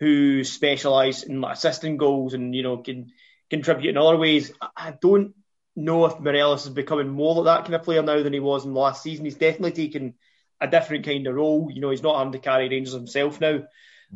who 0.00 0.44
specialise 0.44 1.22
in 1.22 1.42
assisting 1.44 1.96
goals 1.96 2.34
and 2.34 2.54
you 2.54 2.62
know 2.62 2.78
can 2.78 3.12
contribute 3.50 3.90
in 3.90 3.96
other 3.96 4.16
ways. 4.16 4.52
I 4.76 4.94
don't 5.00 5.34
know 5.74 6.06
if 6.06 6.18
Morelos 6.18 6.64
is 6.66 6.72
becoming 6.72 7.08
more 7.08 7.34
like 7.36 7.44
that 7.44 7.64
kind 7.64 7.74
of 7.74 7.82
player 7.82 8.02
now 8.02 8.22
than 8.22 8.32
he 8.32 8.40
was 8.40 8.64
in 8.64 8.72
the 8.72 8.80
last 8.80 9.02
season. 9.02 9.24
He's 9.24 9.36
definitely 9.36 9.72
taken 9.72 10.14
a 10.60 10.66
different 10.66 11.04
kind 11.04 11.26
of 11.26 11.34
role. 11.34 11.70
You 11.72 11.80
know, 11.80 11.90
he's 11.90 12.02
not 12.02 12.18
having 12.18 12.32
to 12.32 12.38
carry 12.38 12.68
Rangers 12.68 12.94
himself 12.94 13.40
now. 13.40 13.64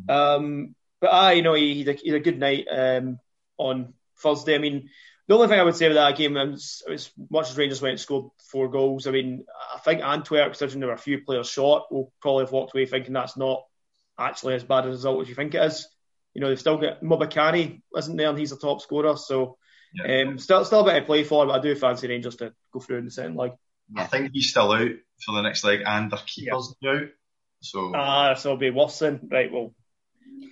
Um, 0.09 0.75
but 0.99 1.07
I, 1.07 1.33
you 1.33 1.43
know, 1.43 1.53
he, 1.53 1.73
he, 1.75 1.83
had 1.83 1.95
a, 1.95 1.99
he 1.99 2.09
had 2.09 2.21
a 2.21 2.23
good 2.23 2.39
night 2.39 2.65
um, 2.71 3.19
on 3.57 3.93
Thursday. 4.19 4.55
I 4.55 4.59
mean, 4.59 4.89
the 5.27 5.35
only 5.35 5.47
thing 5.47 5.59
I 5.59 5.63
would 5.63 5.75
say 5.75 5.87
with 5.87 5.97
that 5.97 6.17
game, 6.17 6.35
as, 6.35 6.81
as 6.91 7.11
much 7.29 7.49
as 7.49 7.57
Rangers 7.57 7.81
went 7.81 7.91
and 7.91 7.99
scored 7.99 8.31
four 8.49 8.69
goals, 8.69 9.07
I 9.07 9.11
mean, 9.11 9.45
I 9.73 9.79
think 9.79 10.01
Antwerp, 10.01 10.47
considering 10.47 10.79
there 10.79 10.89
were 10.89 10.95
a 10.95 10.99
few 10.99 11.21
players 11.21 11.49
short, 11.49 11.91
will 11.91 12.11
probably 12.21 12.45
have 12.45 12.51
walked 12.51 12.73
away 12.75 12.85
thinking 12.85 13.13
that's 13.13 13.37
not 13.37 13.63
actually 14.19 14.55
as 14.55 14.63
bad 14.63 14.85
a 14.85 14.89
result 14.89 15.21
as 15.21 15.29
you 15.29 15.35
think 15.35 15.55
it 15.55 15.63
is. 15.63 15.87
You 16.33 16.41
know, 16.41 16.49
they've 16.49 16.59
still 16.59 16.77
got 16.77 17.01
Mbokani, 17.01 17.81
isn't 17.97 18.15
there, 18.15 18.29
and 18.29 18.37
he's 18.39 18.51
a 18.51 18.57
top 18.57 18.81
scorer. 18.81 19.17
So, 19.17 19.57
Yeah. 19.93 20.21
um, 20.21 20.37
still, 20.39 20.63
still 20.63 20.81
a 20.81 20.85
bit 20.85 20.99
to 20.99 21.05
play 21.05 21.23
for, 21.23 21.45
but 21.45 21.53
I 21.53 21.59
do 21.61 21.75
fancy 21.75 22.07
Rangers 22.07 22.37
to 22.37 22.53
go 22.71 22.79
through 22.79 22.99
in 22.99 23.05
the 23.05 23.11
second 23.11 23.35
leg. 23.35 23.51
I 23.97 24.05
think 24.05 24.31
he's 24.33 24.49
still 24.49 24.71
out 24.71 24.91
for 25.25 25.35
the 25.35 25.41
next 25.41 25.63
leg, 25.65 25.81
and 25.85 26.09
their 26.11 26.19
keeper's 26.25 26.73
out. 26.87 27.07
So 27.61 27.91
Ah, 27.93 28.33
so 28.35 28.49
it'll 28.49 28.57
be 28.59 28.69
worse 28.69 28.99
then. 28.99 29.27
Right, 29.29 29.51
well, 29.51 29.73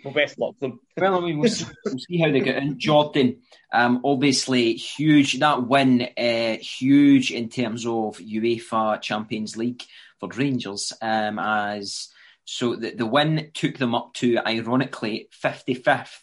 well, 0.04 0.14
best 0.14 0.38
luck 0.38 0.56
to 0.56 0.60
them. 0.60 0.80
Well, 0.98 1.16
I 1.16 1.20
mean, 1.26 1.40
we'll 1.40 1.50
see, 1.50 1.66
we'll 1.86 1.98
see 1.98 2.20
how 2.20 2.32
they 2.32 2.42
get 2.42 2.58
in. 2.58 2.78
Jordan, 2.80 3.42
um, 3.74 4.02
obviously 4.04 4.74
huge. 4.74 5.40
That 5.40 5.66
win, 5.68 6.02
uh, 6.18 6.58
huge 6.58 7.32
in 7.32 7.48
terms 7.50 7.86
of 7.86 8.18
UEFA 8.18 9.02
Champions 9.02 9.56
League 9.56 9.84
for 10.20 10.28
Rangers. 10.30 10.92
Um, 11.02 11.40
as 11.40 12.10
so 12.52 12.76
the, 12.76 12.96
the 12.96 13.06
win 13.06 13.52
took 13.54 13.78
them 13.78 13.94
up 13.94 14.16
to 14.16 14.40
ironically 14.40 15.30
55th 15.44 16.18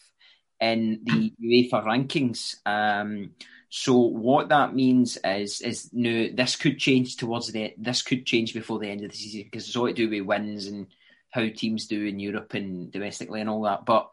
in 0.61 1.01
the 1.05 1.33
UEFA 1.41 1.85
rankings. 1.85 2.57
Um, 2.67 3.31
so 3.69 3.97
what 3.99 4.49
that 4.49 4.75
means 4.75 5.19
is 5.25 5.61
is 5.61 5.91
no, 5.93 6.29
this 6.35 6.57
could 6.57 6.79
change 6.79 7.15
towards 7.17 7.53
the 7.53 7.75
this 7.79 8.03
could 8.03 8.27
change 8.27 8.55
before 8.55 8.81
the 8.81 8.89
end 8.89 9.05
of 9.05 9.12
the 9.12 9.17
season 9.17 9.43
because 9.45 9.69
it's 9.69 9.77
all 9.77 9.87
to 9.87 9.93
do 9.93 10.11
with 10.11 10.27
wins 10.27 10.67
and 10.67 10.89
how 11.31 11.47
teams 11.49 11.87
do 11.87 12.05
in 12.05 12.19
Europe 12.19 12.55
and 12.55 12.91
domestically 12.91 13.41
and 13.41 13.49
all 13.49 13.62
that. 13.62 13.87
But 13.87 14.11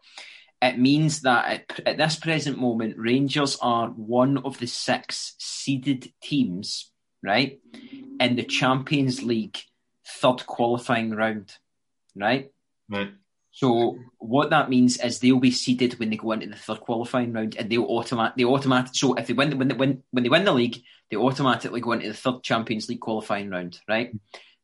it 0.61 0.77
means 0.77 1.21
that 1.21 1.45
at, 1.45 1.79
at 1.87 1.97
this 1.97 2.17
present 2.17 2.59
moment, 2.59 2.95
Rangers 2.99 3.57
are 3.59 3.87
one 3.89 4.37
of 4.37 4.59
the 4.59 4.67
six 4.67 5.33
seeded 5.39 6.13
teams, 6.21 6.91
right, 7.23 7.59
in 8.19 8.35
the 8.35 8.43
Champions 8.43 9.23
League 9.23 9.57
third 10.05 10.45
qualifying 10.45 11.11
round, 11.11 11.57
right? 12.15 12.51
right. 12.89 13.11
So 13.51 13.99
what 14.17 14.49
that 14.49 14.69
means 14.69 14.97
is 14.97 15.19
they'll 15.19 15.39
be 15.39 15.51
seeded 15.51 15.99
when 15.99 16.09
they 16.09 16.17
go 16.17 16.31
into 16.31 16.47
the 16.47 16.55
third 16.55 16.79
qualifying 16.79 17.33
round, 17.33 17.55
and 17.55 17.69
they'll 17.69 17.85
automatic 17.85 18.35
they 18.35 18.45
automatic. 18.45 18.95
So 18.95 19.13
if 19.13 19.27
they 19.27 19.33
win 19.33 19.57
when 19.59 19.67
they 19.67 19.75
win 19.75 20.03
when 20.09 20.23
they 20.23 20.29
win 20.29 20.45
the 20.45 20.53
league, 20.53 20.81
they 21.09 21.17
automatically 21.17 21.79
go 21.79 21.91
into 21.91 22.07
the 22.07 22.15
third 22.15 22.41
Champions 22.41 22.89
League 22.89 22.99
qualifying 22.99 23.49
round, 23.51 23.79
right? 23.87 24.11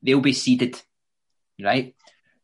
They'll 0.01 0.21
be 0.21 0.33
seeded, 0.33 0.81
right? 1.61 1.95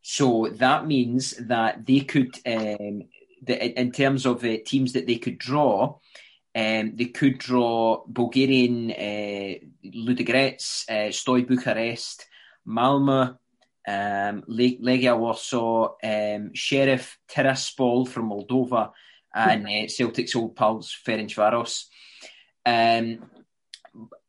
So 0.02 0.48
that 0.52 0.86
means 0.86 1.32
that 1.48 1.84
they 1.84 1.98
could, 1.98 2.32
um, 2.46 3.08
the, 3.42 3.80
in 3.80 3.90
terms 3.90 4.24
of 4.24 4.44
uh, 4.44 4.58
teams 4.64 4.92
that 4.92 5.08
they 5.08 5.16
could 5.16 5.36
draw, 5.36 5.98
um, 6.54 6.92
they 6.94 7.06
could 7.06 7.38
draw 7.38 8.04
Bulgarian 8.06 8.92
uh, 8.92 9.54
Ludogorets, 9.84 10.88
uh, 10.88 11.10
Steaua 11.10 11.42
Bucharest, 11.42 12.24
Malmo, 12.64 13.36
um, 13.86 14.42
Le- 14.46 14.78
Legia 14.78 15.16
Warsaw, 15.16 15.94
um, 16.02 16.50
Sheriff 16.54 17.18
Tiraspol 17.28 18.08
from 18.08 18.30
Moldova, 18.30 18.92
and 19.34 19.66
uh, 19.66 19.88
Celtic's 19.88 20.34
old 20.34 20.56
pals 20.56 20.96
Ferencvaros. 21.06 21.84
Um, 22.64 23.30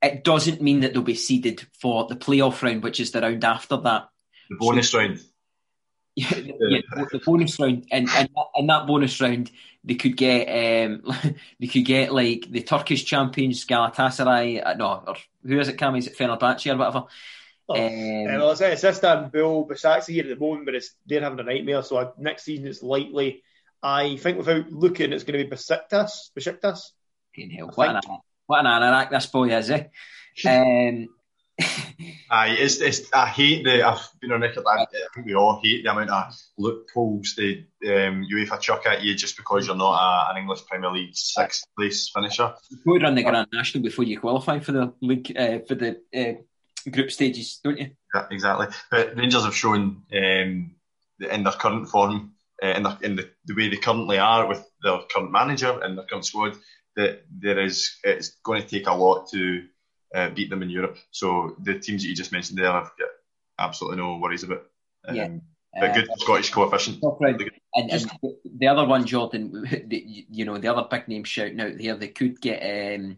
it 0.01 0.24
doesn't 0.24 0.62
mean 0.62 0.82
that 0.82 0.93
they'll 0.93 1.01
be 1.01 1.16
seeded 1.16 1.66
for 1.80 2.08
the 2.08 2.16
playoff 2.16 2.62
round, 2.62 2.84
which 2.84 2.99
is 2.99 3.12
the 3.12 3.22
round 3.22 3.43
after 3.43 3.78
that. 3.78 4.10
The 4.49 4.55
bonus 4.58 4.93
round. 4.93 5.20
yeah, 6.16 6.30
the 6.32 7.22
bonus 7.26 7.60
round, 7.60 7.86
and, 7.91 8.10
and 8.10 8.30
in 8.55 8.68
that 8.68 8.88
bonus 8.88 9.20
round, 9.22 9.51
they 9.84 9.95
could 9.95 10.18
get 10.18 10.45
um, 10.47 11.03
they 11.60 11.68
could 11.68 11.86
get 11.86 12.14
like 12.14 12.47
the 12.49 12.62
Turkish 12.62 13.05
champions 13.05 13.66
Galatasaray, 13.66 14.66
uh, 14.66 14.74
no, 14.74 15.03
or 15.08 15.16
who 15.45 15.60
is 15.60 15.68
it? 15.68 15.78
Cam? 15.78 15.95
Is 15.95 16.08
it 16.08 16.18
Fenerbahce 16.18 16.74
or 16.74 16.78
whatever? 16.78 17.05
Oh, 17.70 17.76
Um, 17.76 18.26
well, 18.26 18.51
it's, 18.51 18.61
it's 18.61 18.84
Istanbul, 18.84 19.68
Besiktas 19.68 20.07
here 20.07 20.24
at 20.24 20.30
the 20.30 20.45
moment, 20.45 20.65
but 20.65 20.76
it's, 20.76 20.93
they're 21.05 21.22
having 21.22 21.39
a 21.39 21.43
nightmare. 21.43 21.84
So 21.84 21.97
I, 21.97 22.09
next 22.18 22.43
season 22.43 22.68
it's 22.68 22.84
likely. 22.84 23.43
I 23.84 24.18
think 24.18 24.38
without 24.38 24.72
looking, 24.72 25.13
it's 25.13 25.24
going 25.24 25.39
to 25.39 25.45
be 25.45 25.55
Besiktas. 25.55 26.32
Besiktas. 26.38 26.91
fucking 27.36 27.51
hell, 27.51 27.72
what 27.76 27.89
an, 27.89 28.01
what 28.45 28.65
an 28.65 28.65
anorak 28.65 29.09
this 29.09 29.26
boy 29.28 29.55
is, 29.55 29.70
eh? 29.72 29.86
Um, 30.45 31.07
Aye, 32.30 32.57
it's, 32.59 32.80
it's, 32.82 33.11
I 33.13 33.26
hate 33.28 33.63
the, 33.63 33.82
I've 33.82 34.07
been 34.22 34.32
on 34.32 34.41
record, 34.41 34.63
I, 34.68 34.84
I 34.84 34.86
think 35.15 35.26
we 35.26 35.34
all 35.34 35.59
hate 35.63 35.84
the 35.84 35.91
amount 35.91 36.11
of 36.11 36.34
loopholes 36.57 37.34
the 37.36 37.65
um, 37.86 38.28
UEFA 38.32 38.59
chuck 38.59 38.86
at 38.86 39.01
you 39.01 39.15
just 39.15 39.38
because 39.38 39.65
you're 39.65 39.76
not 39.76 39.93
a, 39.93 40.32
an 40.32 40.38
English 40.38 40.65
Premier 40.68 40.91
League 40.91 41.15
sixth 41.15 41.65
place 41.76 42.09
finisher. 42.13 42.53
you 42.70 42.78
go 42.86 42.97
run 42.97 43.15
the 43.15 43.24
Grand 43.24 43.47
National 43.51 43.84
before 43.84 44.05
you 44.05 44.20
qualify 44.20 44.59
for 44.59 44.74
the 44.74 44.93
league 45.01 45.36
uh, 45.36 45.59
for 45.68 45.76
the 45.76 45.99
uh, 46.15 46.39
group 46.92 47.12
stages, 47.12 47.60
don't 47.64 47.78
you? 47.78 47.92
Yeah, 48.14 48.26
exactly. 48.32 48.68
But 48.92 49.16
Rangers 49.16 49.44
have 49.44 49.56
shown 49.56 50.04
um, 50.14 50.76
in 51.32 51.44
their 51.44 51.54
current 51.54 51.90
form, 51.90 52.34
uh, 52.64 52.68
in, 52.68 52.84
their, 52.84 52.98
in 53.02 53.16
the, 53.16 53.30
the 53.46 53.56
way 53.56 53.70
they 53.70 53.78
currently 53.78 54.18
are 54.18 54.48
with 54.48 54.64
their 54.84 55.00
current 55.14 55.32
manager 55.32 55.80
and 55.82 55.98
their 55.98 56.06
current 56.06 56.26
squad, 56.26 56.58
that 56.96 57.24
there 57.30 57.60
is 57.60 57.98
it's 58.04 58.38
going 58.44 58.62
to 58.62 58.68
take 58.68 58.88
a 58.88 58.94
lot 58.94 59.30
to 59.30 59.64
uh, 60.16 60.30
beat 60.30 60.50
them 60.50 60.64
in 60.64 60.70
Europe. 60.70 60.98
So 61.12 61.56
the 61.62 61.80
teams 61.80 62.04
that 62.04 62.10
you 62.10 62.16
just 62.16 62.32
mentioned 62.32 62.58
there, 62.58 62.72
I've 62.72 62.92
got 62.98 63.10
absolutely 63.60 63.98
no 63.98 64.18
worries 64.18 64.44
about. 64.44 64.64
Um, 65.08 65.16
Yeah. 65.16 65.28
But 65.80 65.94
good 65.94 66.08
Scottish 66.18 66.50
coefficient. 66.50 67.04
And, 67.76 67.92
and 67.92 68.12
the 68.44 68.68
other 68.68 68.86
one, 68.86 69.06
Jordan, 69.06 69.52
the, 69.88 70.26
you 70.30 70.46
know, 70.46 70.58
the 70.58 70.70
other 70.70 70.88
big 70.90 71.08
name 71.08 71.24
shouting 71.24 71.60
out 71.62 71.78
there, 71.78 71.96
they 71.96 72.08
could 72.08 72.42
get 72.42 72.62
um, 72.64 73.18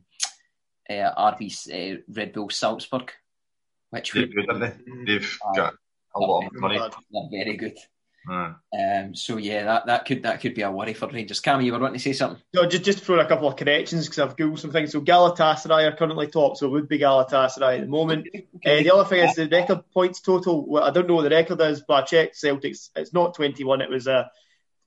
uh, 0.90 1.34
RB 1.34 1.52
uh, 1.70 2.02
Red 2.10 2.34
Bull 2.34 2.50
Salzburg, 2.50 3.14
which 3.90 4.14
They're 4.14 4.24
would 4.24 4.36
good, 4.36 4.50
aren't 4.50 4.62
they? 4.62 5.04
They've 5.06 5.38
got 5.56 5.74
a 6.16 6.20
lot 6.20 6.46
of 6.46 6.54
money. 6.54 6.80
they're 6.80 7.44
very 7.44 7.58
good. 7.58 7.78
Uh, 8.30 8.54
Um, 8.78 9.16
so 9.16 9.38
yeah, 9.38 9.64
that, 9.64 9.86
that 9.88 10.06
could 10.06 10.24
that 10.24 10.42
could 10.42 10.54
be 10.54 10.62
a 10.62 10.70
worry 10.70 10.94
for 10.94 11.08
Rangers. 11.08 11.40
Cam, 11.40 11.62
you 11.62 11.72
were 11.72 11.80
wanting 11.80 11.98
to 11.98 12.04
say 12.04 12.14
something? 12.14 12.42
No, 12.54 12.68
just 12.68 12.84
just 12.84 13.00
throw 13.00 13.20
in 13.20 13.26
a 13.26 13.28
couple 13.28 13.48
of 13.48 13.56
corrections 13.56 14.08
because 14.08 14.20
I've 14.20 14.36
googled 14.36 14.60
some 14.60 14.72
things. 14.72 14.92
So 14.92 15.02
Galatasaray 15.02 15.92
are 15.92 15.96
currently 15.96 16.28
top, 16.28 16.58
so 16.58 16.68
it 16.68 16.72
would 16.72 16.88
be 16.88 17.00
Galatasaray 17.00 17.76
at 17.76 17.82
the 17.82 17.88
moment. 17.88 18.28
Uh, 18.34 18.40
the 18.84 18.94
other 18.94 19.10
thing 19.10 19.28
is 19.28 19.36
the 19.36 19.48
record 19.48 19.84
points 19.94 20.22
total. 20.22 20.66
Well, 20.68 20.84
I 20.84 20.92
don't 20.92 21.08
know 21.08 21.16
what 21.16 21.24
the 21.24 21.30
record 21.30 21.62
is, 21.62 21.82
but 21.88 22.04
I 22.04 22.06
checked 22.06 22.36
Celtics. 22.36 22.90
It's 22.96 23.14
not 23.14 23.34
21. 23.34 23.82
It 23.82 23.90
was 23.90 24.06
a 24.06 24.14
uh, 24.14 24.28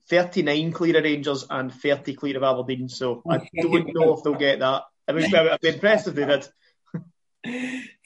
39 0.08 0.72
clear 0.72 0.98
of 0.98 1.04
Rangers 1.04 1.46
and 1.48 1.72
30 1.72 2.14
clear 2.14 2.36
of 2.36 2.42
Aberdeen. 2.42 2.88
So 2.88 3.22
I 3.28 3.38
don't 3.60 3.94
know 3.94 4.14
if 4.14 4.22
they'll 4.22 4.34
get 4.34 4.60
that. 4.60 4.82
I 5.08 5.12
mean, 5.12 5.34
I'd 5.34 5.60
be 5.60 5.68
impressed 5.68 6.06
if 6.08 6.14
they 6.14 6.26
did. 6.26 6.46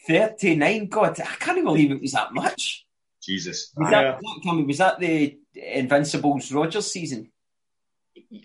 39, 0.07 0.89
God, 0.89 1.21
I 1.21 1.25
can't 1.25 1.59
even 1.59 1.65
believe 1.65 1.91
it 1.91 2.01
was 2.01 2.13
that 2.13 2.33
much. 2.33 2.85
Jesus. 3.23 3.73
Was 3.77 3.91
Yeah. 3.91 4.03
that, 4.13 4.21
that 4.21 4.41
Cammy, 4.45 4.67
was 4.67 4.79
that 4.79 4.99
the 5.01 5.39
Invincibles 5.55 6.53
Rodgers 6.53 6.91
season? 6.91 7.31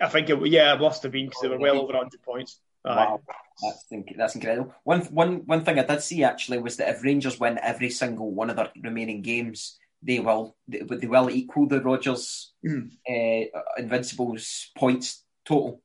I 0.01 0.09
think 0.09 0.29
it, 0.29 0.45
yeah, 0.47 0.73
it 0.73 0.79
must 0.81 1.03
have 1.03 1.11
been 1.11 1.27
because 1.27 1.41
they 1.41 1.47
were 1.49 1.59
well 1.59 1.79
over 1.79 1.93
100 1.93 2.21
points. 2.23 2.59
Aye. 2.83 2.95
Wow, 2.95 3.21
that's 3.61 3.85
inc- 3.93 4.17
that's 4.17 4.33
incredible. 4.35 4.73
One 4.83 5.01
one 5.01 5.45
one 5.45 5.63
thing 5.63 5.77
I 5.77 5.83
did 5.83 6.01
see 6.01 6.23
actually 6.23 6.57
was 6.57 6.77
that 6.77 6.89
if 6.89 7.03
Rangers 7.03 7.39
win 7.39 7.59
every 7.61 7.91
single 7.91 8.31
one 8.31 8.49
of 8.49 8.55
their 8.55 8.71
remaining 8.81 9.21
games, 9.21 9.77
they 10.01 10.19
will 10.19 10.57
they, 10.67 10.79
they 10.79 11.05
will 11.05 11.29
equal 11.29 11.67
the 11.67 11.79
Rodgers 11.79 12.53
Mm. 12.65 12.89
uh, 13.07 13.59
Invincibles 13.77 14.71
points 14.75 15.23
total. 15.45 15.81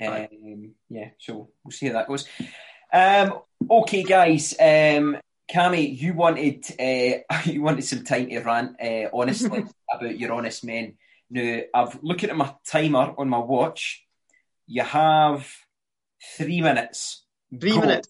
Aye. 0.00 0.28
Um, 0.32 0.74
yeah, 0.88 1.10
so 1.18 1.50
we'll 1.62 1.70
see 1.72 1.86
how 1.88 1.92
that 1.94 2.08
goes. 2.08 2.26
Um, 2.92 3.38
okay, 3.70 4.02
guys. 4.02 4.54
Um, 4.58 5.18
Cammy, 5.50 5.96
you 5.98 6.14
wanted 6.14 6.64
uh, 6.78 7.40
you 7.44 7.62
wanted 7.62 7.84
some 7.84 8.04
time 8.04 8.28
to 8.28 8.40
rant 8.40 8.80
uh, 8.80 9.08
honestly 9.12 9.64
about 9.92 10.18
your 10.18 10.32
honest 10.32 10.64
men. 10.64 10.94
Now, 11.30 11.60
I've 11.74 11.98
looking 12.02 12.30
at 12.30 12.36
my 12.36 12.54
timer 12.66 13.14
on 13.16 13.28
my 13.28 13.38
watch. 13.38 14.04
You 14.66 14.82
have 14.82 15.48
three 16.36 16.60
minutes. 16.60 17.24
Three 17.58 17.78
minutes. 17.78 18.08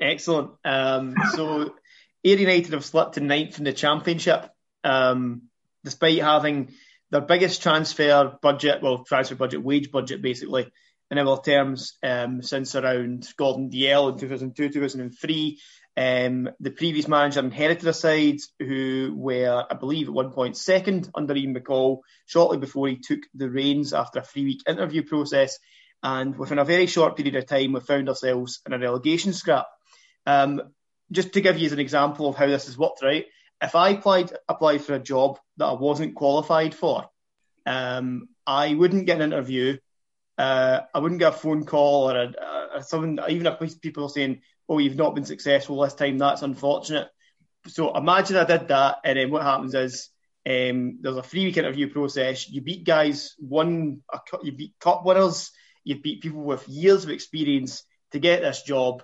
Excellent. 0.00 0.52
Um, 0.64 1.14
so, 1.32 1.74
Ayr 2.24 2.38
United 2.38 2.72
have 2.72 2.84
slipped 2.84 3.14
to 3.14 3.20
ninth 3.20 3.58
in 3.58 3.64
the 3.64 3.72
championship, 3.72 4.48
um, 4.84 5.42
despite 5.84 6.22
having 6.22 6.72
their 7.10 7.20
biggest 7.20 7.62
transfer 7.62 8.36
budget, 8.40 8.82
well, 8.82 9.04
transfer 9.04 9.34
budget, 9.34 9.62
wage 9.62 9.90
budget, 9.90 10.22
basically, 10.22 10.70
in 11.10 11.18
our 11.18 11.40
terms, 11.42 11.98
um, 12.02 12.42
since 12.42 12.74
around 12.74 13.28
Gordon 13.36 13.70
Dalziel 13.70 14.12
in 14.12 14.18
2002, 14.18 14.68
2003. 14.70 15.58
Um, 15.96 16.48
the 16.60 16.70
previous 16.70 17.08
manager 17.08 17.40
inherited 17.40 17.86
a 17.88 17.92
side 17.92 18.38
who 18.58 19.12
were, 19.16 19.66
I 19.68 19.74
believe, 19.74 20.06
at 20.06 20.14
one 20.14 20.30
point 20.30 20.56
second 20.56 21.10
under 21.14 21.34
Ian 21.34 21.54
McCall, 21.54 21.98
shortly 22.26 22.58
before 22.58 22.88
he 22.88 22.96
took 22.96 23.20
the 23.34 23.50
reins 23.50 23.92
after 23.92 24.20
a 24.20 24.24
three 24.24 24.44
week 24.44 24.62
interview 24.68 25.02
process. 25.02 25.58
And 26.02 26.38
within 26.38 26.58
a 26.58 26.64
very 26.64 26.86
short 26.86 27.16
period 27.16 27.34
of 27.34 27.46
time, 27.46 27.72
we 27.72 27.80
found 27.80 28.08
ourselves 28.08 28.60
in 28.66 28.72
a 28.72 28.78
relegation 28.78 29.32
scrap. 29.32 29.66
Um, 30.26 30.62
just 31.10 31.32
to 31.32 31.40
give 31.40 31.58
you 31.58 31.70
an 31.70 31.80
example 31.80 32.28
of 32.28 32.36
how 32.36 32.46
this 32.46 32.66
has 32.66 32.78
worked, 32.78 33.02
right? 33.02 33.26
If 33.60 33.74
I 33.74 33.90
applied 33.90 34.32
applied 34.48 34.82
for 34.82 34.94
a 34.94 35.00
job 35.00 35.38
that 35.56 35.66
I 35.66 35.72
wasn't 35.72 36.14
qualified 36.14 36.74
for, 36.74 37.10
um, 37.66 38.28
I 38.46 38.74
wouldn't 38.74 39.06
get 39.06 39.20
an 39.20 39.32
interview. 39.32 39.76
Uh, 40.40 40.86
I 40.94 40.98
wouldn't 41.00 41.20
get 41.20 41.34
a 41.34 41.36
phone 41.36 41.64
call 41.66 42.10
or 42.10 42.16
a, 42.16 42.78
a, 42.78 42.82
something. 42.82 43.18
Even 43.28 43.46
if 43.46 43.80
people 43.82 44.08
saying, 44.08 44.40
"Oh, 44.68 44.78
you've 44.78 44.96
not 44.96 45.14
been 45.14 45.26
successful 45.26 45.82
this 45.82 45.92
time," 45.92 46.16
that's 46.16 46.40
unfortunate. 46.40 47.08
So 47.66 47.94
imagine 47.94 48.38
I 48.38 48.44
did 48.44 48.68
that, 48.68 49.00
and 49.04 49.18
then 49.18 49.30
what 49.30 49.42
happens 49.42 49.74
is 49.74 50.08
um, 50.48 50.98
there's 51.02 51.18
a 51.18 51.22
three 51.22 51.44
week 51.44 51.58
interview 51.58 51.90
process. 51.90 52.48
You 52.48 52.62
beat 52.62 52.84
guys, 52.84 53.34
one, 53.38 54.00
you 54.42 54.52
beat 54.52 54.72
cup 54.80 55.04
winners, 55.04 55.50
you 55.84 56.00
beat 56.00 56.22
people 56.22 56.42
with 56.42 56.66
years 56.68 57.04
of 57.04 57.10
experience 57.10 57.82
to 58.12 58.18
get 58.18 58.40
this 58.40 58.62
job. 58.62 59.02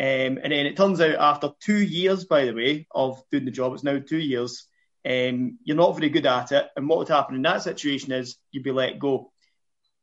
Um, 0.00 0.38
and 0.42 0.52
then 0.52 0.66
it 0.66 0.76
turns 0.76 1.00
out 1.00 1.14
after 1.14 1.50
two 1.60 1.80
years, 1.80 2.24
by 2.24 2.46
the 2.46 2.54
way, 2.54 2.88
of 2.90 3.22
doing 3.30 3.44
the 3.44 3.52
job, 3.52 3.72
it's 3.74 3.84
now 3.84 4.00
two 4.00 4.18
years, 4.18 4.66
um, 5.06 5.58
you're 5.62 5.76
not 5.76 5.96
very 5.96 6.08
good 6.08 6.26
at 6.26 6.50
it. 6.50 6.66
And 6.76 6.88
what 6.88 6.98
would 6.98 7.08
happen 7.08 7.36
in 7.36 7.42
that 7.42 7.62
situation 7.62 8.10
is 8.10 8.36
you'd 8.50 8.64
be 8.64 8.72
let 8.72 8.98
go. 8.98 9.31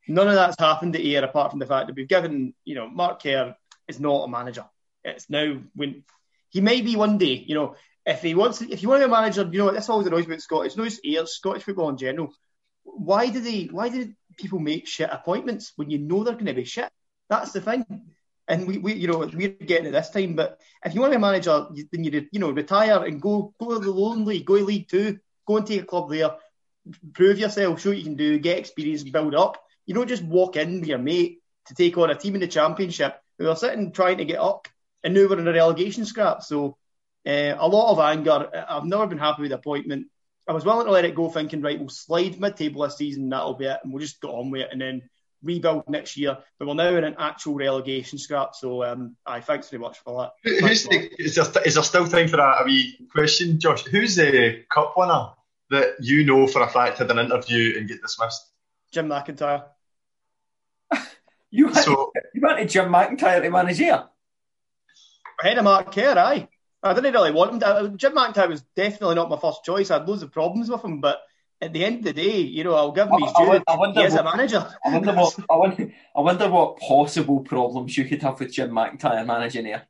None 0.09 0.27
of 0.27 0.33
that's 0.33 0.59
happened 0.59 0.95
at 0.95 1.01
Ayr 1.01 1.23
apart 1.23 1.51
from 1.51 1.59
the 1.59 1.65
fact 1.65 1.87
that 1.87 1.95
we've 1.95 2.07
given, 2.07 2.53
you 2.65 2.75
know, 2.75 2.89
Mark 2.89 3.21
Kerr 3.21 3.55
is 3.87 3.99
not 3.99 4.23
a 4.23 4.27
manager. 4.27 4.65
It's 5.03 5.29
now 5.29 5.59
when 5.75 6.03
he 6.49 6.61
may 6.61 6.81
be 6.81 6.95
one 6.95 7.17
day, 7.17 7.43
you 7.47 7.55
know, 7.55 7.75
if 8.05 8.21
he 8.23 8.33
wants, 8.33 8.61
if 8.61 8.81
you 8.81 8.89
want 8.89 9.01
to 9.03 9.07
be 9.07 9.13
a 9.13 9.15
manager, 9.15 9.47
you 9.51 9.59
know, 9.59 9.71
that's 9.71 9.89
always 9.89 10.07
annoys 10.07 10.25
me 10.25 10.33
about 10.33 10.41
Scottish. 10.41 10.75
It's 10.75 10.95
just 10.95 11.05
Ayr, 11.05 11.25
Scottish 11.27 11.63
football 11.63 11.89
in 11.89 11.97
general. 11.97 12.33
Why 12.83 13.29
do 13.29 13.39
they? 13.39 13.65
Why 13.65 13.89
do 13.89 14.11
people 14.35 14.59
make 14.59 14.87
shit 14.87 15.09
appointments 15.11 15.73
when 15.75 15.91
you 15.91 15.99
know 15.99 16.23
they're 16.23 16.33
going 16.33 16.47
to 16.47 16.53
be 16.53 16.65
shit? 16.65 16.89
That's 17.29 17.51
the 17.51 17.61
thing. 17.61 17.85
And 18.47 18.67
we, 18.67 18.79
we, 18.79 18.93
you 18.93 19.07
know, 19.07 19.19
we're 19.19 19.49
getting 19.49 19.85
it 19.85 19.91
this 19.91 20.09
time. 20.09 20.33
But 20.35 20.59
if 20.83 20.95
you 20.95 21.01
want 21.01 21.13
to 21.13 21.19
be 21.19 21.23
a 21.23 21.27
manager, 21.27 21.67
then 21.91 22.03
you, 22.03 22.27
you 22.31 22.39
know, 22.39 22.49
retire 22.49 23.05
and 23.05 23.21
go, 23.21 23.53
go 23.59 23.75
to 23.75 23.79
the 23.79 23.91
Lowland 23.91 24.25
League, 24.25 24.45
go 24.45 24.57
to 24.57 24.65
League 24.65 24.89
Two, 24.89 25.19
go 25.47 25.57
and 25.57 25.67
take 25.67 25.83
a 25.83 25.85
club 25.85 26.09
there, 26.09 26.31
prove 27.13 27.37
yourself, 27.37 27.79
show 27.79 27.89
what 27.89 27.99
you 27.99 28.03
can 28.03 28.15
do, 28.15 28.39
get 28.39 28.57
experience, 28.57 29.03
build 29.03 29.35
up. 29.35 29.61
You 29.89 29.95
don't 29.95 30.07
just 30.07 30.21
walk 30.23 30.55
in 30.55 30.81
with 30.81 30.87
your 30.87 30.99
mate 30.99 31.39
to 31.65 31.73
take 31.73 31.97
on 31.97 32.11
a 32.11 32.15
team 32.15 32.35
in 32.35 32.41
the 32.41 32.47
championship 32.47 33.19
who 33.39 33.49
are 33.49 33.55
sitting 33.55 33.91
trying 33.91 34.19
to 34.19 34.25
get 34.25 34.37
up, 34.37 34.67
and 35.03 35.15
now 35.15 35.27
we're 35.27 35.39
in 35.39 35.47
a 35.47 35.51
relegation 35.51 36.05
scrap. 36.05 36.43
So 36.43 36.77
uh, 37.27 37.55
a 37.57 37.67
lot 37.67 37.91
of 37.91 37.99
anger. 37.99 38.51
I've 38.69 38.85
never 38.85 39.07
been 39.07 39.17
happy 39.17 39.41
with 39.41 39.49
the 39.49 39.57
appointment. 39.57 40.05
I 40.47 40.53
was 40.53 40.63
willing 40.63 40.85
to 40.85 40.91
let 40.91 41.05
it 41.05 41.15
go, 41.15 41.27
thinking, 41.29 41.63
right, 41.63 41.79
we'll 41.79 41.89
slide 41.89 42.39
mid-table 42.39 42.83
this 42.83 42.97
season, 42.97 43.29
that'll 43.29 43.55
be 43.55 43.65
it, 43.65 43.79
and 43.83 43.91
we'll 43.91 44.01
just 44.01 44.21
get 44.21 44.29
on 44.29 44.51
with 44.51 44.61
it, 44.61 44.69
and 44.71 44.79
then 44.79 45.09
rebuild 45.41 45.89
next 45.89 46.17
year. 46.17 46.37
But 46.59 46.67
we're 46.67 46.75
now 46.75 46.95
in 46.95 47.03
an 47.03 47.15
actual 47.17 47.55
relegation 47.55 48.19
scrap. 48.19 48.53
So, 48.53 48.83
um, 48.83 49.15
aye, 49.25 49.41
thanks 49.41 49.69
very 49.69 49.81
much 49.81 49.97
for 49.99 50.21
that. 50.21 50.31
Who- 50.59 50.67
Who's 50.67 50.83
the, 50.83 51.09
is, 51.19 51.33
there, 51.35 51.63
is 51.63 51.73
there 51.73 51.83
still 51.83 52.07
time 52.07 52.27
for 52.27 52.39
a, 52.39 52.61
a 52.61 52.65
wee 52.65 53.07
question, 53.11 53.59
Josh? 53.59 53.85
Who's 53.85 54.17
the 54.17 54.63
cup 54.71 54.93
winner 54.97 55.29
that 55.71 55.95
you 55.99 56.25
know 56.25 56.45
for 56.45 56.61
a 56.61 56.67
fact 56.69 56.99
had 56.99 57.09
an 57.09 57.17
interview 57.17 57.77
and 57.79 57.87
get 57.87 58.01
dismissed? 58.03 58.45
Jim 58.91 59.07
McIntyre. 59.07 59.65
You 61.51 61.67
had, 61.67 61.83
So 61.83 62.11
you 62.33 62.41
wanted 62.41 62.69
Jim 62.69 62.89
McIntyre 62.91 63.41
to 63.41 63.49
manage 63.49 63.77
here. 63.77 64.03
Ahead 65.41 65.57
of 65.57 65.63
Mark 65.63 65.93
Kerr, 65.93 66.17
aye. 66.17 66.47
I 66.81 66.93
didn't 66.93 67.13
really 67.13 67.31
want 67.31 67.53
him. 67.53 67.59
To, 67.59 67.93
Jim 67.97 68.13
McIntyre 68.13 68.47
was 68.49 68.61
definitely 68.75 69.15
not 69.15 69.29
my 69.29 69.37
first 69.37 69.63
choice. 69.63 69.91
I 69.91 69.97
had 69.99 70.07
loads 70.07 70.23
of 70.23 70.31
problems 70.31 70.69
with 70.69 70.83
him, 70.83 71.01
but 71.01 71.19
at 71.61 71.73
the 71.73 71.83
end 71.83 71.99
of 71.99 72.03
the 72.05 72.13
day, 72.13 72.37
you 72.39 72.63
know, 72.63 72.73
I'll 72.75 72.91
give 72.91 73.07
him 73.07 73.19
his 73.21 73.33
I- 73.35 73.39
I 73.39 73.43
due. 73.43 73.49
won- 73.49 73.63
I 73.67 73.75
wonder 73.75 73.99
he 74.01 74.05
is 74.07 74.13
a 74.13 74.23
what- 74.23 74.35
manager. 74.37 74.73
I 74.85 74.89
wonder 74.93 75.13
what 75.13 75.39
I 75.49 75.55
wonder, 75.55 75.93
I 76.15 76.21
wonder 76.21 76.49
what 76.49 76.77
possible 76.77 77.41
problems 77.41 77.97
you 77.97 78.05
could 78.05 78.21
have 78.21 78.39
with 78.39 78.53
Jim 78.53 78.71
McIntyre 78.71 79.25
managing 79.25 79.65
here. 79.65 79.87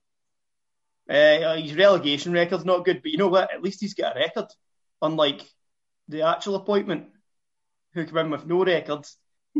Uh, 1.10 1.56
his 1.58 1.76
relegation 1.76 2.32
record's 2.32 2.66
not 2.66 2.86
good, 2.86 3.02
but 3.02 3.12
you 3.12 3.18
know 3.18 3.28
what? 3.30 3.52
At 3.54 3.64
least 3.64 3.82
he's 3.82 3.96
got 3.96 4.16
a 4.16 4.20
record, 4.20 4.46
unlike 5.02 5.42
the 6.08 6.22
actual 6.24 6.56
appointment, 6.56 7.08
who 7.94 8.06
came 8.06 8.18
in 8.18 8.30
with 8.30 8.46
no 8.46 8.64
record, 8.64 9.06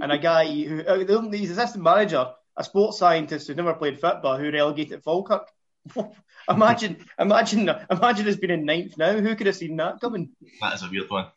and 0.02 0.12
a 0.12 0.18
guy 0.18 0.46
who—he's 0.46 1.52
assistant 1.52 1.84
manager, 1.84 2.32
a 2.56 2.64
sports 2.64 3.00
scientist 3.00 3.48
who 3.48 3.54
never 3.56 3.74
played 3.74 4.00
football, 4.00 4.38
who 4.38 4.52
relegated 4.52 5.04
Falkirk. 5.04 5.48
imagine, 6.50 7.06
imagine, 7.18 7.70
imagine 7.90 8.28
us 8.28 8.36
being 8.36 8.54
in 8.54 8.66
ninth 8.66 8.98
now. 8.98 9.14
Who 9.14 9.36
could 9.36 9.48
have 9.48 9.56
seen 9.56 9.78
that 9.78 10.00
coming? 10.00 10.30
That 10.62 10.76
is 10.76 10.84
a 10.84 10.90
weird 10.90 11.10
one. 11.10 11.28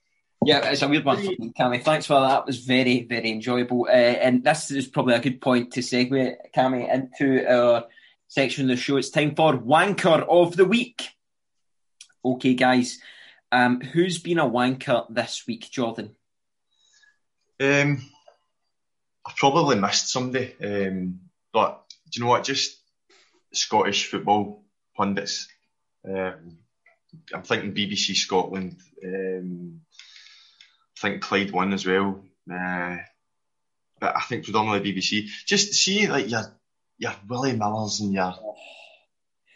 Yeah, 0.44 0.70
it's 0.70 0.82
a 0.82 0.88
weird 0.88 1.05
one 1.05 1.18
for 1.18 1.22
me, 1.22 1.53
Cammy. 1.59 1.82
Thanks 1.82 2.07
for 2.07 2.20
that. 2.20 2.40
It 2.40 2.46
was 2.46 2.59
very, 2.59 3.05
very 3.05 3.30
enjoyable. 3.30 3.86
Uh, 3.88 3.92
and 3.92 4.42
this 4.42 4.72
is 4.72 4.88
probably 4.88 5.14
a 5.14 5.20
good 5.20 5.40
point 5.40 5.72
to 5.74 5.80
segue, 5.80 6.34
Cammy, 6.55 6.92
into 6.92 7.46
our 7.48 7.84
section 8.26 8.64
of 8.64 8.76
the 8.76 8.82
show. 8.82 8.96
It's 8.96 9.11
time 9.11 9.36
for 9.36 9.53
Wanker 9.53 10.26
of 10.28 10.57
the 10.57 10.64
Week. 10.64 11.11
Okay, 12.24 12.55
guys. 12.55 12.98
Um, 13.53 13.80
who's 13.80 14.18
been 14.18 14.38
a 14.38 14.48
wanker 14.48 15.07
this 15.11 15.44
week, 15.46 15.70
Jordan? 15.70 16.16
Um, 17.61 18.03
I 19.26 19.32
probably 19.36 19.76
missed 19.76 20.08
somebody, 20.08 20.54
um, 20.62 21.20
but 21.52 21.84
do 22.10 22.18
you 22.18 22.24
know 22.24 22.30
what? 22.30 22.44
Just 22.44 22.78
Scottish 23.52 24.06
football 24.10 24.64
pundits. 24.96 25.48
Um, 26.08 26.58
I'm 27.32 27.42
thinking 27.42 27.74
BBC 27.74 28.16
Scotland. 28.16 28.76
Um, 29.04 29.80
I 30.96 31.00
think 31.00 31.22
Clyde 31.22 31.52
won 31.52 31.72
as 31.72 31.86
well. 31.86 32.24
Uh, 32.50 32.96
but 34.00 34.16
I 34.16 34.20
think 34.22 34.44
predominantly 34.44 34.92
BBC. 34.92 35.28
Just 35.46 35.74
see 35.74 36.08
like 36.08 36.28
your 36.28 36.42
your 36.98 37.14
Willie 37.28 37.56
Millers 37.56 38.00
and 38.00 38.12
your. 38.12 38.34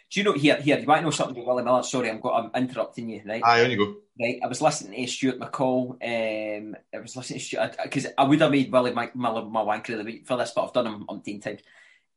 Do 0.09 0.19
you 0.19 0.23
know 0.23 0.33
here? 0.33 0.55
Here, 0.61 0.79
you 0.79 0.85
want 0.85 0.99
to 0.99 1.03
know 1.03 1.11
something 1.11 1.35
about 1.35 1.47
Willie 1.47 1.63
Miller? 1.63 1.83
Sorry, 1.83 2.09
I'm, 2.09 2.21
got, 2.21 2.51
I'm 2.55 2.63
interrupting 2.63 3.09
you, 3.09 3.21
right? 3.25 3.43
Aye, 3.43 3.65
on 3.65 3.71
you 3.71 3.77
go. 3.77 3.95
Right, 4.19 4.39
I 4.43 4.47
was 4.47 4.61
listening 4.61 5.05
to 5.05 5.11
Stuart 5.11 5.39
McCall. 5.39 5.91
Um, 6.01 6.75
I 6.93 6.99
was 6.99 7.15
listening 7.15 7.39
to 7.39 7.45
Stuart 7.45 7.77
because 7.83 8.07
I 8.17 8.23
would 8.23 8.41
have 8.41 8.51
made 8.51 8.71
Willie 8.71 8.93
Mc- 8.93 9.15
Miller 9.15 9.45
my 9.45 9.61
wanker 9.61 9.91
of 9.91 9.99
the 9.99 10.03
week 10.03 10.25
for 10.25 10.37
this, 10.37 10.53
but 10.55 10.63
I've 10.65 10.73
done 10.73 10.87
him 10.87 11.05
umpteen 11.07 11.41
times. 11.41 11.61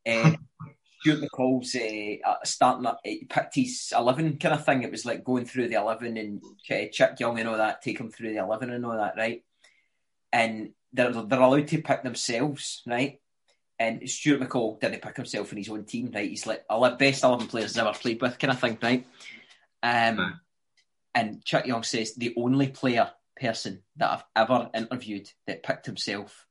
Um, 0.08 0.48
Stuart 1.00 1.20
McCall's 1.20 1.74
uh, 1.74 2.28
uh, 2.28 2.36
starting 2.44 2.86
up, 2.86 3.00
he 3.04 3.24
picked 3.24 3.54
his 3.54 3.92
11 3.96 4.38
kind 4.38 4.54
of 4.54 4.64
thing. 4.64 4.82
It 4.82 4.90
was 4.90 5.04
like 5.04 5.24
going 5.24 5.44
through 5.44 5.68
the 5.68 5.74
11 5.74 6.16
and 6.16 6.42
uh, 6.70 6.86
Chick 6.92 7.20
Young 7.20 7.38
and 7.38 7.48
all 7.48 7.56
that, 7.56 7.82
take 7.82 7.98
him 7.98 8.10
through 8.10 8.32
the 8.32 8.38
11 8.38 8.70
and 8.70 8.86
all 8.86 8.96
that, 8.96 9.16
right? 9.16 9.42
And 10.32 10.70
they're, 10.92 11.12
they're 11.12 11.40
allowed 11.40 11.68
to 11.68 11.82
pick 11.82 12.02
themselves, 12.02 12.82
right? 12.86 13.20
And 13.78 14.08
Stuart 14.08 14.40
McCall 14.40 14.80
didn't 14.80 15.02
pick 15.02 15.16
himself 15.16 15.52
in 15.52 15.58
his 15.58 15.68
own 15.68 15.84
team, 15.84 16.10
right? 16.14 16.28
He's 16.28 16.46
like 16.46 16.64
the 16.68 16.96
best 16.98 17.24
11 17.24 17.46
players 17.48 17.72
he's 17.72 17.78
ever 17.78 17.92
played 17.92 18.20
with, 18.20 18.38
kind 18.38 18.52
of 18.52 18.60
thing, 18.60 18.78
right? 18.82 19.06
Um. 19.82 20.40
And 21.14 21.44
Chick 21.44 21.66
Young 21.66 21.82
says 21.82 22.14
the 22.14 22.34
only 22.36 22.68
player, 22.68 23.10
person 23.40 23.82
that 23.96 24.10
I've 24.10 24.24
ever 24.44 24.70
interviewed 24.74 25.30
that 25.46 25.62
picked 25.62 25.86
himself 25.86 26.46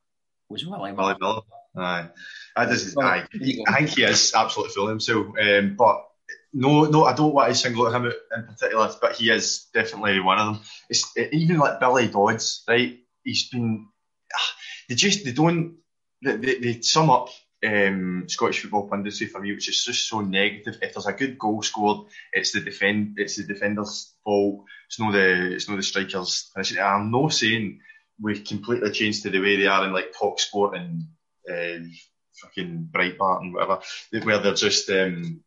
was 0.50 0.66
Willie 0.66 0.92
Miller. 0.92 1.04
Willie 1.04 1.18
Miller. 1.22 1.42
Aye, 1.78 2.10
that 2.56 2.66
does. 2.70 2.96
Well, 2.96 3.08
Aye, 3.08 3.26
there 3.32 3.48
you 3.48 3.58
go. 3.58 3.72
I 3.72 3.78
think 3.78 3.90
he 3.92 4.04
is 4.04 4.34
absolutely 4.36 4.74
fooling 4.74 4.90
himself. 4.94 5.28
Um, 5.40 5.76
but 5.78 6.06
no, 6.52 6.86
no, 6.86 7.06
I 7.06 7.14
don't 7.14 7.34
want 7.34 7.50
to 7.50 7.56
single 7.56 7.86
out 7.88 7.94
him 7.94 8.06
out 8.08 8.14
in 8.36 8.44
particular, 8.48 8.90
but 9.00 9.16
he 9.16 9.30
is 9.30 9.68
definitely 9.74 10.20
one 10.20 10.40
of 10.40 10.56
them. 10.56 10.64
It's 10.90 11.16
even 11.16 11.60
like 11.60 11.80
Billy 11.80 12.08
Dodds, 12.08 12.64
right? 12.68 12.98
He's 13.24 13.50
been. 13.50 13.88
ah, 14.34 14.54
They 14.90 14.96
just 14.96 15.24
they 15.24 15.32
don't. 15.32 15.78
They, 16.24 16.38
they, 16.38 16.60
they 16.60 16.82
sum 16.82 17.12
up 17.12 17.30
um, 17.66 18.26
Scottish 18.28 18.62
football 18.62 18.90
punditry 18.90 19.30
for 19.30 19.42
me, 19.42 19.52
which 19.52 19.70
is 19.70 19.84
just 19.84 20.08
so 20.08 20.22
negative. 20.22 20.80
If 20.82 20.94
there's 20.94 21.08
a 21.08 21.14
good 21.14 21.38
goal 21.38 21.62
scored, 21.62 22.08
it's 22.32 22.52
the 22.52 22.62
defend, 22.62 23.16
it's 23.18 23.38
the 23.38 23.44
defender's 23.44 24.14
fault. 24.24 24.66
It's 24.88 25.00
not 25.00 25.12
the, 25.12 25.54
it's 25.54 25.70
not 25.70 25.76
the 25.76 25.84
strikers. 25.84 26.52
And 26.56 26.80
I'm 26.80 27.12
not 27.12 27.34
saying 27.34 27.82
we've 28.22 28.44
completely 28.44 28.92
changed 28.92 29.24
to 29.24 29.30
the 29.30 29.40
way 29.40 29.58
they 29.58 29.68
are 29.68 29.86
in 29.86 29.94
like 29.94 30.14
Talk 30.14 30.40
Sport 30.40 30.76
and 30.76 31.04
uh, 31.50 31.86
fucking 32.42 32.90
Breitbart 32.92 33.42
and 33.42 33.54
whatever, 33.54 33.80
where 34.24 34.40
they're 34.40 34.54
just 34.54 34.90
um, 34.90 35.42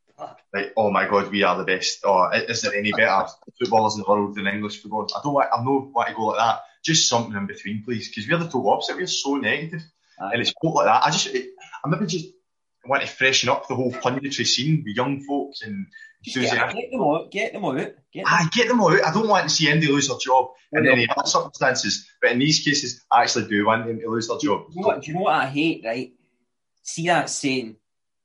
like, 0.53 0.73
oh 0.77 0.91
my 0.91 1.09
god, 1.09 1.31
we 1.31 1.43
are 1.43 1.57
the 1.57 1.65
best. 1.65 2.05
Or 2.05 2.35
is 2.35 2.63
there 2.63 2.75
any 2.75 2.93
better 2.93 3.27
footballers 3.59 3.95
in 3.95 4.03
the 4.03 4.09
world 4.09 4.35
than 4.35 4.47
English 4.47 4.83
footballers? 4.83 5.13
I 5.17 5.21
don't 5.23 5.35
want, 5.35 5.49
I 5.53 5.57
don't 5.63 5.93
want 5.93 6.09
to 6.09 6.15
go 6.15 6.27
like 6.27 6.39
that. 6.39 6.61
Just 6.85 7.09
something 7.09 7.37
in 7.37 7.47
between, 7.47 7.85
please, 7.85 8.09
because 8.09 8.29
we're 8.29 8.39
the 8.39 8.47
total 8.47 8.71
opposite. 8.71 8.97
We're 8.97 9.07
so 9.07 9.37
negative, 9.37 9.83
and 10.19 10.41
it's 10.41 10.53
like 10.63 10.87
that. 10.87 11.05
I 11.05 11.11
just, 11.11 11.27
it, 11.29 11.51
I 11.85 11.89
maybe 11.89 12.07
just 12.07 12.27
want 12.85 13.03
to 13.03 13.09
freshen 13.09 13.49
up 13.49 13.69
the 13.69 13.75
whole 13.75 13.93
punditry 13.93 14.47
scene 14.47 14.83
with 14.85 14.97
young 14.97 15.21
folks 15.23 15.63
and 15.63 15.87
get, 16.25 16.35
get 16.43 16.91
them 16.91 17.03
out, 17.03 17.31
get 17.31 17.53
them 17.53 17.65
out, 17.65 17.87
get 18.13 18.25
them 18.25 18.25
I 18.27 18.49
get 18.53 18.69
them 18.69 18.81
out. 18.81 19.05
I 19.05 19.13
don't 19.13 19.29
want 19.29 19.49
to 19.49 19.55
see 19.55 19.69
anybody 19.69 19.93
lose 19.93 20.09
their 20.09 20.19
job 20.19 20.51
in 20.73 20.89
any 20.89 21.09
other 21.09 21.27
circumstances, 21.27 22.09
but 22.21 22.33
in 22.33 22.39
these 22.39 22.61
cases, 22.61 23.05
I 23.11 23.23
actually 23.23 23.49
do 23.49 23.67
want 23.67 23.87
them 23.87 24.01
to 24.01 24.09
lose 24.09 24.29
their 24.29 24.39
job. 24.39 24.67
Do 24.69 24.75
you, 24.75 24.81
know 24.81 24.87
what, 24.87 25.03
do 25.03 25.11
you 25.11 25.15
know 25.15 25.23
what 25.23 25.35
I 25.35 25.47
hate, 25.47 25.83
right? 25.85 26.13
See 26.83 27.07
that 27.07 27.31
saying, 27.31 27.77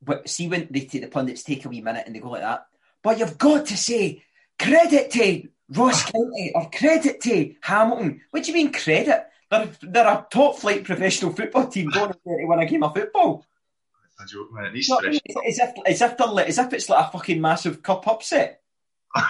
but 0.01 0.29
see 0.29 0.47
when 0.47 0.67
they 0.71 0.81
take 0.81 1.01
the 1.01 1.07
pundits 1.07 1.43
take 1.43 1.65
a 1.65 1.69
wee 1.69 1.81
minute 1.81 2.03
and 2.05 2.15
they 2.15 2.19
go 2.19 2.29
like 2.29 2.41
that. 2.41 2.67
But 3.03 3.19
you've 3.19 3.38
got 3.38 3.67
to 3.67 3.77
say 3.77 4.23
credit 4.59 5.11
to 5.11 5.47
Ross 5.69 6.03
County 6.11 6.51
or 6.55 6.69
credit 6.69 7.21
to 7.21 7.53
Hamilton. 7.61 8.21
What 8.31 8.43
do 8.43 8.51
you 8.51 8.55
mean 8.55 8.71
credit? 8.71 9.27
They're, 9.50 9.70
they're 9.82 10.08
a 10.08 10.28
top 10.32 10.58
flight 10.58 10.84
professional 10.84 11.34
football 11.34 11.68
team 11.68 11.89
going 11.89 12.10
out 12.10 12.20
there 12.26 12.38
to 12.38 12.45
win 12.45 12.60
a 12.60 12.66
game 12.66 12.84
of 12.84 12.93
football. 12.93 13.45
A 14.20 14.26
joke, 14.26 14.52
man. 14.52 14.66
It 14.66 14.74
needs 14.74 14.88
You 14.88 14.95
know 14.95 14.98
what 14.98 15.06
I 15.06 15.10
mean? 15.12 15.20
fresh. 15.32 15.48
As 15.48 15.60
if, 15.60 15.74
as 15.86 16.02
if 16.02 16.18
they're 16.18 16.48
as 16.48 16.58
if 16.58 16.74
it's 16.74 16.89
like 16.89 17.08
a 17.08 17.12
fucking 17.12 17.39
massive 17.39 17.84
cup 17.84 18.08
upset. 18.08 18.62
I 19.16 19.26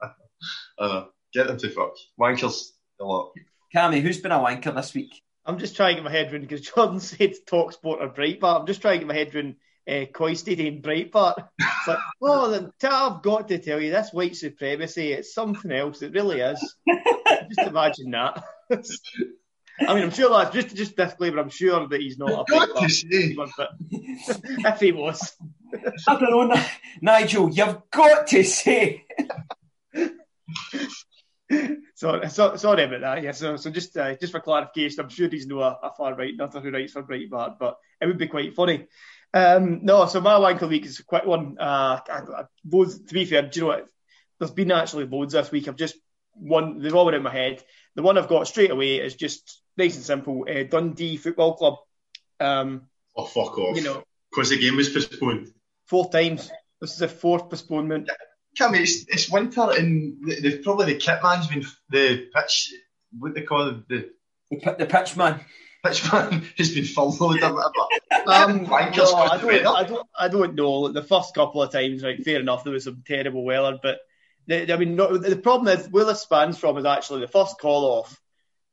know. 0.80 1.08
Get 1.34 1.46
them 1.46 1.58
to 1.58 1.70
fuck. 1.70 1.94
Wankers 2.18 2.70
a 3.00 3.04
lot. 3.04 3.32
Cammy, 3.74 4.00
who's 4.00 4.18
been 4.18 4.32
a 4.32 4.38
wanker 4.38 4.74
this 4.74 4.94
week? 4.94 5.22
I'm 5.44 5.58
just 5.58 5.76
trying 5.76 5.96
to 5.96 6.02
get 6.02 6.04
my 6.04 6.10
head 6.10 6.32
around 6.32 6.42
because 6.42 6.62
Jordan 6.62 7.00
said 7.00 7.34
Talk 7.46 7.72
Sport 7.72 8.00
or 8.00 8.08
Breitbart. 8.08 8.60
I'm 8.60 8.66
just 8.66 8.80
trying 8.80 8.94
to 8.94 8.98
get 9.00 9.08
my 9.08 9.14
head 9.14 9.34
around 9.34 9.56
uh, 9.88 10.06
Coy 10.06 10.34
Stadium 10.34 10.80
Breitbart. 10.80 11.48
It's 11.58 11.88
like, 11.88 11.98
oh, 12.22 12.50
then 12.50 12.72
I've 12.82 13.22
got 13.22 13.48
to 13.48 13.58
tell 13.58 13.80
you, 13.80 13.90
this 13.90 14.12
white 14.12 14.36
supremacy, 14.36 15.12
it's 15.12 15.34
something 15.34 15.72
else. 15.72 16.02
It 16.02 16.12
really 16.12 16.40
is. 16.40 16.76
just 17.48 17.68
imagine 17.68 18.10
that. 18.12 18.44
I 18.70 19.94
mean, 19.94 20.02
I'm 20.02 20.10
sure 20.10 20.30
that's 20.30 20.54
just 20.54 20.74
just 20.76 20.96
disclaimer. 20.96 21.38
I'm 21.38 21.50
sure 21.50 21.86
that 21.86 22.00
he's 22.00 22.18
not 22.18 22.30
a 22.30 22.44
Got 22.50 22.66
to 22.66 22.74
Breitbart, 22.74 22.90
say. 22.90 23.34
but 23.34 23.70
if 23.90 24.80
he 24.80 24.92
was, 24.92 25.36
I 26.06 26.18
don't 26.18 26.30
know, 26.30 26.46
Ni- 26.54 26.66
Nigel, 27.00 27.50
you've 27.50 27.82
got 27.90 28.26
to 28.28 28.42
say. 28.42 29.04
so, 31.94 32.22
so 32.28 32.56
sorry 32.56 32.84
about 32.84 33.00
that. 33.02 33.22
Yeah, 33.22 33.32
so 33.32 33.56
so 33.56 33.70
just 33.70 33.96
uh, 33.96 34.16
just 34.16 34.32
for 34.32 34.40
clarification, 34.40 35.00
I'm 35.00 35.08
sure 35.08 35.28
he's 35.28 35.46
no 35.46 35.60
a, 35.60 35.78
a 35.82 35.92
far 35.96 36.14
right 36.14 36.34
nutter 36.36 36.60
who 36.60 36.70
writes 36.70 36.92
for 36.92 37.04
Breitbart, 37.04 37.58
but 37.58 37.76
it 38.00 38.06
would 38.06 38.18
be 38.18 38.26
quite 38.26 38.54
funny. 38.54 38.86
Um, 39.32 39.80
no, 39.84 40.06
so 40.06 40.20
my 40.20 40.32
wanker 40.32 40.68
week 40.68 40.86
is 40.86 40.98
a 40.98 41.04
quick 41.04 41.24
one. 41.24 41.56
Uh, 41.58 42.00
I, 42.08 42.20
I, 42.36 42.44
loads, 42.68 42.98
to 42.98 43.14
be 43.14 43.24
fair, 43.26 43.42
do 43.42 43.60
you 43.60 43.62
know 43.62 43.68
what? 43.68 43.86
There's 44.38 44.50
been 44.50 44.72
actually 44.72 45.06
loads 45.06 45.34
this 45.34 45.50
week. 45.50 45.68
I've 45.68 45.76
just 45.76 45.96
one. 46.32 46.80
They've 46.80 46.94
all 46.94 47.04
been 47.04 47.14
in 47.14 47.22
my 47.22 47.32
head. 47.32 47.62
The 47.94 48.02
one 48.02 48.16
I've 48.18 48.28
got 48.28 48.46
straight 48.46 48.70
away 48.70 48.96
is 48.96 49.14
just 49.16 49.60
nice 49.76 49.96
and 49.96 50.04
simple. 50.04 50.46
Uh, 50.48 50.62
Dundee 50.64 51.16
Football 51.16 51.54
Club. 51.56 51.74
Um, 52.40 52.82
Oh, 53.16 53.24
fuck 53.24 53.58
off. 53.58 53.76
you 53.76 53.82
know, 53.82 54.04
Because 54.30 54.50
the 54.50 54.58
game 54.58 54.76
was 54.76 54.88
postponed. 54.90 55.52
four 55.86 56.08
times. 56.10 56.50
This 56.80 56.92
is 56.92 56.98
the 56.98 57.08
fourth 57.08 57.50
postponement. 57.50 58.08
Come 58.56 58.74
on, 58.74 58.80
it's, 58.80 59.04
it's 59.08 59.28
winter 59.30 59.68
and 59.76 60.16
the, 60.24 60.40
the, 60.40 60.58
probably 60.58 60.92
the 60.94 60.98
kit 61.00 61.18
man's 61.22 61.48
been, 61.48 61.64
the 61.90 62.28
pitch, 62.34 62.72
what 63.18 63.34
they 63.34 63.42
call 63.42 63.68
it, 63.68 63.88
the 63.88 64.10
The, 64.50 64.76
the 64.78 64.86
pitch 64.86 65.16
man. 65.16 65.40
pitch 65.84 66.12
man 66.12 66.44
has 66.58 66.72
been 66.74 66.84
furloughed 66.84 67.42
or 67.42 67.54
whatever. 67.54 67.72
Um, 68.28 68.64
no, 68.64 68.74
I 68.74 68.90
don't. 68.90 69.66
I 69.66 69.84
don't, 69.84 70.06
I 70.18 70.28
don't 70.28 70.54
know. 70.54 70.88
The 70.88 71.02
first 71.02 71.34
couple 71.34 71.62
of 71.62 71.72
times, 71.72 72.02
right, 72.04 72.22
fair 72.22 72.40
enough, 72.40 72.62
there 72.62 72.74
was 72.74 72.84
some 72.84 73.02
terrible 73.06 73.42
weather, 73.42 73.78
but 73.82 73.96
the, 73.96 73.98
I 74.50 74.76
mean, 74.76 74.96
the 74.96 75.40
problem 75.42 75.78
is 75.78 75.88
where 75.88 76.04
this 76.06 76.22
spans 76.22 76.58
from 76.58 76.78
is 76.78 76.84
actually 76.84 77.20
the 77.20 77.28
first 77.28 77.58
call 77.58 77.84
off. 77.84 78.20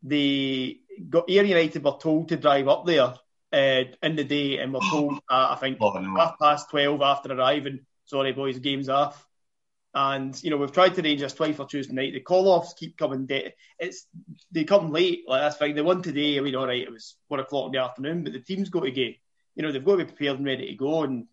The 0.03 0.79
got 1.09 1.29
Ayr 1.29 1.43
United 1.43 1.83
were 1.83 1.97
told 1.99 2.29
to 2.29 2.37
drive 2.37 2.67
up 2.67 2.85
there 2.85 3.13
uh, 3.51 3.83
in 4.01 4.15
the 4.15 4.23
day, 4.23 4.59
and 4.59 4.73
were 4.73 4.79
told, 4.89 5.15
uh, 5.29 5.47
I 5.51 5.55
think, 5.55 5.77
Oh, 5.81 5.91
no. 5.99 6.15
half 6.15 6.39
past 6.39 6.69
twelve 6.69 7.01
after 7.01 7.33
arriving. 7.33 7.81
Sorry, 8.05 8.31
boys, 8.31 8.59
game's 8.59 8.89
off. 8.89 9.25
And 9.93 10.41
you 10.43 10.49
know 10.49 10.57
we've 10.57 10.71
tried 10.73 10.93
to 10.95 11.01
arrange 11.01 11.21
this 11.21 11.33
twice 11.33 11.55
for 11.55 11.65
Tuesday 11.65 11.93
night. 11.93 12.13
The 12.13 12.19
call 12.19 12.49
offs 12.49 12.73
keep 12.73 12.97
coming. 12.97 13.25
De- 13.25 13.53
it's 13.79 14.07
they 14.51 14.65
come 14.65 14.91
late. 14.91 15.21
Like 15.27 15.41
that's 15.41 15.55
fine. 15.57 15.73
The 15.75 15.83
one 15.85 16.01
today, 16.01 16.37
I 16.37 16.41
mean, 16.41 16.55
all 16.55 16.67
right, 16.67 16.81
it 16.81 16.91
was 16.91 17.15
one 17.29 17.39
o'clock 17.39 17.67
in 17.67 17.71
the 17.71 17.77
afternoon, 17.79 18.23
but 18.23 18.33
the 18.33 18.39
team's 18.41 18.69
got 18.69 18.81
to 18.83 18.91
get. 18.91 19.15
You 19.55 19.63
know 19.63 19.71
they've 19.71 19.83
got 19.83 19.93
to 19.93 19.97
be 19.99 20.11
prepared 20.11 20.37
and 20.37 20.45
ready 20.45 20.67
to 20.67 20.75
go. 20.75 21.03
And 21.03 21.27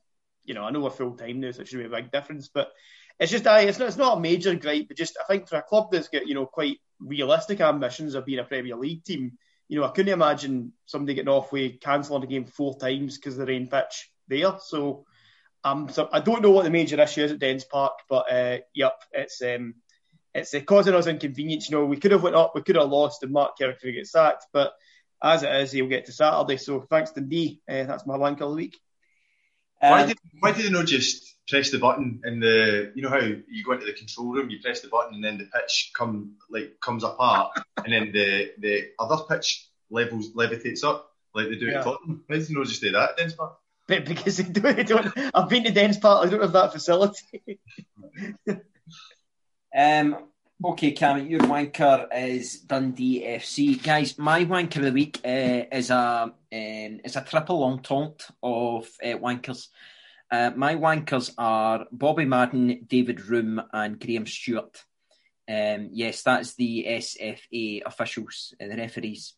you 0.45 0.55
know 0.55 0.63
I 0.63 0.71
know 0.71 0.79
we're 0.81 0.91
full 0.91 1.17
time 1.17 1.41
now, 1.41 1.51
so 1.51 1.63
it 1.63 1.69
should 1.69 1.79
be 1.79 1.87
a 1.87 1.89
big 1.89 2.13
difference. 2.13 2.49
But 2.49 2.71
it's 3.19 3.33
just 3.33 3.47
I, 3.47 3.61
it's 3.63 3.79
not, 3.79 3.89
it's 3.89 3.97
not 3.97 4.19
a 4.19 4.21
major 4.21 4.55
gripe, 4.55 4.89
but 4.89 4.97
just 4.97 5.17
I 5.21 5.25
think 5.25 5.49
for 5.49 5.57
a 5.57 5.63
club 5.63 5.91
that's 5.91 6.09
got 6.09 6.27
you 6.27 6.35
know 6.35 6.47
quite 6.47 6.79
realistic 7.01 7.61
ambitions 7.61 8.15
of 8.15 8.27
being 8.27 8.39
a 8.39 8.45
Premier 8.45 8.77
League 8.77 9.05
team, 9.05 9.33
you 9.69 9.79
know, 9.79 9.87
I 9.87 9.91
couldn't 9.91 10.13
imagine 10.13 10.73
somebody 10.87 11.15
getting 11.15 11.29
off 11.29 11.53
with 11.53 11.81
cancelling 11.81 12.23
a 12.23 12.27
game 12.27 12.45
four 12.45 12.77
times 12.79 13.17
because 13.17 13.35
of 13.35 13.47
the 13.47 13.53
rain 13.53 13.69
pitch 13.69 14.11
there. 14.29 14.57
So, 14.61 15.07
um, 15.65 15.89
so 15.89 16.09
I 16.13 16.21
don't 16.21 16.43
know 16.43 16.51
what 16.51 16.65
the 16.65 16.71
major 16.71 17.01
issue 17.01 17.25
is 17.25 17.33
at 17.33 17.39
Dens 17.39 17.65
Park, 17.65 17.95
but 18.09 18.31
uh, 18.31 18.59
yep, 18.75 19.01
it's 19.13 19.41
um, 19.43 19.75
it's 20.35 20.55
uh, 20.55 20.61
causing 20.61 20.95
us 20.95 21.07
inconvenience. 21.07 21.71
You 21.71 21.79
know, 21.79 21.87
we 21.87 21.97
could 21.97 22.13
have 22.13 22.23
went 22.23 22.37
up, 22.37 22.53
we 22.55 22.63
could 22.63 22.77
have 22.77 22.91
lost, 22.91 23.23
and 23.23 23.33
Mark 23.33 23.53
Kerr 23.59 23.75
could 23.75 23.95
get 23.95 24.07
sacked, 24.07 24.47
but 24.53 24.73
as 25.23 25.43
it 25.43 25.55
is, 25.55 25.73
he'll 25.73 25.87
get 25.87 26.07
to 26.07 26.13
Saturday. 26.13 26.57
So 26.57 26.81
thanks 26.91 27.13
to 27.13 27.21
me, 27.21 27.61
uh, 27.69 27.85
that's 27.85 28.07
my 28.07 28.17
wank 28.17 28.41
of 28.41 28.51
the 28.51 28.57
week. 28.57 28.79
why 29.81 30.07
did 30.07 30.19
why 30.41 30.53
did 30.53 30.67
they 30.67 30.71
not 30.71 30.87
just 30.87 31.32
press 31.49 31.71
the 31.71 31.79
button 31.79 32.21
and 32.25 32.43
the 32.43 32.93
you 32.95 33.03
know 33.03 33.09
how 33.09 33.19
you 33.19 33.65
go 33.65 33.73
into 33.73 33.87
the 33.87 33.93
control 33.93 34.33
room, 34.33 34.51
you 34.51 34.61
press 34.61 34.81
the 34.81 34.89
button 34.89 35.15
and 35.15 35.25
then 35.25 35.39
the 35.39 35.45
pitch 35.45 35.93
come 35.95 36.33
like 36.51 36.79
comes 36.81 37.05
apart 37.05 37.53
and 37.85 37.93
then 37.93 38.13
the 38.13 38.53
the 38.59 38.91
other 38.99 39.23
pitch 39.29 39.69
levels 39.91 40.33
levitates 40.35 40.85
up 40.85 41.11
like 41.35 41.49
they 41.49 41.57
do 41.57 41.67
Yeah. 41.67 41.79
at 41.79 41.85
Tottenham. 41.85 42.25
Why 42.27 42.37
did 42.39 42.47
they 42.47 42.55
not 42.55 42.67
just 42.67 42.81
do 42.81 42.93
that 42.93 43.11
at 43.11 43.17
Dens 43.17 43.35
Park? 43.35 43.57
But 43.89 44.05
because 44.05 44.37
they 44.37 44.45
don't, 44.45 44.77
they 44.77 44.85
don't, 44.85 45.13
I've 45.35 45.49
been 45.49 45.65
to 45.65 45.73
Dens 45.73 45.99
Park, 45.99 46.27
I 46.27 46.31
don't 46.31 46.41
have 46.41 46.53
that 46.53 46.73
facility. 46.73 47.59
Um, 49.75 50.29
okay, 50.63 50.93
Cam, 50.93 51.27
your 51.27 51.41
wanker 51.41 52.07
is 52.15 52.61
Dundee 52.61 53.25
FC. 53.27 53.83
Guys, 53.83 54.19
my 54.19 54.45
wanker 54.45 54.77
of 54.77 54.83
the 54.83 54.93
week 54.93 55.19
uh, 55.25 55.65
is 55.73 55.91
a 55.91 56.25
um, 56.25 56.35
is 56.51 57.17
a 57.17 57.23
triple 57.23 57.65
entente 57.65 58.31
of 58.43 58.87
uh, 59.03 59.17
wankers. 59.19 59.69
Uh, 60.33 60.51
my 60.57 60.75
wankers 60.75 61.31
are 61.37 61.85
Bobby 61.93 62.25
Madden, 62.25 62.87
David 62.87 63.19
Roome, 63.19 63.63
and 63.71 64.01
Graham 64.01 64.27
Stewart. 64.27 64.83
Um, 65.47 65.91
yes, 65.93 66.23
that's 66.23 66.55
the 66.55 66.87
SFA 66.89 67.83
officials, 67.85 68.55
uh, 68.59 68.69
the 68.69 68.77
referees. 68.77 69.35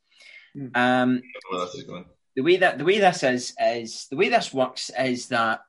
Hmm. 0.55 0.68
Um, 0.72 1.22
Where 1.51 1.64
this 1.66 1.74
is 1.74 1.82
going. 1.82 2.05
the 2.36 2.42
way 2.42 2.59
that 2.59 2.78
the 2.78 2.84
way 2.84 3.01
this 3.01 3.24
is 3.24 3.55
is 3.61 4.07
the 4.09 4.16
way 4.16 4.28
this 4.28 4.55
works 4.55 4.92
is 4.97 5.26
that 5.28 5.64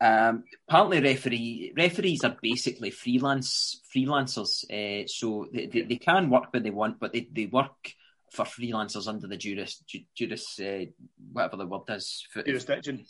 um, 0.00 0.44
apparently 0.66 1.02
referee 1.02 1.74
referees 1.76 2.24
are 2.24 2.36
basically 2.40 2.90
freelance 2.90 3.82
freelancers, 3.94 4.64
uh, 4.70 5.06
so 5.08 5.46
they, 5.52 5.66
they, 5.66 5.82
they 5.82 5.96
can 5.96 6.30
work 6.30 6.54
when 6.54 6.62
they 6.62 6.70
want, 6.70 6.98
but 6.98 7.12
they, 7.12 7.28
they 7.30 7.46
work 7.46 7.92
for 8.32 8.44
freelancers 8.44 9.08
under 9.08 9.26
the 9.26 9.36
juris 9.36 9.82
ju, 9.86 10.00
juris 10.14 10.60
uh, 10.60 10.84
whatever 11.32 11.56
the 11.56 11.66
word 11.66 11.82
is 11.88 12.26
for, 12.30 12.42
Jurisdiction. 12.42 13.04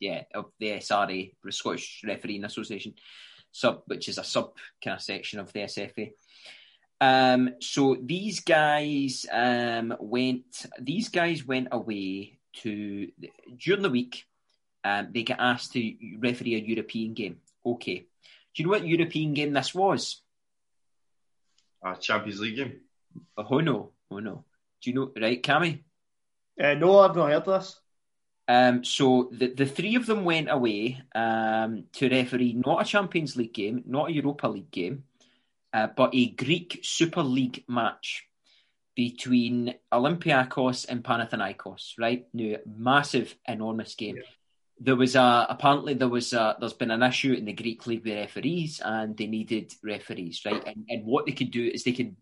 yeah, 0.00 0.22
of 0.34 0.46
the 0.58 0.72
SRA, 0.72 1.32
the 1.42 1.52
Scottish 1.52 2.02
Refereeing 2.06 2.44
Association, 2.44 2.94
sub 3.52 3.82
which 3.86 4.08
is 4.08 4.18
a 4.18 4.24
sub 4.24 4.52
kind 4.82 4.96
of 4.96 5.02
section 5.02 5.40
of 5.40 5.52
the 5.52 5.60
SFA. 5.60 6.12
Um, 7.00 7.50
so 7.60 7.96
these 8.00 8.40
guys 8.40 9.26
um, 9.30 9.94
went. 10.00 10.66
These 10.80 11.08
guys 11.08 11.46
went 11.46 11.68
away 11.70 12.38
to 12.62 13.08
during 13.56 13.82
the 13.82 13.90
week. 13.90 14.24
Um, 14.84 15.08
they 15.12 15.22
get 15.22 15.40
asked 15.40 15.72
to 15.72 15.94
referee 16.18 16.56
a 16.56 16.58
European 16.58 17.14
game. 17.14 17.38
Okay, 17.64 18.06
do 18.54 18.62
you 18.62 18.64
know 18.64 18.70
what 18.70 18.86
European 18.86 19.34
game 19.34 19.52
this 19.52 19.74
was? 19.74 20.22
A 21.84 21.96
Champions 21.96 22.40
League 22.40 22.56
game. 22.56 22.80
Oh 23.36 23.60
no, 23.60 23.92
oh 24.10 24.18
no. 24.18 24.44
Do 24.82 24.90
you 24.90 24.96
know? 24.96 25.12
Right, 25.20 25.42
Cammy. 25.42 25.80
Uh, 26.60 26.74
no, 26.74 26.98
I've 26.98 27.16
not 27.16 27.30
heard 27.30 27.44
this. 27.44 27.80
Um, 28.48 28.82
so 28.82 29.28
the, 29.30 29.48
the 29.48 29.66
three 29.66 29.94
of 29.96 30.06
them 30.06 30.24
went 30.24 30.50
away 30.50 31.02
um, 31.14 31.84
to 31.92 32.08
referee 32.08 32.54
not 32.54 32.80
a 32.80 32.84
Champions 32.84 33.36
League 33.36 33.52
game, 33.52 33.84
not 33.86 34.08
a 34.08 34.12
Europa 34.12 34.48
League 34.48 34.70
game, 34.70 35.04
uh, 35.72 35.88
but 35.94 36.14
a 36.14 36.30
Greek 36.30 36.80
Super 36.82 37.22
League 37.22 37.64
match 37.68 38.26
between 38.96 39.74
Olympiakos 39.92 40.86
and 40.88 41.04
Panathinaikos. 41.04 41.98
Right, 41.98 42.26
now 42.32 42.56
massive, 42.66 43.36
enormous 43.46 43.94
game. 43.94 44.16
There 44.80 44.96
was 44.96 45.14
a 45.14 45.46
apparently 45.50 45.94
there 45.94 46.08
was 46.08 46.32
a, 46.32 46.56
there's 46.58 46.72
been 46.72 46.90
an 46.90 47.02
issue 47.02 47.34
in 47.34 47.44
the 47.44 47.52
Greek 47.52 47.86
league 47.86 48.04
with 48.04 48.14
referees, 48.14 48.80
and 48.82 49.16
they 49.16 49.26
needed 49.26 49.74
referees. 49.84 50.40
Right, 50.46 50.66
and, 50.66 50.86
and 50.88 51.04
what 51.04 51.26
they 51.26 51.32
could 51.32 51.50
do 51.50 51.64
is 51.66 51.84
they 51.84 51.92
could 51.92 52.16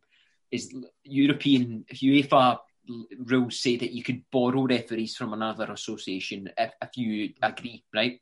is 0.51 0.75
European 1.05 1.85
UEFA 1.93 2.59
rules 3.25 3.61
say 3.61 3.77
that 3.77 3.93
you 3.93 4.03
could 4.03 4.23
borrow 4.31 4.63
referees 4.67 5.17
from 5.17 5.33
another 5.33 5.71
association 5.73 6.51
if, 6.57 6.73
if 6.81 6.97
you 6.97 7.33
agree, 7.43 7.85
right? 7.95 8.21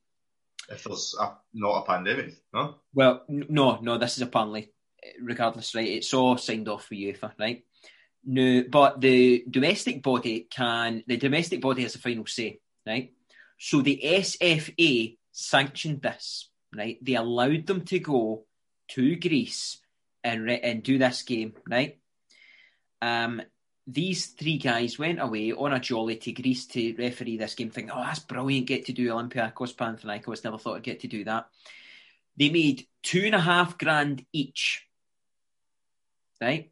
If 0.70 0.84
there's 0.84 1.14
a, 1.20 1.32
not 1.52 1.82
a 1.82 1.86
pandemic, 1.86 2.34
no? 2.52 2.76
Well, 2.94 3.22
no, 3.28 3.78
no, 3.80 3.98
this 3.98 4.16
is 4.16 4.22
apparently, 4.22 4.72
eh, 5.02 5.10
regardless, 5.20 5.74
right? 5.74 5.88
It's 5.88 6.14
all 6.14 6.38
signed 6.38 6.68
off 6.68 6.86
for 6.86 6.94
UEFA, 6.94 7.32
right? 7.38 7.64
No, 8.24 8.64
but 8.70 9.00
the 9.00 9.44
domestic 9.50 10.02
body 10.02 10.46
can, 10.50 11.04
the 11.06 11.18
domestic 11.18 11.60
body 11.60 11.82
has 11.82 11.92
the 11.92 11.98
final 11.98 12.26
say, 12.26 12.60
right? 12.86 13.12
So 13.58 13.82
the 13.82 14.00
SFA 14.02 15.18
sanctioned 15.32 16.00
this, 16.00 16.48
right? 16.74 16.98
They 17.02 17.14
allowed 17.14 17.66
them 17.66 17.84
to 17.84 17.98
go 17.98 18.46
to 18.88 19.16
Greece 19.16 19.78
and 20.22 20.44
re- 20.44 20.60
and 20.60 20.82
do 20.82 20.96
this 20.96 21.22
game, 21.22 21.52
right? 21.68 21.98
Um, 23.04 23.42
these 23.86 24.28
three 24.28 24.56
guys 24.56 24.98
went 24.98 25.20
away 25.20 25.52
on 25.52 25.74
a 25.74 25.78
jolly 25.78 26.16
to 26.16 26.32
Greece 26.32 26.66
to 26.68 26.94
referee 26.96 27.36
this 27.36 27.54
game, 27.54 27.68
thinking, 27.68 27.90
"Oh, 27.90 28.02
that's 28.02 28.20
brilliant! 28.20 28.66
Get 28.66 28.86
to 28.86 28.92
do 28.92 29.10
Olympiacos, 29.10 29.74
Panathinaikos. 29.74 30.42
Never 30.42 30.56
thought 30.56 30.76
I'd 30.76 30.82
get 30.82 31.00
to 31.00 31.08
do 31.08 31.24
that." 31.24 31.48
They 32.38 32.48
made 32.48 32.86
two 33.02 33.24
and 33.26 33.34
a 33.34 33.40
half 33.40 33.76
grand 33.76 34.24
each, 34.32 34.88
right? 36.40 36.70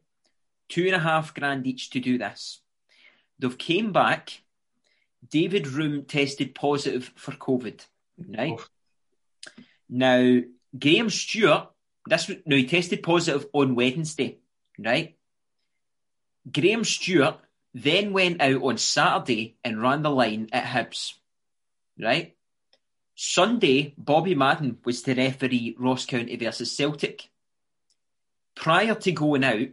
Two 0.69 0.87
and 0.87 0.95
a 0.95 0.99
half 0.99 1.35
grand 1.35 1.67
each 1.67 1.91
to 1.91 1.99
do 1.99 2.17
this. 2.17 2.61
They've 3.37 3.57
came 3.57 3.91
back. 3.91 4.41
David 5.29 5.65
Roome 5.65 6.07
tested 6.07 6.55
positive 6.55 7.13
for 7.15 7.33
COVID, 7.33 7.85
right? 8.27 8.59
Now 9.87 10.41
Graham 10.77 11.11
Stewart, 11.11 11.69
this 12.07 12.27
now 12.29 12.55
he 12.55 12.65
tested 12.65 13.03
positive 13.03 13.45
on 13.53 13.75
Wednesday, 13.75 14.39
right? 14.79 15.15
Graham 16.51 16.83
Stewart 16.83 17.39
then 17.73 18.13
went 18.13 18.41
out 18.41 18.61
on 18.61 18.77
Saturday 18.77 19.57
and 19.63 19.81
ran 19.81 20.01
the 20.01 20.09
line 20.09 20.49
at 20.51 20.65
Hibs, 20.65 21.13
right? 21.99 22.35
Sunday, 23.15 23.93
Bobby 23.97 24.35
Madden 24.35 24.77
was 24.83 25.03
to 25.03 25.13
referee 25.13 25.75
Ross 25.79 26.05
County 26.05 26.35
versus 26.35 26.75
Celtic. 26.75 27.29
Prior 28.55 28.95
to 28.95 29.11
going 29.11 29.43
out, 29.43 29.69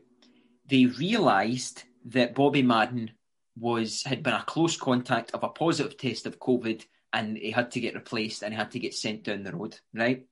they 0.68 0.86
realised 0.86 1.82
that 2.06 2.34
Bobby 2.34 2.62
Madden 2.62 3.10
was 3.58 4.02
had 4.04 4.22
been 4.22 4.34
a 4.34 4.44
close 4.46 4.76
contact 4.76 5.32
of 5.32 5.42
a 5.42 5.48
positive 5.48 5.96
test 5.96 6.26
of 6.26 6.38
COVID 6.38 6.84
and 7.12 7.36
he 7.36 7.50
had 7.50 7.70
to 7.72 7.80
get 7.80 7.94
replaced 7.94 8.42
and 8.42 8.54
he 8.54 8.58
had 8.58 8.70
to 8.70 8.78
get 8.78 8.94
sent 8.94 9.24
down 9.24 9.42
the 9.42 9.52
road, 9.52 9.78
right? 9.92 10.26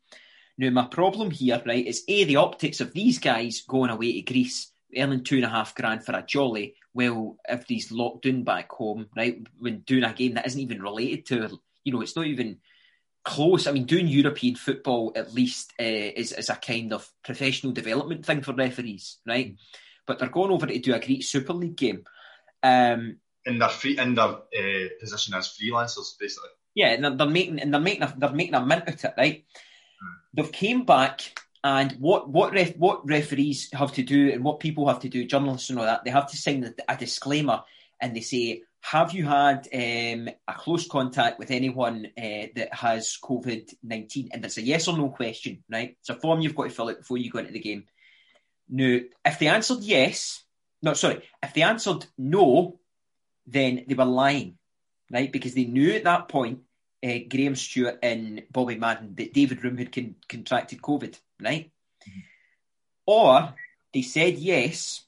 Now, 0.57 0.71
my 0.71 0.87
problem 0.87 1.31
here, 1.31 1.63
right, 1.67 1.87
is 1.87 2.05
A, 2.09 2.25
the 2.25 2.37
optics 2.37 2.81
of 2.81 2.93
these 2.93 3.19
guys 3.19 3.63
going 3.63 3.91
away 3.91 4.13
to 4.13 4.23
Greece, 4.23 4.73
earning 4.97 5.25
two 5.25 5.37
and 5.37 5.45
a 5.45 5.49
half 5.49 5.75
grand 5.75 6.05
for 6.05 6.13
a 6.13 6.23
jolly, 6.23 6.75
well, 6.95 7.37
if 7.49 7.65
he's 7.69 7.93
locked 7.93 8.27
in 8.27 8.45
back 8.45 8.71
home, 8.73 9.07
right, 9.17 9.39
when 9.59 9.81
doing 9.81 10.05
a 10.05 10.13
game 10.13 10.35
that 10.35 10.47
isn't 10.47 10.61
even 10.61 10.83
related 10.83 11.27
to, 11.27 11.59
you 11.85 11.93
know, 11.93 12.01
it's 12.01 12.17
not 12.17 12.27
even 12.27 12.59
close. 13.25 13.67
I 13.67 13.73
mean, 13.73 13.85
doing 13.85 14.09
European 14.09 14.55
football 14.55 15.13
at 15.15 15.35
least 15.35 15.73
uh, 15.79 15.85
is, 15.85 16.33
is 16.33 16.49
a 16.49 16.57
kind 16.57 16.93
of 16.93 17.09
professional 17.25 17.73
development 17.73 18.25
thing 18.25 18.43
for 18.43 18.55
referees, 18.55 19.19
right? 19.27 19.57
But 20.07 20.19
they're 20.19 20.29
going 20.29 20.51
over 20.51 20.67
to 20.67 20.79
do 20.79 20.95
a 20.95 21.01
Greek 21.01 21.23
Super 21.23 21.53
League 21.53 21.77
game. 21.77 22.05
Um, 22.63 23.19
In 23.45 23.59
their 23.59 23.69
free, 23.69 23.99
in 23.99 24.15
their 24.15 24.25
uh, 24.25 24.89
position 25.01 25.35
as 25.35 25.49
freelancers, 25.49 26.19
basically. 26.19 26.51
yeah, 26.75 26.89
and 26.89 27.05
they're, 27.05 27.17
they're 27.17 27.27
making 27.29 27.61
and 27.61 27.73
they're 27.73 27.81
making 27.81 28.03
a, 28.03 28.15
they're 28.17 28.31
making 28.33 28.55
a 28.55 28.65
mint 28.65 28.83
out 28.89 28.95
of 28.95 29.05
it, 29.05 29.15
right? 29.19 29.45
They've 30.35 30.53
came 30.53 30.85
back, 30.85 31.39
and 31.65 31.93
what 31.99 32.29
what 32.29 32.53
ref, 32.53 32.77
what 32.77 33.07
referees 33.07 33.69
have 33.73 33.93
to 33.95 34.03
do, 34.03 34.31
and 34.31 34.45
what 34.45 34.61
people 34.61 34.89
have 34.89 35.01
to 35.01 35.09
do, 35.09 35.25
journalists 35.25 35.71
and 35.71 35.79
all 35.79 35.85
that, 35.85 36.05
they 36.05 36.11
have 36.11 36.31
to 36.31 36.37
sign 36.37 36.65
a, 36.65 36.93
a 36.93 36.97
disclaimer, 36.97 37.63
and 38.01 38.15
they 38.15 38.21
say, 38.21 38.63
"Have 38.81 39.13
you 39.13 39.25
had 39.25 39.69
um, 39.75 40.29
a 40.47 40.55
close 40.55 40.87
contact 40.87 41.39
with 41.39 41.51
anyone 41.51 42.07
uh, 42.17 42.47
that 42.55 42.69
has 42.73 43.19
COVID 43.23 43.75
nineteen? 43.83 44.29
And 44.33 44.45
it's 44.45 44.59
a 44.59 44.63
yes 44.63 44.89
or 44.89 44.97
no 44.97 45.09
question, 45.09 45.65
right? 45.71 45.97
It's 46.01 46.11
a 46.11 46.15
form 46.15 46.41
you've 46.41 46.55
got 46.55 46.65
to 46.65 46.71
fill 46.71 46.91
out 46.91 46.99
before 46.99 47.19
you 47.19 47.31
go 47.31 47.41
into 47.41 47.53
the 47.53 47.61
game. 47.61 47.85
Now, 48.69 49.01
if 49.25 49.39
they 49.39 49.49
answered 49.49 49.81
yes, 49.81 50.45
no, 50.83 50.95
sorry, 50.95 51.23
if 51.43 51.55
they 51.55 51.63
answered 51.63 52.07
no, 52.17 52.79
then 53.47 53.85
they 53.89 53.95
were 53.95 54.05
lying, 54.05 54.59
right? 55.11 55.33
Because 55.33 55.55
they 55.55 55.65
knew 55.65 55.93
at 55.93 56.05
that 56.05 56.29
point, 56.29 56.61
uh, 57.03 57.19
Graham 57.29 57.57
Stewart 57.57 57.99
and 58.03 58.43
Bobby 58.51 58.77
Madden, 58.77 59.15
that 59.17 59.33
David 59.33 59.61
Roome 59.61 59.79
had 59.79 59.91
con- 59.91 60.17
contracted 60.29 60.83
COVID, 60.83 61.19
right? 61.43 61.71
Or 63.07 63.55
they 63.93 64.03
said 64.03 64.39
yes, 64.39 65.03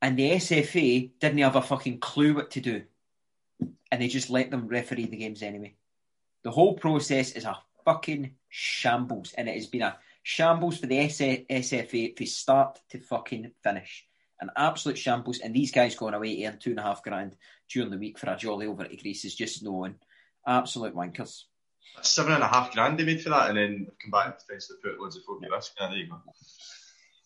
and 0.00 0.18
the 0.18 0.32
SFA 0.32 1.10
didn't 1.18 1.38
have 1.38 1.56
a 1.56 1.62
fucking 1.62 1.98
clue 1.98 2.34
what 2.34 2.52
to 2.52 2.60
do, 2.60 2.82
and 3.90 4.00
they 4.00 4.08
just 4.08 4.30
let 4.30 4.50
them 4.50 4.68
referee 4.68 5.06
the 5.06 5.16
games 5.16 5.42
anyway. 5.42 5.74
The 6.42 6.50
whole 6.50 6.74
process 6.74 7.32
is 7.32 7.44
a 7.44 7.58
fucking 7.84 8.34
shambles, 8.48 9.32
and 9.32 9.48
it 9.48 9.54
has 9.54 9.66
been 9.66 9.82
a 9.82 9.96
Shambles 10.26 10.78
for 10.78 10.86
the 10.86 10.96
SFA 10.96 12.16
from 12.16 12.26
start 12.26 12.80
to 12.88 12.98
fucking 12.98 13.52
finish. 13.62 14.06
An 14.40 14.48
absolute 14.56 14.96
shambles. 14.96 15.38
And 15.38 15.54
these 15.54 15.70
guys 15.70 15.94
going 15.94 16.14
away 16.14 16.36
to 16.36 16.46
earn 16.46 16.58
two 16.58 16.70
and 16.70 16.78
a 16.78 16.82
half 16.82 17.02
grand 17.02 17.36
during 17.68 17.90
the 17.90 17.98
week 17.98 18.18
for 18.18 18.30
a 18.30 18.36
jolly 18.36 18.66
over 18.66 18.84
to 18.84 18.96
Greece 18.96 19.26
is 19.26 19.34
just 19.34 19.62
knowing. 19.62 19.96
Absolute 20.46 20.94
wankers. 20.94 21.44
Seven 22.02 22.34
and 22.34 22.42
a 22.42 22.48
half 22.48 22.72
grand 22.72 22.98
they 22.98 23.04
made 23.04 23.22
for 23.22 23.30
that, 23.30 23.48
and 23.48 23.58
then 23.58 23.86
come 24.02 24.10
back 24.10 24.26
and 24.26 24.34
potentially 24.34 24.78
put 24.82 25.00
loads 25.00 25.16
of 25.16 25.22
phobia 25.24 25.48
risk. 25.50 25.72
Yeah, 25.80 25.88
there 25.88 25.98
you 25.98 26.08
go. 26.08 26.20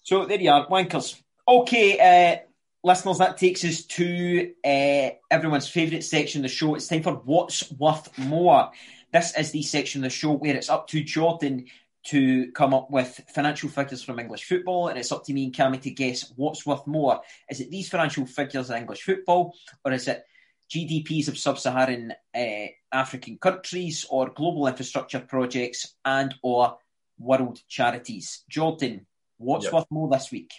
So 0.03 0.25
there 0.25 0.41
you 0.41 0.51
are, 0.51 0.67
wankers. 0.69 1.21
Okay, 1.47 1.99
uh, 1.99 2.47
listeners, 2.85 3.19
that 3.19 3.39
takes 3.39 3.65
us 3.65 3.85
to 3.85 4.53
uh, 4.65 5.11
everyone's 5.31 5.69
favourite 5.69 6.05
section 6.05 6.41
of 6.41 6.51
the 6.51 6.57
show. 6.57 6.75
It's 6.75 6.87
time 6.87 7.03
for 7.03 7.15
What's 7.15 7.71
Worth 7.73 8.17
More. 8.19 8.71
This 9.13 9.37
is 9.37 9.51
the 9.51 9.63
section 9.63 10.05
of 10.05 10.11
the 10.11 10.17
show 10.17 10.33
where 10.33 10.55
it's 10.55 10.71
up 10.71 10.87
to 10.89 11.03
Jordan 11.03 11.67
to 12.05 12.53
come 12.53 12.73
up 12.73 12.91
with 12.91 13.21
financial 13.35 13.69
figures 13.69 14.03
from 14.03 14.19
English 14.19 14.45
football, 14.45 14.89
and 14.89 14.99
it's 14.99 15.13
up 15.13 15.25
to 15.25 15.33
me 15.33 15.45
and 15.45 15.55
Cammy 15.55 15.81
to 15.83 15.91
guess 15.91 16.33
what's 16.37 16.65
worth 16.65 16.87
more. 16.87 17.21
Is 17.51 17.61
it 17.61 17.71
these 17.71 17.89
financial 17.89 18.25
figures 18.27 18.71
in 18.71 18.77
English 18.77 19.03
football, 19.03 19.55
or 19.85 19.93
is 19.93 20.09
it 20.09 20.25
GDPs 20.71 21.29
of 21.29 21.39
sub-Saharan 21.39 22.12
uh, 22.35 22.66
African 22.93 23.39
countries, 23.39 24.07
or 24.11 24.31
global 24.31 24.66
infrastructure 24.66 25.21
projects, 25.21 25.95
and 26.05 26.35
or 26.43 26.79
world 27.19 27.61
charities? 27.69 28.45
Jordan, 28.49 29.07
what's 29.39 29.64
Yep. 29.64 29.73
worth 29.73 29.87
more 29.91 30.09
this 30.09 30.31
week? 30.31 30.53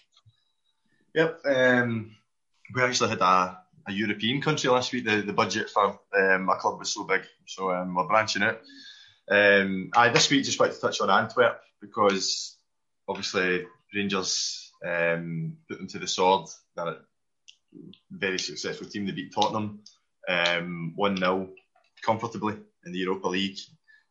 Yep. 1.14 1.42
Um, 1.46 2.16
we 2.74 2.84
actually 2.84 3.10
had 3.10 3.22
a, 3.22 3.60
a 3.88 3.92
European 3.92 4.42
country 4.42 4.70
last 4.70 4.94
week. 4.94 5.06
The, 5.06 5.22
the 5.22 5.34
budget 5.34 5.70
for 5.70 6.00
um, 6.18 6.50
a 6.50 6.56
club 6.56 6.80
was 6.80 6.94
so 6.94 7.04
big, 7.04 7.22
so 7.46 7.72
um, 7.72 7.96
we're 7.96 8.08
branching 8.08 8.44
out. 8.44 8.62
Um, 9.30 9.92
I 9.96 10.10
this 10.10 10.30
week 10.30 10.44
just 10.44 10.60
wanted 10.60 10.74
to 10.76 10.82
touch 10.82 11.02
on 11.02 11.10
Antwerp 11.10 11.62
because 11.82 12.58
obviously 13.08 13.66
Rangers 13.94 14.72
um, 14.86 15.58
put 15.68 15.78
them 15.78 15.88
to 15.88 16.00
the 16.00 16.08
sword. 16.08 16.48
They're 16.76 16.88
a 16.88 16.98
very 18.10 18.40
successful 18.40 18.88
team. 18.88 19.06
They 19.06 19.12
beat 19.12 19.34
Tottenham 19.34 19.82
um, 20.30 20.94
one 20.96 21.18
0 21.18 21.50
comfortably 22.04 22.56
in 22.86 22.92
the 22.92 23.00
Europa 23.00 23.28
League, 23.28 23.58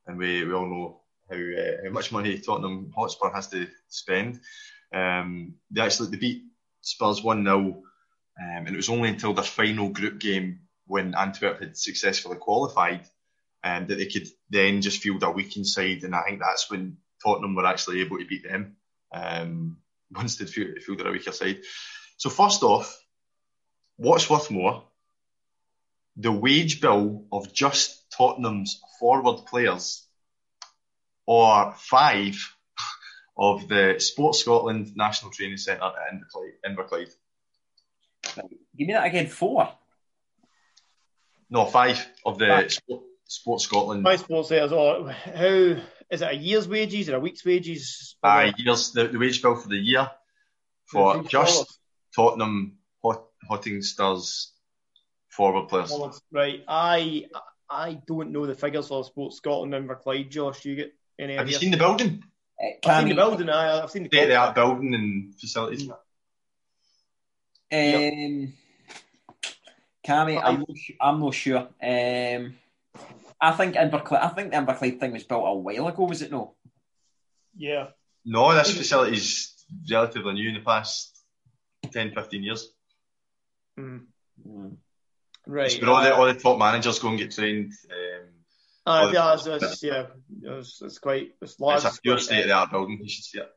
and 0.07 0.19
we, 0.19 0.45
we 0.45 0.53
all 0.53 0.67
know 0.67 1.01
how 1.31 1.37
uh, 1.37 1.85
how 1.85 1.91
much 1.91 2.13
money 2.13 2.39
Tottenham 2.39 2.93
Hotspur 2.95 3.31
has 3.33 3.49
to 3.49 3.67
spend. 3.89 4.41
Um, 4.93 5.55
they 5.71 5.81
actually 5.81 6.11
they 6.11 6.17
beat 6.17 6.43
Spurs 6.81 7.23
1 7.23 7.45
0, 7.45 7.57
um, 7.57 7.83
and 8.39 8.69
it 8.69 8.77
was 8.77 8.89
only 8.89 9.11
until 9.11 9.33
their 9.33 9.45
final 9.45 9.91
group 9.91 10.19
game 10.19 10.61
when 10.87 11.15
Antwerp 11.15 11.61
had 11.61 11.77
successfully 11.77 12.37
qualified 12.37 13.03
um, 13.63 13.87
that 13.87 13.97
they 13.97 14.07
could 14.07 14.27
then 14.51 14.81
just 14.81 15.03
field 15.03 15.23
a 15.23 15.31
weakened 15.31 15.67
side, 15.67 16.03
and 16.03 16.15
I 16.15 16.23
think 16.23 16.41
that's 16.41 16.71
when 16.71 16.99
Tottenham 17.23 17.55
were 17.55 17.67
actually 17.67 18.01
able 18.01 18.19
to 18.19 18.27
beat 18.27 18.45
them 18.45 18.77
um, 19.13 19.79
once 20.11 20.37
they'd 20.37 20.49
fielded 20.49 21.07
a 21.07 21.11
weaker 21.11 21.33
side. 21.33 21.61
So, 22.17 22.31
first 22.31 22.63
off, 22.63 22.99
what's 23.97 24.29
worth 24.29 24.51
more? 24.51 24.88
The 26.19 26.33
wage 26.33 26.81
bill 26.81 27.25
of 27.33 27.53
just 27.53 28.11
Tottenham's 28.11 28.81
forward 28.99 29.47
players, 29.47 30.07
or 31.27 31.75
five 31.77 32.37
of 33.39 33.69
the 33.69 33.97
Sports 33.99 34.41
Scotland 34.41 34.97
National 34.97 35.31
Training 35.31 35.59
Centre 35.59 35.85
at 35.85 36.13
Inverclyde. 36.13 36.57
Inverclyde. 36.67 37.11
Give 38.77 38.89
me 38.89 38.93
that 38.93 39.07
again. 39.07 39.29
Four. 39.29 39.73
No, 41.51 41.65
five 41.65 42.05
of 42.27 42.39
the 42.39 42.47
Five. 42.47 42.73
Sport, 42.73 43.03
Sports 43.25 43.65
Scotland. 43.65 44.03
My 44.03 44.17
sports 44.17 44.49
sayers, 44.49 44.73
oh, 44.73 45.05
how 45.05 45.45
is 46.11 46.23
it 46.23 46.23
a 46.23 46.35
year's 46.35 46.69
wages 46.69 47.09
or 47.09 47.17
a 47.17 47.21
week's 47.21 47.45
wages? 47.45 48.17
Uh, 48.23 48.51
years, 48.57 48.93
the, 48.93 49.09
the 49.09 49.19
wage 49.19 49.41
bill 49.41 49.57
for 49.57 49.69
the 49.69 49.77
year 49.77 50.11
for 50.87 51.15
Forward. 51.15 51.31
just 51.31 51.79
Tottenham 52.15 52.79
Hot, 53.03 53.25
Hottingstars 53.51 54.49
forward 55.39 55.69
players. 55.69 55.91
Forwards. 55.91 56.21
Right, 56.33 56.65
I 56.67 57.27
I 57.71 58.01
don't 58.07 58.33
know 58.33 58.45
the 58.45 58.57
figures 58.57 58.89
for 58.89 59.05
Sports 59.05 59.37
Scotland 59.37 59.73
and 59.73 59.89
Inverclyde. 59.89 60.31
Josh, 60.31 60.65
you 60.65 60.75
get 60.75 60.95
any 61.19 61.37
Have 61.37 61.49
you 61.49 61.55
seen 61.55 61.71
the 61.71 61.77
building? 61.77 62.25
Uh, 62.61 62.67
I've 62.85 63.01
seen 63.01 63.09
the 63.09 63.15
building. 63.15 63.49
I, 63.49 63.83
I've 63.83 63.91
seen 63.91 64.03
the. 64.03 64.09
State 64.09 64.25
of 64.25 64.29
the 64.29 64.37
art 64.37 64.55
building 64.57 64.95
and 64.95 65.35
facilities. 65.41 65.89
Um, 67.71 68.53
Cammy, 70.07 70.43
I'm 70.43 70.61
not, 70.61 70.69
I'm 71.01 71.21
not 71.21 71.35
sure. 71.35 71.69
Um, 71.83 72.55
I 73.41 73.53
think 73.53 73.77
Inverclyde, 73.77 74.25
I 74.25 74.29
think 74.31 74.51
the 74.51 74.57
Inverclyde 74.57 74.99
thing 74.99 75.13
was 75.13 75.25
built 75.25 75.45
a 75.47 75.55
while 75.55 75.87
ago, 75.87 76.05
was 76.05 76.23
it 76.23 76.33
no? 76.33 76.55
Yeah. 77.57 77.89
No, 78.25 78.53
this 78.55 78.77
facility 78.77 79.17
is 79.17 79.55
relatively 79.91 80.33
new 80.35 80.49
in 80.49 80.55
the 80.55 80.61
past 80.61 81.17
10, 81.93 82.13
15 82.13 82.43
years. 82.43 82.69
Mm. 83.79 84.07
Mm. 84.47 84.77
Right. 85.49 85.73
It's 85.73 85.81
where 85.81 85.91
all 85.91 86.03
the, 86.03 86.15
all 86.15 86.27
the 86.27 86.35
top 86.35 86.59
managers 86.59 86.99
go 86.99 87.09
and 87.09 87.19
get 87.19 87.31
trained. 87.31 87.73
Um, 87.91 88.29
uh, 88.85 89.11
yeah, 89.13 89.33
it's, 89.33 89.47
it's, 89.47 89.83
yeah, 89.83 90.07
it's, 90.43 90.81
it's 90.83 90.99
quite 90.99 91.31
it's 91.41 91.59
large. 91.59 91.85
it's 91.85 91.97
a 91.97 92.01
pure 92.03 92.19
state 92.19 92.43
of 92.43 92.49
the 92.49 92.53
art 92.53 92.71
building. 92.71 92.99
You 93.03 93.09
should 93.09 93.25
see 93.25 93.39
it. 93.39 93.49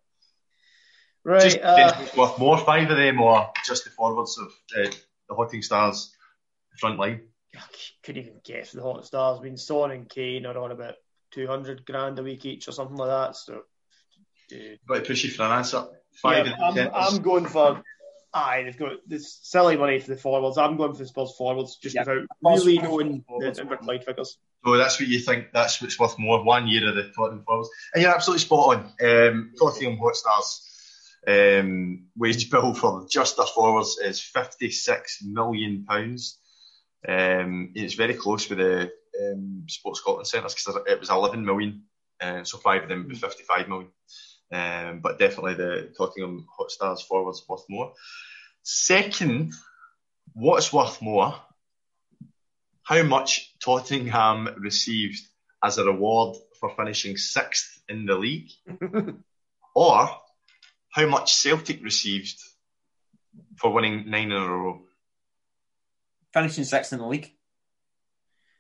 Right. 1.26 1.42
Just 1.42 1.60
uh, 1.62 1.94
worth 2.18 2.40
more, 2.40 2.58
five 2.58 2.90
of 2.90 2.98
them, 2.98 3.20
or 3.20 3.52
just 3.66 3.84
the 3.84 3.90
forwards 3.90 4.38
of 4.38 4.48
uh, 4.78 4.90
the 5.28 5.36
Hotting 5.36 5.62
Stars 5.62 6.16
front 6.80 6.98
line. 6.98 7.24
I 7.56 7.60
couldn't 8.04 8.24
even 8.24 8.40
guess 8.44 8.72
the 8.72 8.82
hot 8.82 9.06
stars. 9.06 9.40
I 9.40 9.44
mean, 9.44 9.58
Son 9.58 9.92
and 9.92 10.10
Kane 10.10 10.46
are 10.46 10.58
on 10.58 10.72
about 10.72 10.96
two 11.32 11.46
hundred 11.46 11.86
grand 11.86 12.18
a 12.20 12.24
week 12.24 12.46
each 12.46 12.70
or 12.70 12.72
something 12.72 12.96
like 12.96 13.10
that. 13.10 13.36
So, 13.36 13.64
dude. 14.48 14.80
Got 14.88 14.96
to 14.96 15.02
push 15.02 15.26
you 15.26 15.30
for 15.30 15.44
an 15.44 15.52
answer. 15.52 15.86
Five 16.22 16.48
Yeah, 16.48 16.90
I'm. 16.94 17.16
I'm 17.16 17.22
going 17.22 17.46
for. 17.46 17.84
Aye, 18.34 18.64
they've 18.64 18.78
got 18.78 18.94
this 19.08 19.40
silly 19.44 19.76
money 19.76 20.00
for 20.00 20.12
the 20.12 20.18
forwards. 20.18 20.58
I'm 20.58 20.78
going 20.78 20.94
for 20.94 21.00
the 21.00 21.08
Spurs 21.08 21.34
forwards 21.38 21.76
just 21.78 21.96
Yeah. 21.96 22.04
without 22.04 22.28
Spurs 22.38 22.66
really 22.66 22.78
knowing 22.80 23.18
the 23.18 23.24
Forwards. 23.28 23.60
Inverclyde 23.60 24.06
figures. 24.06 24.38
So 24.66 24.78
that's 24.78 25.00
what 25.00 25.10
you 25.10 25.20
think. 25.20 25.48
That's 25.54 25.82
what's 25.82 26.00
worth 26.00 26.18
more. 26.18 26.44
One 26.44 26.68
year 26.68 26.88
of 26.88 26.96
the 26.96 27.12
Tottenham 27.16 27.44
forwards, 27.44 27.70
and 27.94 28.02
you're 28.02 28.14
absolutely 28.14 28.42
spot 28.46 28.78
on. 28.78 28.80
Um, 29.04 29.52
Tottenham 29.60 29.98
Hotstars 29.98 30.62
um, 31.28 32.06
wage 32.16 32.50
bill 32.50 32.74
for 32.74 33.06
just 33.10 33.38
their 33.38 33.46
forwards 33.46 33.98
is 33.98 34.22
56 34.22 35.24
million 35.24 35.86
pounds. 35.86 36.38
Um, 37.08 37.72
it's 37.76 37.96
very 37.96 38.14
close 38.14 38.50
with 38.50 38.60
the 38.60 38.92
um, 39.20 39.66
Sports 39.68 40.00
Scotland 40.00 40.28
centres 40.28 40.54
because 40.56 40.82
it 40.88 41.00
was 41.00 41.10
11 41.10 41.44
million, 41.44 41.84
uh, 42.22 42.44
so 42.44 42.58
five 42.60 42.84
of 42.84 42.90
them 42.90 43.00
would 43.00 43.10
be 43.10 43.16
55 43.16 43.68
million. 43.68 43.90
Um, 44.52 45.00
but 45.00 45.18
definitely 45.18 45.54
the 45.54 45.94
Tottenham 45.98 46.46
Hotstars 46.60 47.02
forwards 47.02 47.44
worth 47.48 47.64
more. 47.70 47.94
Second, 48.64 49.54
what's 50.34 50.74
worth 50.74 51.02
more? 51.02 51.36
How 52.84 53.04
much 53.04 53.54
Tottenham 53.60 54.50
received 54.58 55.22
as 55.64 55.78
a 55.78 55.86
reward 55.86 56.36
for 56.60 56.70
finishing 56.76 57.18
sixth 57.18 57.82
in 57.88 58.06
the 58.06 58.16
league, 58.16 58.50
or 59.76 60.10
how 60.90 61.08
much 61.08 61.34
Celtic 61.34 61.84
received 61.84 62.38
for 63.58 63.72
winning 63.72 64.10
nine 64.10 64.32
in 64.32 64.38
a 64.38 64.48
row. 64.48 64.82
Finishing 66.34 66.64
sixth 66.64 66.94
in 66.94 67.00
the 67.00 67.08
league. 67.08 67.32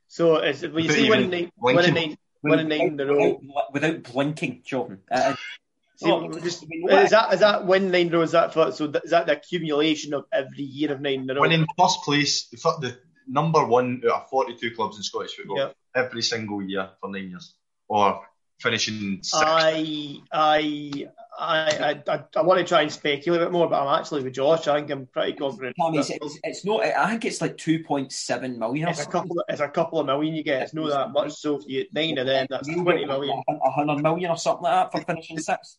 So 0.08 0.38
it's, 0.38 0.62
when 0.62 0.84
you 0.84 0.90
Without 0.90 0.94
say 0.94 1.10
winning 1.10 1.30
nine, 1.30 1.52
blinking. 1.58 1.94
winning 1.94 1.94
nine, 1.94 2.18
winning 2.44 2.68
nine 2.68 2.88
in 2.88 3.00
a 3.00 3.06
row. 3.06 3.40
Without, 3.42 3.74
without 3.74 4.04
blinking, 4.04 4.62
Jordan. 4.66 5.00
Uh, 5.10 5.36
See, 6.02 6.10
Oh, 6.12 6.32
just, 6.40 6.64
I 6.64 6.68
mean, 6.68 6.82
what- 6.82 7.04
is 7.04 7.12
that 7.12 7.32
is 7.34 7.40
that 7.42 7.66
win 7.68 7.92
nine 7.92 8.08
in 8.08 8.14
a 8.14 8.18
row? 8.18 8.24
Is 8.24 8.32
that 8.32 8.54
for, 8.54 8.72
so? 8.72 8.88
That, 8.88 9.06
is 9.06 9.12
that 9.12 9.28
the 9.28 9.34
accumulation 9.38 10.16
of 10.16 10.26
every 10.34 10.64
year 10.64 10.92
of 10.94 11.00
nine 11.02 11.22
in 11.22 11.30
a 11.30 11.36
row? 11.36 11.42
Winning 11.42 11.68
first 11.78 12.02
place, 12.04 12.48
the, 12.48 12.58
the 12.82 12.98
number 13.28 13.64
one 13.64 14.02
out 14.06 14.24
of 14.24 14.30
42 14.30 14.72
clubs 14.76 14.98
in 14.98 15.04
Scottish 15.04 15.36
football 15.36 15.58
Yeah. 15.58 15.70
every 15.96 16.24
single 16.24 16.62
year 16.64 16.90
for 17.00 17.10
nine 17.12 17.30
years, 17.30 17.54
or 17.88 18.22
finishing 18.60 19.20
sixth. 19.22 19.44
I, 19.46 20.18
I, 20.32 21.08
I, 21.38 22.02
I, 22.08 22.24
I 22.36 22.42
want 22.42 22.60
to 22.60 22.66
try 22.66 22.82
and 22.82 22.92
speculate 22.92 23.42
a 23.42 23.46
bit 23.46 23.52
more, 23.52 23.70
but 23.70 23.82
I'm 23.82 24.00
actually 24.00 24.24
with 24.24 24.34
Josh. 24.34 24.68
I 24.68 24.78
think 24.80 24.92
I'm 24.92 25.08
pretty 25.08 25.34
confident. 25.34 25.76
Cammy, 25.80 26.00
it's, 26.00 26.10
it's, 26.10 26.40
it's 26.44 26.66
not. 26.66 26.84
I 26.84 27.10
think 27.10 27.26
it's 27.26 27.42
like 27.42 27.58
two 27.58 27.84
point 27.84 28.12
seven 28.12 28.60
million. 28.60 28.88
or 28.88 28.92
It's 28.92 29.04
a 29.04 29.06
couple. 29.08 29.40
Of, 29.40 29.46
it's 29.48 29.62
a 29.62 29.70
couple 29.70 30.00
of 30.00 30.06
million 30.06 30.36
you 30.36 30.44
get. 30.44 30.64
It's 30.64 30.74
not 30.74 30.90
that 30.90 31.12
much. 31.12 31.34
So 31.34 31.56
if 31.58 31.64
you 31.68 31.84
get 31.84 31.94
nine 31.94 32.18
of 32.18 32.26
them, 32.26 32.48
that's 32.50 32.68
You 32.68 32.84
twenty. 32.84 33.04
A 33.04 33.72
hundred 33.72 34.04
million 34.04 34.30
or 34.30 34.38
something 34.38 34.64
like 34.64 34.92
that 34.92 35.00
for 35.00 35.06
finishing 35.06 35.40
sixth. 35.40 35.78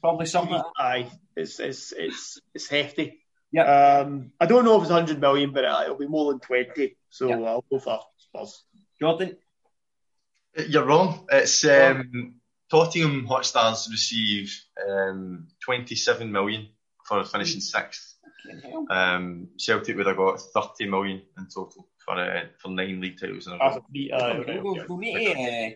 Probably 0.00 0.26
something 0.26 0.54
like. 0.54 0.64
Aye, 0.78 1.10
it's 1.36 1.60
it's 1.60 1.92
it's 1.92 2.40
it's 2.54 2.68
hefty. 2.68 3.20
Yeah. 3.52 4.00
Um, 4.02 4.32
I 4.40 4.46
don't 4.46 4.64
know 4.64 4.76
if 4.76 4.82
it's 4.82 4.90
hundred 4.90 5.20
million, 5.20 5.52
but 5.52 5.64
it'll 5.64 5.96
be 5.96 6.06
more 6.08 6.32
than 6.32 6.40
twenty. 6.40 6.96
So 7.08 7.28
Yeah. 7.28 7.36
I'll 7.40 7.64
go 7.70 7.78
for 7.78 8.00
Spurs. 8.18 8.64
Jordan, 9.00 9.36
You're 10.68 10.84
wrong. 10.84 11.26
It's 11.30 11.64
um, 11.64 12.34
Tottenham 12.70 13.26
Hotstars 13.26 13.90
receive 13.90 14.56
um, 14.88 15.48
27 15.64 16.30
million 16.30 16.68
for 17.04 17.24
finishing 17.24 17.60
sixth. 17.60 18.16
Um, 18.88 19.48
Celtic 19.58 19.96
would 19.96 20.06
have 20.06 20.16
got 20.16 20.40
30 20.40 20.88
million 20.88 21.22
in 21.36 21.46
total 21.46 21.88
for 22.04 22.18
uh, 22.18 22.44
for 22.58 22.70
nine 22.70 23.00
league 23.00 23.20
titles 23.20 23.46
in 23.46 23.54
a 23.54 23.58
row. 23.58 23.76
a 23.76 23.92
beat. 23.92 24.12
Aye, 24.12 24.60
we'll, 24.62 24.84
we'll 24.88 24.98
need 24.98 25.34
to, 25.34 25.40
uh, 25.40 25.70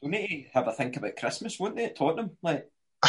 we'll 0.00 0.10
need 0.10 0.44
to 0.44 0.50
have 0.54 0.68
a 0.68 0.72
think 0.72 0.96
about 0.96 1.16
Christmas, 1.16 1.60
won't 1.60 1.76
they? 1.76 1.84
At 1.84 1.96
Tottenham, 1.96 2.36
like 2.42 2.68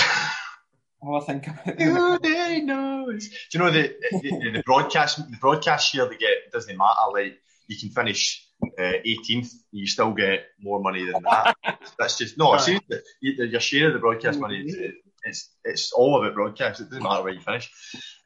Oh, 1.05 1.15
I 1.15 1.19
think 1.21 1.47
about 1.47 1.81
Who 1.81 2.19
they 2.19 2.61
knows? 2.61 3.27
Do 3.27 3.35
you 3.53 3.59
know 3.59 3.71
the, 3.71 3.95
the 4.11 4.51
the 4.53 4.63
broadcast 4.65 5.17
the 5.29 5.37
broadcast 5.37 5.91
share 5.91 6.07
they 6.07 6.17
get 6.17 6.51
doesn't 6.51 6.77
matter. 6.77 7.11
Like 7.11 7.39
you 7.67 7.77
can 7.77 7.89
finish 7.89 8.42
uh, 8.79 8.99
18th, 9.05 9.53
you 9.71 9.87
still 9.87 10.11
get 10.13 10.45
more 10.59 10.79
money 10.81 11.05
than 11.05 11.21
that. 11.23 11.55
That's 11.99 12.17
just 12.17 12.37
no. 12.37 12.57
Seriously, 12.57 12.99
you- 13.21 13.43
your 13.45 13.59
share 13.61 13.87
of 13.87 13.93
the 13.93 13.99
broadcast 13.99 14.39
money. 14.39 14.63
It's, 14.65 14.97
it's 15.25 15.49
it's 15.63 15.91
all 15.93 16.19
about 16.19 16.33
broadcast. 16.35 16.81
It 16.81 16.89
doesn't 16.89 17.03
matter 17.03 17.23
where 17.23 17.33
you 17.33 17.39
finish. 17.41 17.71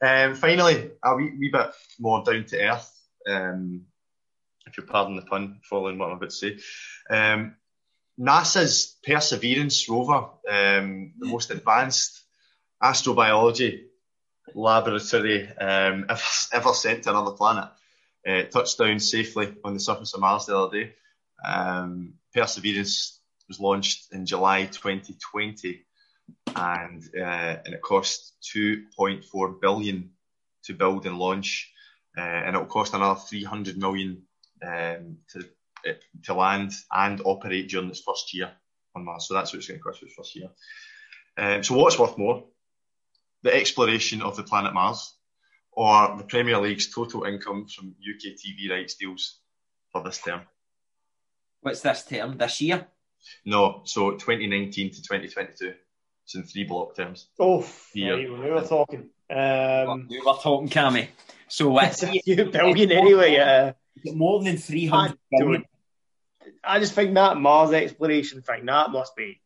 Um, 0.02 0.34
finally, 0.34 0.90
a 1.04 1.14
wee, 1.16 1.32
wee 1.38 1.50
bit 1.52 1.70
more 2.00 2.22
down 2.24 2.44
to 2.46 2.60
earth. 2.60 2.92
Um, 3.28 3.82
if 4.66 4.76
you 4.76 4.82
pardon 4.82 5.16
the 5.16 5.22
pun, 5.22 5.60
following 5.62 5.98
what 5.98 6.10
I'm 6.10 6.16
about 6.16 6.30
to 6.30 6.34
say. 6.34 6.58
Um, 7.10 7.54
NASA's 8.20 8.96
Perseverance 9.06 9.88
rover, 9.88 10.28
um, 10.48 11.12
the 11.18 11.26
most 11.26 11.50
advanced 11.52 12.20
astrobiology 12.82 13.84
laboratory 14.54 15.48
um, 15.56 16.06
ever, 16.08 16.20
ever 16.52 16.72
sent 16.74 17.04
to 17.04 17.10
another 17.10 17.32
planet, 17.32 17.68
uh, 18.26 18.42
touched 18.44 18.78
down 18.78 18.98
safely 18.98 19.54
on 19.64 19.74
the 19.74 19.80
surface 19.80 20.14
of 20.14 20.20
Mars 20.20 20.46
the 20.46 20.56
other 20.56 20.84
day. 20.84 20.94
Um, 21.44 22.14
Perseverance 22.34 23.20
was 23.48 23.60
launched 23.60 24.12
in 24.12 24.26
July 24.26 24.66
2020, 24.66 25.84
and 26.56 27.02
uh, 27.16 27.56
and 27.64 27.74
it 27.74 27.82
cost 27.82 28.34
2.4 28.54 29.60
billion 29.60 30.10
to 30.64 30.74
build 30.74 31.06
and 31.06 31.18
launch, 31.18 31.72
uh, 32.16 32.20
and 32.20 32.54
it 32.54 32.58
will 32.58 32.66
cost 32.66 32.94
another 32.94 33.18
300 33.20 33.78
million 33.78 34.22
um, 34.62 35.18
to 35.32 35.44
uh, 35.88 35.92
to 36.24 36.34
land 36.34 36.72
and 36.92 37.22
operate 37.24 37.68
during 37.68 37.88
its 37.88 38.00
first 38.00 38.34
year 38.34 38.50
on 38.94 39.04
Mars. 39.04 39.26
So 39.28 39.34
that's 39.34 39.52
what 39.52 39.58
it's 39.58 39.68
going 39.68 39.78
to 39.78 39.84
cost 39.84 40.00
for 40.00 40.06
its 40.06 40.14
first 40.14 40.36
year. 40.36 40.50
Um, 41.36 41.62
so 41.62 41.76
what's 41.76 41.98
worth 41.98 42.18
more? 42.18 42.44
The 43.42 43.54
exploration 43.54 44.22
of 44.22 44.36
the 44.36 44.42
planet 44.42 44.74
Mars 44.74 45.14
or 45.78 46.16
the 46.18 46.24
Premier 46.24 46.58
League's 46.58 46.92
total 46.92 47.22
income 47.22 47.64
from 47.68 47.94
UK 48.02 48.34
TV 48.34 48.68
rights 48.68 48.94
deals 48.96 49.38
for 49.92 50.02
this 50.02 50.18
term? 50.18 50.40
What's 51.60 51.82
this 51.82 52.02
term? 52.02 52.36
This 52.36 52.60
year? 52.60 52.88
No, 53.44 53.82
so 53.84 54.10
2019 54.10 54.90
to 54.90 54.96
2022. 54.96 55.74
It's 56.24 56.34
in 56.34 56.42
three 56.42 56.64
block 56.64 56.96
terms. 56.96 57.28
Oh, 57.38 57.64
Yeah. 57.94 58.16
we 58.16 58.28
were 58.28 58.66
talking. 58.66 59.10
Um, 59.30 60.08
we 60.10 60.18
were 60.18 60.34
talking, 60.42 60.68
Cammy. 60.68 61.10
So 61.46 61.78
it's 61.78 62.02
it's 62.02 62.12
a 62.28 62.34
few 62.34 62.44
billion 62.46 62.90
anyway. 62.90 63.36
Uh, 63.36 63.72
more 64.16 64.42
than 64.42 64.56
300 64.56 65.12
I 65.12 65.16
billion. 65.30 65.64
I 66.64 66.80
just 66.80 66.94
think 66.94 67.14
that 67.14 67.36
Mars 67.36 67.72
exploration 67.72 68.42
thing 68.42 68.66
that 68.66 68.90
must 68.90 69.14
be 69.14 69.40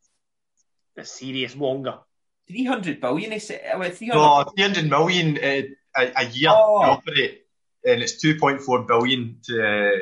a 0.97 1.05
serious 1.05 1.55
wonga. 1.55 2.01
300 2.49 3.03
billion, 3.03 3.33
is 3.35 3.51
it? 3.51 3.63
Well, 3.77 3.91
300 3.91 4.15
No, 4.15 4.45
300 4.57 4.89
million 4.89 5.37
uh, 5.37 5.69
a, 5.97 6.13
a 6.17 6.25
year 6.29 6.51
Oh. 6.53 6.83
to 6.83 6.89
operate, 6.91 7.43
and 7.85 8.03
it's 8.03 8.23
2.4 8.25 8.87
billion 8.87 9.39
to 9.45 9.55
uh, 9.67 9.99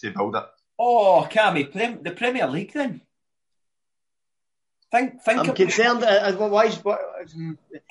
to 0.00 0.10
build 0.10 0.36
it. 0.36 0.44
Oh, 0.78 1.26
Cammy, 1.30 1.70
Prem- 1.70 2.02
the 2.02 2.10
Premier 2.10 2.46
League 2.48 2.72
then? 2.72 3.00
Think, 4.90 5.22
think 5.22 5.38
I'm 5.40 5.44
about 5.46 5.56
concerned. 5.56 6.02
Uh, 6.04 6.06
uh, 6.06 6.48
why? 6.48 6.66
is- 6.66 6.84
What, 6.84 7.00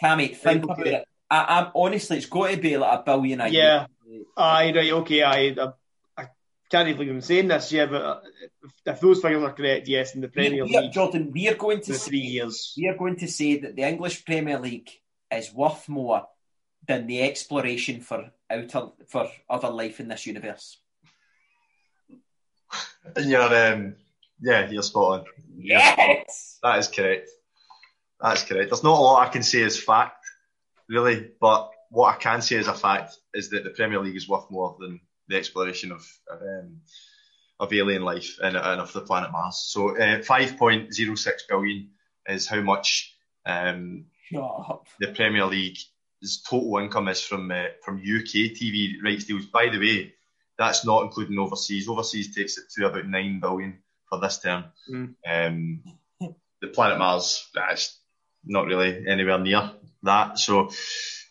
Cammy, 0.01 0.35
think 0.35 0.63
Okay. 0.63 0.73
about 0.73 0.87
it. 0.87 1.07
I, 1.29 1.59
I'm 1.61 1.71
honestly, 1.75 2.17
it's 2.17 2.27
got 2.27 2.51
to 2.51 2.57
be 2.57 2.77
like 2.77 2.99
a 2.99 3.03
billion 3.03 3.41
a 3.41 3.47
yeah, 3.49 3.87
year. 4.05 4.23
aye, 4.37 4.71
right, 4.75 4.91
okay, 4.91 5.23
I, 5.23 5.35
I, 5.59 5.73
I 6.17 6.27
can't 6.69 6.87
even 6.89 6.97
believe 6.97 7.11
I'm 7.15 7.21
saying 7.21 7.47
this. 7.47 7.71
Yeah, 7.71 7.87
but 7.87 8.01
uh, 8.01 8.19
if, 8.63 8.71
if 8.85 8.99
those 9.01 9.21
figures 9.21 9.43
are 9.43 9.51
correct, 9.53 9.87
yes, 9.87 10.15
in 10.15 10.21
the 10.21 10.27
Premier 10.29 10.63
We- 10.63 10.69
we 10.71 10.77
are- 10.77 10.81
League 10.83 10.93
Jordan, 10.93 11.31
we 11.33 11.47
are 11.49 11.55
going 11.55 11.79
for 11.79 11.85
to 11.87 11.93
three 11.93 12.19
years. 12.19 12.73
we 12.77 12.87
are 12.87 12.95
going 12.97 13.17
to 13.17 13.27
say 13.27 13.57
that 13.59 13.75
the 13.75 13.83
English 13.83 14.23
Premier 14.25 14.59
League 14.59 14.89
is 15.31 15.51
worth 15.53 15.89
more 15.89 16.27
than 16.87 17.07
the 17.07 17.21
exploration 17.21 18.01
for 18.01 18.31
outer 18.49 18.89
for 19.07 19.29
other 19.49 19.69
life 19.69 19.99
in 19.99 20.07
this 20.07 20.25
universe. 20.25 20.77
And 23.15 23.29
you're, 23.29 23.73
um, 23.73 23.95
yeah, 24.41 24.69
you're 24.69 24.83
spot 24.83 25.19
on. 25.19 25.25
Yes. 25.55 26.59
That 26.63 26.79
is 26.79 26.87
correct. 26.87 27.29
That's 28.19 28.43
correct. 28.43 28.69
There's 28.69 28.83
not 28.83 28.97
a 28.97 29.01
lot 29.01 29.27
I 29.27 29.31
can 29.31 29.43
say 29.43 29.63
as 29.63 29.79
fact, 29.79 30.25
really, 30.87 31.29
but 31.39 31.71
what 31.89 32.15
I 32.15 32.17
can 32.17 32.41
say 32.41 32.55
as 32.57 32.67
a 32.67 32.73
fact 32.73 33.17
is 33.33 33.49
that 33.49 33.63
the 33.63 33.69
Premier 33.69 33.99
League 33.99 34.15
is 34.15 34.27
worth 34.27 34.49
more 34.49 34.75
than 34.79 34.99
the 35.27 35.37
exploration 35.37 35.91
of 35.91 36.07
of, 36.29 36.41
um, 36.41 36.81
of 37.59 37.71
alien 37.73 38.01
life 38.01 38.37
and, 38.41 38.57
and 38.57 38.81
of 38.81 38.91
the 38.93 39.01
planet 39.01 39.31
Mars. 39.31 39.63
So 39.67 39.95
uh, 39.97 40.19
5.06 40.19 41.29
billion 41.49 41.89
is 42.27 42.47
how 42.47 42.61
much 42.61 43.15
um, 43.45 44.05
the 44.31 45.07
Premier 45.13 45.45
League's 46.23 46.41
total 46.41 46.77
income 46.77 47.09
is 47.09 47.21
from 47.21 47.51
uh, 47.51 47.65
from 47.83 47.97
UK 47.97 48.55
TV 48.55 48.93
rights 49.03 49.25
deals. 49.25 49.45
By 49.45 49.67
the 49.69 49.79
way, 49.79 50.13
that's 50.57 50.85
not 50.85 51.03
including 51.03 51.37
overseas. 51.37 51.89
Overseas 51.89 52.33
takes 52.33 52.57
it 52.57 52.69
to 52.75 52.87
about 52.87 53.07
nine 53.07 53.41
billion 53.41 53.79
for 54.09 54.19
this 54.19 54.39
term. 54.39 54.65
Mm. 54.89 55.15
Um, 55.27 55.83
the 56.61 56.67
planet 56.69 56.97
Mars, 56.97 57.49
that's 57.53 57.99
not 58.45 58.67
really 58.67 59.05
anywhere 59.07 59.39
near 59.39 59.71
that. 60.03 60.39
So 60.39 60.69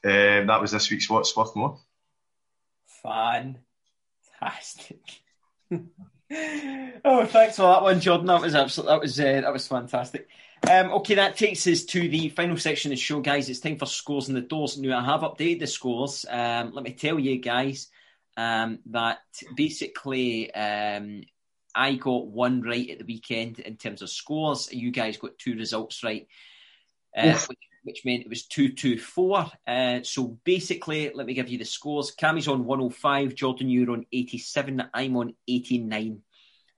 um, 0.05 0.47
that 0.47 0.61
was 0.61 0.72
this 0.72 0.90
week's 0.90 1.09
What's 1.09 1.34
Worth 1.36 1.57
More. 1.57 1.78
Fantastic. 3.03 5.01
oh, 5.70 7.26
thanks 7.26 7.57
for 7.57 7.62
that 7.62 7.82
one, 7.82 8.01
Jordan. 8.01 8.26
That 8.26 8.43
was 8.43 8.55
absolute. 8.55 8.88
That 8.88 9.01
was 9.01 9.18
uh, 9.18 9.40
that 9.40 9.53
was 9.53 9.66
fantastic. 9.66 10.28
Um, 10.71 10.93
okay, 10.93 11.15
that 11.17 11.37
takes 11.37 11.67
us 11.67 11.85
to 11.87 12.09
the 12.09 12.29
final 12.31 12.57
section 12.57 12.93
of 12.93 12.97
the 12.97 13.03
show, 13.03 13.21
guys. 13.21 13.49
It's 13.49 13.61
time 13.61 13.79
for 13.79 13.87
scores 13.87 14.29
and 14.29 14.37
the 14.37 14.43
doors. 14.43 14.79
Now, 14.79 15.01
I 15.01 15.05
have 15.05 15.23
updated 15.23 15.61
the 15.61 15.67
scores. 15.67 16.25
Um, 16.29 16.73
let 16.73 16.85
me 16.85 16.93
tell 16.93 17.19
you, 17.19 17.39
guys, 17.39 17.89
um, 18.37 18.79
that 18.87 19.19
basically 19.57 20.55
um, 20.55 21.23
I 21.75 21.95
got 21.97 22.29
one 22.29 22.63
right 22.63 22.89
at 22.91 22.99
the 22.99 23.05
weekend 23.05 23.59
in 23.59 23.77
terms 23.77 24.03
of 24.03 24.11
scores. 24.11 24.73
You 24.73 24.93
guys 24.93 25.17
got 25.17 25.39
two 25.39 25.57
results 25.57 26.05
right, 26.05 26.29
uh, 27.17 27.39
which, 27.49 27.59
which 27.83 28.03
meant 28.05 28.23
it 28.23 28.31
was 28.31 28.47
2 28.47 28.73
2 28.73 28.99
4. 28.99 29.47
Uh, 29.67 30.01
so 30.03 30.39
basically, 30.45 31.11
let 31.13 31.27
me 31.27 31.35
give 31.35 31.49
you 31.49 31.59
the 31.59 31.65
scores. 31.65 32.15
Cammy's 32.15 32.49
on 32.49 32.65
105, 32.65 33.35
Jordan, 33.35 33.69
you're 33.69 33.91
on 33.91 34.07
87, 34.13 34.83
I'm 34.95 35.17
on 35.17 35.35
89. 35.49 36.23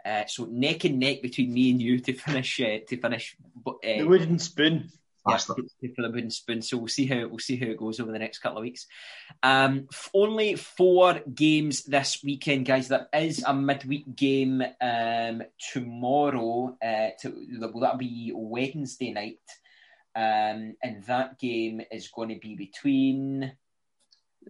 Uh, 0.04 0.24
so 0.26 0.44
neck 0.44 0.84
and 0.84 0.98
neck 0.98 1.22
between 1.22 1.52
me 1.52 1.70
and 1.70 1.80
you 1.80 1.98
to 2.00 2.12
finish 2.12 2.60
uh, 2.60 2.78
to 2.88 2.96
finish 3.00 3.36
uh, 3.66 3.72
The 3.82 4.02
wooden 4.04 4.38
spoon. 4.38 4.90
yeah, 5.26 5.38
for 5.38 5.56
the 6.02 6.10
wooden 6.10 6.30
spoon. 6.30 6.60
So 6.60 6.76
we'll 6.76 6.88
see 6.88 7.06
how 7.06 7.26
we'll 7.28 7.38
see 7.38 7.56
how 7.56 7.66
it 7.66 7.78
goes 7.78 8.00
over 8.00 8.12
the 8.12 8.18
next 8.18 8.40
couple 8.40 8.58
of 8.58 8.62
weeks. 8.62 8.86
Um, 9.42 9.88
f- 9.90 10.10
only 10.12 10.56
four 10.56 11.20
games 11.34 11.84
this 11.84 12.22
weekend, 12.22 12.66
guys. 12.66 12.88
There 12.88 13.08
is 13.14 13.42
a 13.46 13.54
midweek 13.54 14.14
game 14.14 14.62
um, 14.80 15.42
tomorrow. 15.72 16.76
Uh, 16.84 17.08
to, 17.22 17.46
will 17.72 17.80
that 17.80 17.98
be 17.98 18.32
Wednesday 18.34 19.12
night? 19.12 19.38
Um, 20.16 20.76
and 20.82 21.02
that 21.06 21.38
game 21.40 21.80
is 21.90 22.08
going 22.08 22.28
to 22.28 22.38
be 22.38 22.54
between. 22.54 23.52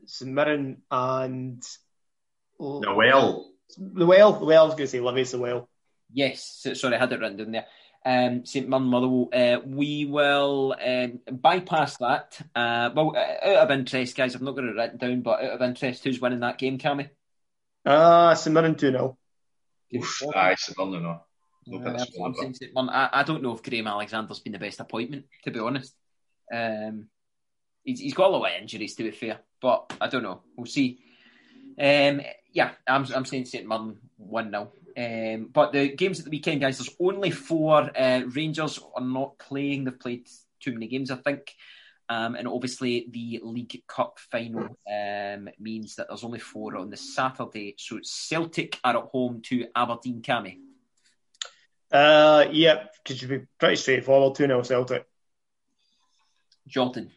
St 0.07 0.31
Mirren 0.31 0.83
and 0.91 1.63
oh, 2.59 2.81
Now, 2.81 2.97
well, 2.97 3.53
the 3.77 4.07
well. 4.07 4.33
The 4.33 4.45
well. 4.45 4.65
I 4.65 4.67
was 4.67 4.75
going 4.75 4.87
to 4.87 4.91
say 4.91 5.01
Livy's 5.01 5.33
the 5.33 5.39
well. 5.39 5.69
Yes, 6.13 6.67
sorry, 6.75 6.95
I 6.95 6.99
had 6.99 7.13
it 7.13 7.21
written 7.21 7.37
down 7.37 7.53
there. 7.53 7.67
Um, 8.07 8.45
St 8.45 8.69
Mirren 8.69 8.85
Motherwell. 8.85 9.31
Uh, 9.33 9.61
we 9.65 10.05
will 10.05 10.77
um, 10.85 11.21
bypass 11.31 11.97
that. 11.99 12.39
Uh, 12.55 12.91
well, 12.95 13.17
uh, 13.17 13.49
out 13.49 13.57
of 13.57 13.71
interest, 13.71 14.17
guys, 14.17 14.35
I've 14.35 14.43
not 14.43 14.55
got 14.55 14.65
it 14.65 14.77
written 14.77 14.99
down, 14.99 15.23
but 15.23 15.43
out 15.43 15.53
of 15.53 15.63
interest, 15.63 16.05
who's 16.05 16.21
winning 16.21 16.41
that 16.41 16.59
game, 16.59 16.79
Cammy? 16.79 17.09
Ah, 17.87 18.35
St 18.35 18.53
Mirren 18.53 18.75
two 18.75 18.91
0 18.91 19.17
aye, 20.35 20.55
St 20.57 20.79
Mirren, 20.79 21.03
no. 21.03 21.23
No 21.67 21.79
Uh, 21.79 22.05
I'm 22.25 22.35
saying 22.35 22.55
St 22.55 22.75
Mirren. 22.75 22.91
I, 22.91 23.09
I 23.13 23.23
don't 23.23 23.43
know 23.43 23.55
if 23.55 23.63
Graham 23.63 23.87
Alexander's 23.87 24.41
been 24.41 24.53
the 24.53 24.59
best 24.59 24.81
appointment, 24.81 25.25
to 25.45 25.51
be 25.51 25.61
honest. 25.61 25.95
Um, 26.53 27.09
he's, 27.85 28.01
he's 28.01 28.15
got 28.15 28.29
a 28.29 28.37
lot 28.37 28.47
of 28.47 28.61
injuries, 28.61 28.95
to 28.97 29.03
be 29.03 29.11
fair, 29.13 29.41
but 29.63 29.93
I 30.01 30.09
don't 30.09 30.23
know. 30.23 30.43
We'll 30.57 30.67
see. 30.67 31.01
Um, 31.79 32.21
yeah, 32.53 32.73
I'm, 32.87 33.07
I'm 33.15 33.25
saying 33.25 33.47
St 33.47 33.67
Mirren 33.67 33.99
1 34.17 34.51
0. 34.51 34.73
Um, 34.97 35.51
but 35.53 35.73
the 35.73 35.89
games 35.89 36.21
at 36.21 36.25
the 36.25 36.31
weekend, 36.31 36.61
guys, 36.61 36.79
there's 36.79 36.95
only 37.01 37.31
four. 37.31 37.91
Uh, 37.97 38.23
Rangers 38.27 38.79
are 38.95 39.05
not 39.05 39.39
playing. 39.39 39.85
They've 39.85 39.99
played 39.99 40.29
too 40.61 40.73
many 40.73 40.87
games, 40.87 41.11
I 41.11 41.17
think. 41.17 41.53
Um, 42.09 42.35
and 42.35 42.47
obviously, 42.47 43.07
the 43.11 43.41
League 43.43 43.83
Cup 43.89 44.19
final 44.31 44.77
um, 44.91 45.49
means 45.59 45.97
that 45.97 46.09
there's 46.09 46.25
only 46.25 46.39
four 46.39 46.77
on 46.77 46.91
the 46.91 46.97
Saturday. 46.97 47.75
So 47.79 47.99
Celtic 48.03 48.79
are 48.85 48.97
at 48.97 49.05
home 49.05 49.41
to 49.47 49.67
Aberdeen 49.75 50.21
Cammy. 50.21 50.59
Uh, 51.91 52.47
yeah, 52.53 52.85
it 53.09 53.17
should 53.17 53.29
be 53.29 53.47
pretty 53.59 53.77
straightforward. 53.77 54.35
Two 54.35 54.47
0 54.47 54.63
Celtic. 54.63 55.07
Jordan. 56.67 57.11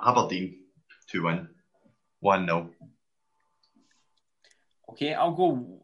Aberdeen 0.00 0.58
to 1.10 1.22
win. 1.22 1.48
1 2.20 2.46
0. 2.46 2.70
Okay, 4.90 5.14
I'll 5.14 5.32
go. 5.32 5.82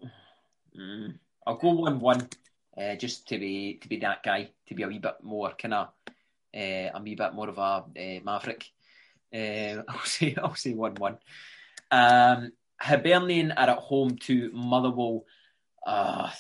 Mm, 0.79 1.19
I'll 1.47 1.57
go 1.57 1.71
one 1.71 2.01
one, 2.01 2.29
uh, 2.77 2.97
just 2.97 3.29
to 3.29 3.39
be 3.39 3.79
to 3.81 3.89
be 3.89 3.99
that 3.99 4.23
guy, 4.23 4.51
to 4.69 4.75
be 4.75 4.83
a 4.83 4.89
wee 4.89 4.99
bit 4.99 5.23
more 5.23 5.53
kind 5.61 5.75
of 5.75 5.89
Uh, 6.57 6.91
a 6.95 7.01
wee 7.03 7.15
bit 7.15 7.35
more 7.35 7.49
of 7.49 7.59
a 7.59 7.61
uh, 7.61 8.21
maverick. 8.25 8.65
Uh, 9.33 9.83
I'll 9.89 10.05
say 10.05 10.35
I'll 10.39 10.55
say 10.55 10.73
one 10.73 10.95
one. 10.95 11.19
Um, 11.91 12.53
Hibernian 12.81 13.53
are 13.53 13.71
at 13.71 13.79
home 13.79 14.17
to 14.27 14.51
Motherwell. 14.53 15.25
Uh, 15.87 16.31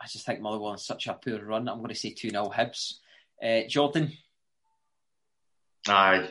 I 0.00 0.06
just 0.06 0.26
think 0.26 0.40
Motherwell 0.40 0.72
on 0.72 0.78
such 0.78 1.06
a 1.06 1.14
poor 1.14 1.44
run. 1.44 1.68
I'm 1.68 1.78
going 1.78 1.88
to 1.88 1.94
say 1.94 2.10
2 2.10 2.30
0 2.30 2.50
Hibs. 2.54 2.94
Uh, 3.42 3.66
Jordan? 3.68 4.12
Aye. 5.88 6.28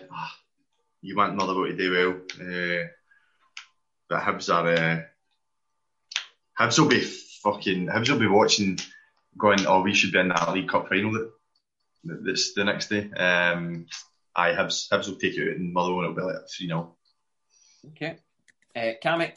You 1.04 1.18
want 1.18 1.36
Motherwell 1.36 1.68
to 1.68 1.76
do 1.76 1.92
well. 1.92 2.12
Uh, 2.40 2.88
but 4.10 4.22
Hibs 4.22 4.52
are. 4.52 4.68
Uh, 4.68 5.02
Hibs 6.58 6.80
will 6.80 6.88
be 6.88 7.02
fucking. 7.02 7.88
Hibs 7.88 8.10
will 8.10 8.20
be 8.20 8.28
watching, 8.28 8.80
going, 9.38 9.68
oh, 9.68 9.82
we 9.82 9.94
should 9.94 10.14
be 10.14 10.20
in 10.20 10.30
that 10.30 10.54
League 10.54 10.70
Cup 10.70 10.88
final 10.88 11.12
that, 11.12 11.32
that's 12.06 12.54
the 12.54 12.64
next 12.64 12.88
day. 12.88 13.12
Um, 13.12 13.86
aye, 14.34 14.54
Hibs, 14.54 14.90
Hibs 14.90 15.10
will 15.10 15.18
take 15.18 15.36
it 15.36 15.42
out 15.42 15.58
and 15.58 15.74
Motherwell 15.74 16.08
will 16.08 16.16
be 16.16 16.22
like 16.22 16.36
3 16.58 16.68
0. 16.68 16.96
Okay. 17.90 18.18
Uh, 18.74 18.94
Cammy? 19.04 19.36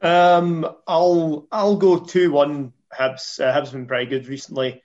Um, 0.00 0.64
I'll 0.86 1.48
I'll 1.50 1.76
go 1.76 1.98
two 1.98 2.30
one 2.30 2.72
Hibs. 2.92 3.40
Uh, 3.40 3.52
Hibs 3.52 3.72
been 3.72 3.88
very 3.88 4.06
good 4.06 4.28
recently. 4.28 4.82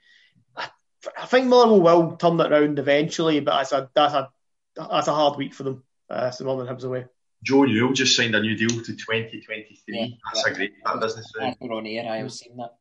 I, 0.56 0.68
I 1.16 1.26
think 1.26 1.46
Motherwell 1.46 2.02
will 2.02 2.16
turn 2.16 2.40
it 2.40 2.50
around 2.50 2.78
eventually, 2.80 3.38
but 3.40 3.56
that's 3.56 3.72
a 3.72 3.90
that's 3.94 4.14
a 4.14 4.30
that's 4.76 5.08
a 5.08 5.14
hard 5.14 5.36
week 5.38 5.54
for 5.54 5.62
them. 5.64 5.82
Uh, 6.08 6.30
so 6.30 6.44
Northern 6.44 6.66
Hibs 6.74 6.84
away. 6.84 7.06
Joe 7.44 7.64
Newell 7.64 7.92
just 7.92 8.14
signed 8.16 8.34
a 8.34 8.40
new 8.40 8.56
deal 8.56 8.68
to 8.68 8.96
2023. 8.96 9.80
Yeah, 9.88 10.06
That's 10.32 10.46
yeah. 10.46 10.52
a 10.52 10.54
great 10.54 10.72
that 10.84 11.00
business. 11.00 11.32
Yeah, 11.36 11.44
Right? 11.46 11.56
we're 11.60 11.72
on 11.74 11.86
air. 11.86 12.10
I 12.12 12.22
was 12.22 12.38
saying 12.38 12.56
that. 12.56 12.74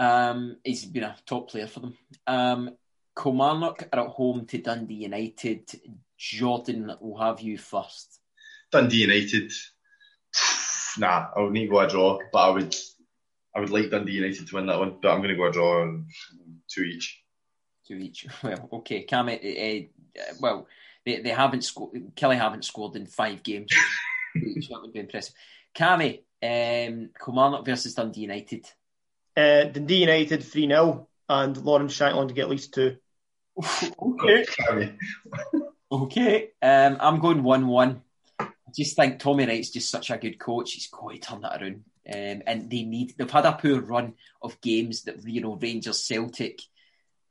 Um, 0.00 0.56
he's 0.64 0.84
been 0.84 1.04
a 1.04 1.16
top 1.26 1.50
player 1.50 1.66
for 1.66 1.80
them. 1.80 1.96
Um, 2.26 2.70
Kilmarnock 3.20 3.88
are 3.92 4.00
at 4.00 4.06
home 4.08 4.46
to 4.46 4.58
Dundee 4.58 4.94
United. 4.94 5.68
Jordan 6.16 6.92
will 7.00 7.18
have 7.18 7.40
you 7.40 7.56
first. 7.58 8.20
Dundee 8.70 8.98
United. 8.98 9.50
Nah, 10.98 11.28
I 11.36 11.40
would 11.40 11.52
need 11.52 11.66
to 11.66 11.70
go 11.70 11.80
a 11.80 11.88
draw, 11.88 12.18
but 12.32 12.38
I 12.38 12.50
would, 12.50 12.76
I 13.54 13.60
would 13.60 13.70
like 13.70 13.90
Dundee 13.90 14.12
United 14.12 14.46
to 14.48 14.54
win 14.56 14.66
that 14.66 14.78
one. 14.78 14.98
But 15.00 15.10
I'm 15.12 15.18
going 15.18 15.30
to 15.30 15.36
go 15.36 15.46
a 15.46 15.52
draw 15.52 15.82
on 15.82 16.06
two 16.68 16.82
each. 16.82 17.22
to 17.86 17.94
each. 17.94 18.26
Well, 18.42 18.68
okay, 18.74 19.02
Cam. 19.04 19.28
Uh, 19.28 19.32
uh, 19.32 19.80
well, 20.40 20.66
they, 21.04 21.20
they 21.20 21.30
haven't 21.30 21.62
scored. 21.62 21.92
Killie 22.14 22.38
haven't 22.38 22.64
scored 22.64 22.96
in 22.96 23.06
five 23.06 23.42
games. 23.42 23.72
each. 24.36 24.68
That 24.68 24.82
would 24.82 24.92
be 24.92 25.00
impressive. 25.00 25.34
Cammy, 25.74 26.22
um, 26.42 27.10
Kilmarnock 27.24 27.64
versus 27.64 27.94
Dundee 27.94 28.22
United. 28.22 28.66
Uh, 29.36 29.64
Dundee 29.64 29.98
United 30.00 30.42
three 30.42 30.66
0 30.66 31.08
and 31.28 31.56
Lawrence 31.56 31.96
Shankland 31.96 32.28
to 32.28 32.34
get 32.34 32.44
at 32.44 32.50
least 32.50 32.74
two. 32.74 32.96
okay. 34.02 34.44
Okay. 35.90 36.50
Um, 36.60 36.98
I'm 37.00 37.18
going 37.18 37.42
one-one. 37.42 38.02
I 38.38 38.50
just 38.76 38.94
think 38.94 39.18
Tommy 39.18 39.46
Wright's 39.46 39.70
just 39.70 39.90
such 39.90 40.10
a 40.10 40.18
good 40.18 40.38
coach. 40.38 40.72
He's 40.72 40.88
going 40.88 41.18
to 41.18 41.26
turn 41.26 41.40
that 41.40 41.62
around. 41.62 41.84
Um, 42.06 42.42
and 42.46 42.70
they 42.70 42.84
need. 42.84 43.14
They've 43.16 43.30
had 43.30 43.46
a 43.46 43.52
poor 43.52 43.80
run 43.80 44.14
of 44.42 44.60
games 44.60 45.04
that 45.04 45.26
you 45.26 45.40
know 45.40 45.56
Rangers, 45.56 46.04
Celtic, 46.04 46.60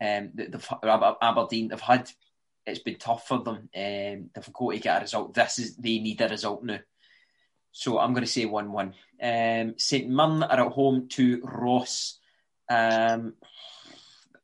um, 0.01 0.31
they've 0.33 0.69
Aberdeen. 0.83 1.67
They've 1.67 1.79
had. 1.79 2.09
It's 2.67 2.79
been 2.79 2.97
tough 2.97 3.25
for 3.25 3.39
them. 3.39 3.69
Um, 3.73 4.29
they've 4.35 4.53
got 4.53 4.71
to 4.71 4.79
get 4.79 4.97
a 4.97 5.01
result. 5.01 5.33
This 5.33 5.57
is 5.57 5.77
they 5.77 5.99
need 5.99 6.19
a 6.19 6.27
result 6.27 6.63
now. 6.63 6.79
So 7.71 7.97
I'm 7.97 8.11
going 8.11 8.25
to 8.25 8.29
say 8.29 8.45
one-one. 8.45 8.93
Um, 9.21 9.75
St 9.77 10.09
Mirren 10.09 10.43
are 10.43 10.65
at 10.65 10.71
home 10.73 11.07
to 11.09 11.41
Ross. 11.43 12.19
Um, 12.69 13.35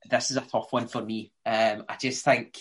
this 0.09 0.32
is 0.32 0.38
a 0.38 0.41
tough 0.41 0.71
one 0.71 0.88
for 0.88 1.03
me. 1.03 1.34
Um, 1.45 1.84
I 1.89 1.97
just 1.99 2.24
think. 2.24 2.57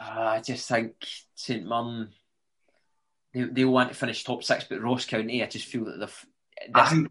Uh, 0.00 0.36
I 0.36 0.40
just 0.40 0.66
think 0.66 0.94
St 1.34 1.66
Mirren, 1.66 2.10
they, 3.34 3.42
they 3.42 3.64
want 3.64 3.90
to 3.90 3.94
finish 3.96 4.24
top 4.24 4.44
six, 4.44 4.64
but 4.64 4.80
Ross 4.80 5.04
County, 5.04 5.42
I 5.42 5.46
just 5.46 5.66
feel 5.66 5.84
that 5.84 5.98
they've. 5.98 6.26
I 6.74 6.88
think. 6.88 7.08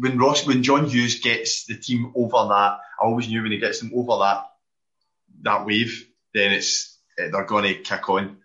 When 0.00 0.18
Ross, 0.18 0.46
when 0.46 0.64
John 0.64 0.86
Hughes 0.86 1.20
gets 1.20 1.66
the 1.66 1.76
team 1.76 2.12
over 2.16 2.48
that, 2.48 2.80
I 3.00 3.04
always 3.04 3.28
knew 3.28 3.42
when 3.42 3.52
he 3.52 3.58
gets 3.58 3.78
them 3.78 3.92
over 3.94 4.18
that 4.24 4.46
that 5.42 5.66
wave, 5.66 6.08
then 6.34 6.52
it's 6.52 6.98
eh, 7.18 7.28
they're 7.30 7.44
going 7.44 7.64
to 7.64 7.74
kick 7.74 8.08
on. 8.08 8.38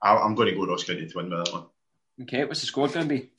I, 0.00 0.16
I'm 0.16 0.34
going 0.34 0.48
to 0.48 0.54
go 0.54 0.66
Ross 0.66 0.84
County 0.84 1.06
to 1.06 1.16
win 1.16 1.30
with 1.30 1.44
that 1.44 1.52
one. 1.52 1.66
okay, 2.22 2.44
what's 2.44 2.60
the 2.60 2.66
score 2.66 2.88
going 2.88 3.08
to 3.08 3.14
be? 3.14 3.30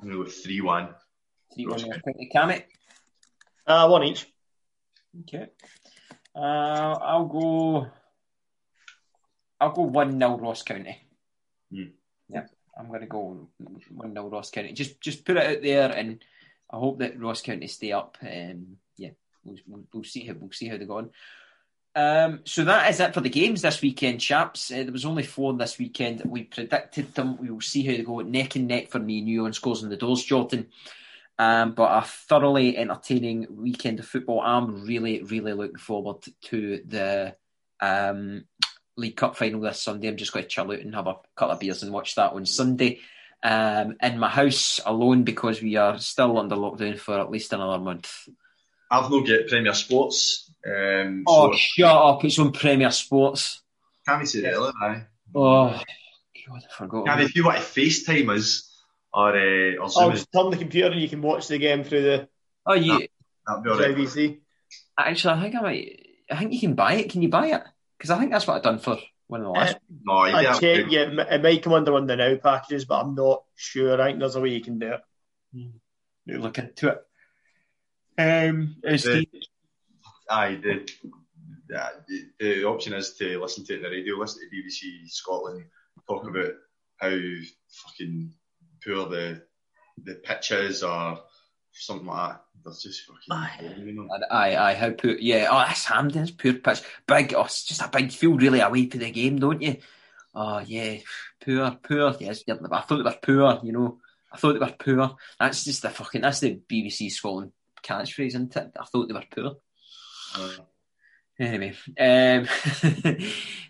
I'm 0.00 0.08
going 0.08 0.18
to 0.18 0.24
go 0.24 0.30
three 0.30 0.60
one. 0.60 0.94
3 1.54 1.66
1 1.66 1.72
Ross 1.72 1.84
Ross 1.84 2.00
County. 2.04 2.30
Cammy? 2.34 2.62
Uh, 3.66 3.88
one 3.88 4.04
each. 4.04 4.26
Okay. 5.20 5.46
Uh, 6.34 6.38
I'll 6.38 7.26
go. 7.26 7.86
I'll 9.60 9.72
go 9.72 9.82
1 9.82 10.18
0 10.18 10.38
Ross 10.38 10.62
County. 10.62 11.00
Hmm. 11.72 11.82
Yeah, 12.28 12.46
I'm 12.78 12.88
going 12.88 13.00
to 13.00 13.06
go 13.06 13.48
1 13.58 14.12
0 14.12 14.28
Ross 14.28 14.50
County. 14.50 14.72
Just 14.72 15.00
just 15.00 15.24
put 15.24 15.36
it 15.36 15.46
out 15.46 15.62
there, 15.62 15.90
and 15.90 16.22
I 16.70 16.76
hope 16.76 16.98
that 16.98 17.18
Ross 17.18 17.42
County 17.42 17.68
stay 17.68 17.92
up. 17.92 18.18
Um, 18.20 18.76
yeah, 18.96 19.10
we'll, 19.44 19.56
we'll, 19.66 19.84
we'll 19.92 20.04
see 20.04 20.26
how 20.26 20.34
we'll 20.38 20.52
see 20.52 20.68
how 20.68 20.76
they 20.76 20.84
go 20.84 20.98
on. 20.98 21.10
Um, 21.96 22.40
so 22.44 22.62
that 22.64 22.90
is 22.90 23.00
it 23.00 23.14
for 23.14 23.22
the 23.22 23.30
games 23.30 23.62
this 23.62 23.80
weekend, 23.80 24.20
chaps. 24.20 24.70
Uh, 24.70 24.82
there 24.82 24.92
was 24.92 25.06
only 25.06 25.22
four 25.22 25.54
this 25.54 25.78
weekend. 25.78 26.20
We 26.26 26.44
predicted 26.44 27.14
them. 27.14 27.38
We 27.38 27.48
will 27.48 27.62
see 27.62 27.84
how 27.84 27.92
they 27.92 28.02
go. 28.02 28.20
Neck 28.20 28.54
and 28.54 28.68
neck 28.68 28.90
for 28.90 28.98
me 28.98 29.22
New 29.22 29.46
on 29.46 29.54
scores 29.54 29.82
on 29.82 29.88
the 29.88 29.96
doors, 29.96 30.22
Jordan. 30.22 30.66
Um, 31.38 31.72
but 31.72 31.96
a 31.96 32.06
thoroughly 32.06 32.76
entertaining 32.76 33.46
weekend 33.50 33.98
of 33.98 34.06
football. 34.06 34.42
I'm 34.42 34.84
really, 34.84 35.22
really 35.22 35.54
looking 35.54 35.78
forward 35.78 36.16
to 36.44 36.82
the 36.86 37.34
um, 37.80 38.44
League 38.98 39.16
Cup 39.16 39.36
final 39.36 39.62
this 39.62 39.80
Sunday. 39.80 40.08
I'm 40.08 40.18
just 40.18 40.34
going 40.34 40.44
to 40.44 40.50
chill 40.50 40.70
out 40.70 40.80
and 40.80 40.94
have 40.94 41.06
a 41.06 41.16
couple 41.34 41.54
of 41.54 41.60
beers 41.60 41.82
and 41.82 41.92
watch 41.92 42.14
that 42.16 42.32
on 42.32 42.44
Sunday 42.44 43.00
um, 43.42 43.96
in 44.02 44.18
my 44.18 44.28
house 44.28 44.80
alone 44.84 45.24
because 45.24 45.62
we 45.62 45.76
are 45.76 45.98
still 45.98 46.38
under 46.38 46.56
lockdown 46.56 46.98
for 46.98 47.18
at 47.18 47.30
least 47.30 47.54
another 47.54 47.82
month. 47.82 48.28
I've 48.90 49.10
not 49.10 49.26
get 49.26 49.48
Premier 49.48 49.74
Sports. 49.74 50.45
Um, 50.66 51.24
Oh, 51.26 51.52
so 51.52 51.56
shut 51.56 51.96
up! 51.96 52.24
It's 52.24 52.38
on 52.38 52.52
Premier 52.52 52.90
Sports. 52.90 53.62
can 54.06 54.18
we 54.20 54.26
say 54.26 54.40
that? 54.40 54.54
earlier, 54.54 54.72
Aye. 54.82 55.02
Oh, 55.34 55.68
God, 56.48 56.62
I 56.70 56.74
forgot. 56.76 57.06
Can 57.06 57.20
if 57.20 57.36
you 57.36 57.44
want 57.44 57.58
to 57.58 57.62
FaceTime 57.62 58.34
us 58.36 58.72
or 59.12 59.30
uh, 59.36 59.76
or 59.82 59.88
Zoom 59.88 60.02
I'll 60.04 60.10
us, 60.10 60.18
just 60.20 60.32
turn 60.32 60.50
the 60.50 60.56
computer 60.56 60.90
and 60.90 61.00
you 61.00 61.08
can 61.08 61.22
watch 61.22 61.48
the 61.48 61.58
game 61.58 61.84
through 61.84 62.02
the 62.02 62.28
Oh, 62.66 62.74
you 62.74 63.06
that'd 63.46 63.62
be 63.64 63.70
alright. 63.70 63.96
JVC. 63.96 64.38
actually? 64.98 65.34
I 65.34 65.40
think 65.42 65.54
I 65.54 65.60
might. 65.60 66.06
I 66.30 66.36
think 66.38 66.52
you 66.52 66.60
can 66.60 66.74
buy 66.74 66.94
it. 66.94 67.10
Can 67.10 67.22
you 67.22 67.28
buy 67.28 67.46
it? 67.48 67.62
Because 67.96 68.10
I 68.10 68.18
think 68.18 68.32
that's 68.32 68.46
what 68.46 68.56
I've 68.56 68.62
done 68.64 68.78
for 68.80 68.98
one 69.28 69.40
of 69.40 69.46
the 69.46 69.50
last. 69.52 69.76
No, 70.04 70.14
I 70.18 70.58
check, 70.58 70.86
yeah, 70.90 71.02
it 71.02 71.14
mi- 71.14 71.24
it 71.30 71.42
might 71.42 71.62
come 71.62 71.72
under 71.74 71.92
one 71.92 72.02
of 72.02 72.08
the 72.08 72.16
now 72.16 72.34
packages, 72.36 72.84
but 72.84 73.00
I'm 73.04 73.14
not 73.14 73.44
sure. 73.54 74.00
I 74.00 74.08
think 74.08 74.18
there's 74.18 74.34
a 74.36 74.40
way 74.40 74.48
you 74.50 74.60
can 74.60 74.78
do 74.80 74.92
it. 74.94 75.00
You 76.26 76.38
look 76.38 76.58
into 76.58 76.88
it. 76.88 76.98
Um, 78.18 78.76
is 78.82 79.04
The- 79.04 79.26
the- 79.32 79.46
Aye, 80.30 80.60
the, 80.62 80.90
the, 81.68 82.28
the 82.38 82.64
option 82.64 82.92
is 82.92 83.14
to 83.14 83.40
listen 83.40 83.64
to 83.66 83.74
it 83.74 83.76
on 83.76 83.82
the 83.82 83.88
radio, 83.90 84.16
listen 84.16 84.42
to 84.42 84.56
BBC 84.56 85.08
Scotland 85.08 85.64
talk 86.06 86.24
mm-hmm. 86.24 86.36
about 86.36 86.52
how 86.98 87.16
fucking 87.68 88.32
poor 88.84 89.08
the 89.08 89.42
the 90.02 90.14
pitch 90.14 90.52
is 90.52 90.82
or 90.82 91.20
something 91.72 92.06
like 92.06 92.30
that. 92.30 92.42
That's 92.64 92.82
just 92.82 93.02
fucking. 93.02 93.20
know. 93.94 94.08
Aye, 94.30 94.56
aye, 94.56 94.74
how 94.74 94.90
poor. 94.90 95.12
Yeah, 95.12 95.48
oh, 95.50 95.58
that's 95.58 95.84
Hampden, 95.84 96.22
it's 96.22 96.30
poor 96.30 96.54
pitch. 96.54 96.82
Big, 97.06 97.34
oh, 97.34 97.44
it's 97.44 97.64
just 97.64 97.82
a 97.82 97.88
big, 97.88 98.12
feel 98.12 98.34
really 98.34 98.60
away 98.60 98.86
to 98.86 98.98
the 98.98 99.10
game, 99.10 99.38
don't 99.38 99.62
you? 99.62 99.76
Oh, 100.34 100.58
yeah, 100.58 100.98
poor, 101.42 101.78
poor. 101.82 102.16
Yes, 102.20 102.44
I 102.48 102.80
thought 102.82 102.96
they 102.96 103.02
were 103.02 103.18
poor, 103.22 103.60
you 103.62 103.72
know. 103.72 103.98
I 104.32 104.36
thought 104.36 104.54
they 104.54 104.58
were 104.58 104.74
poor. 104.78 105.16
That's 105.38 105.64
just 105.64 105.82
the 105.82 105.90
fucking, 105.90 106.20
that's 106.20 106.40
the 106.40 106.60
BBC 106.70 107.10
Scotland 107.10 107.52
catchphrase, 107.82 108.26
isn't 108.26 108.56
it? 108.56 108.72
I 108.78 108.84
thought 108.84 109.08
they 109.08 109.14
were 109.14 109.24
poor. 109.30 109.56
Aye. 110.34 110.56
Anyway, 111.38 111.74
um, 112.00 112.48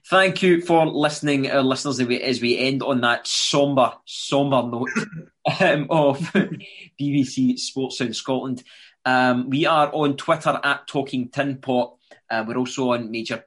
thank 0.08 0.40
you 0.40 0.60
for 0.60 0.86
listening, 0.86 1.50
our 1.50 1.62
listeners, 1.62 1.98
as 1.98 2.06
we, 2.06 2.22
as 2.22 2.40
we 2.40 2.58
end 2.58 2.80
on 2.80 3.00
that 3.00 3.26
somber, 3.26 3.92
somber 4.04 4.62
note 4.62 4.88
um, 5.60 5.88
of 5.90 6.20
BBC 7.00 7.54
Sportsound 7.54 8.14
Scotland. 8.14 8.62
Um, 9.04 9.50
we 9.50 9.66
are 9.66 9.90
on 9.92 10.16
Twitter 10.16 10.60
at 10.62 10.86
Talking 10.86 11.28
Tin 11.28 11.56
Pot. 11.58 11.96
Uh, 12.30 12.44
we're 12.46 12.56
also 12.56 12.92
on 12.92 13.10
major 13.10 13.44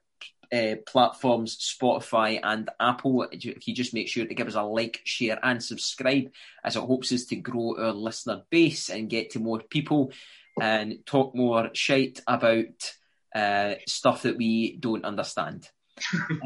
uh, 0.52 0.76
platforms, 0.86 1.56
Spotify 1.58 2.42
and 2.44 2.70
Apple. 2.78 3.26
If 3.32 3.68
you 3.70 3.74
just 3.74 3.94
make 3.94 4.10
sure 4.10 4.26
to 4.26 4.34
give 4.34 4.48
us 4.48 4.56
a 4.56 4.64
like, 4.64 5.00
share, 5.06 5.40
and 5.42 5.64
subscribe, 5.64 6.32
as 6.64 6.76
it 6.76 6.82
hopes 6.82 7.14
us 7.14 7.24
to 7.26 7.38
grow 7.38 7.78
our 7.78 7.94
listener 7.94 8.42
base 8.50 8.90
and 8.90 9.10
get 9.10 9.32
to 9.32 9.40
more 9.40 9.62
people 9.62 10.12
and 10.60 11.06
talk 11.06 11.34
more 11.36 11.70
shite 11.74 12.20
about 12.28 12.94
uh, 13.36 13.76
stuff 13.88 14.24
that 14.24 14.38
we 14.38 14.78
don't 14.78 15.06
understand. 15.06 15.68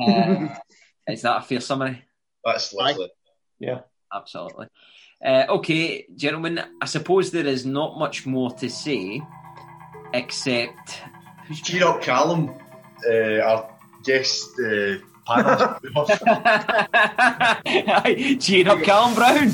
Uh, 0.02 0.48
is 1.08 1.22
that 1.22 1.38
a 1.38 1.42
fair 1.42 1.60
summary? 1.60 2.02
That's 2.44 2.74
lovely. 2.74 3.12
Yeah. 3.60 3.82
Absolutely. 4.14 4.68
Uh, 5.24 5.46
okay, 5.50 6.06
gentlemen, 6.16 6.62
I 6.82 6.86
suppose 6.86 7.32
there 7.32 7.46
is 7.46 7.66
not 7.66 7.98
much 7.98 8.26
more 8.26 8.52
to 8.56 8.70
say 8.70 9.22
except 10.14 11.02
Cheer 11.64 11.88
up, 11.88 12.02
Callum, 12.02 12.50
uh, 13.10 13.40
our 13.40 13.70
guest 14.04 14.50
uh, 14.60 14.96
panel. 15.26 15.78
Aye, 17.66 18.38
Cheer 18.40 18.70
up, 18.70 18.82
Callum 18.84 19.14
Brown. 19.16 19.52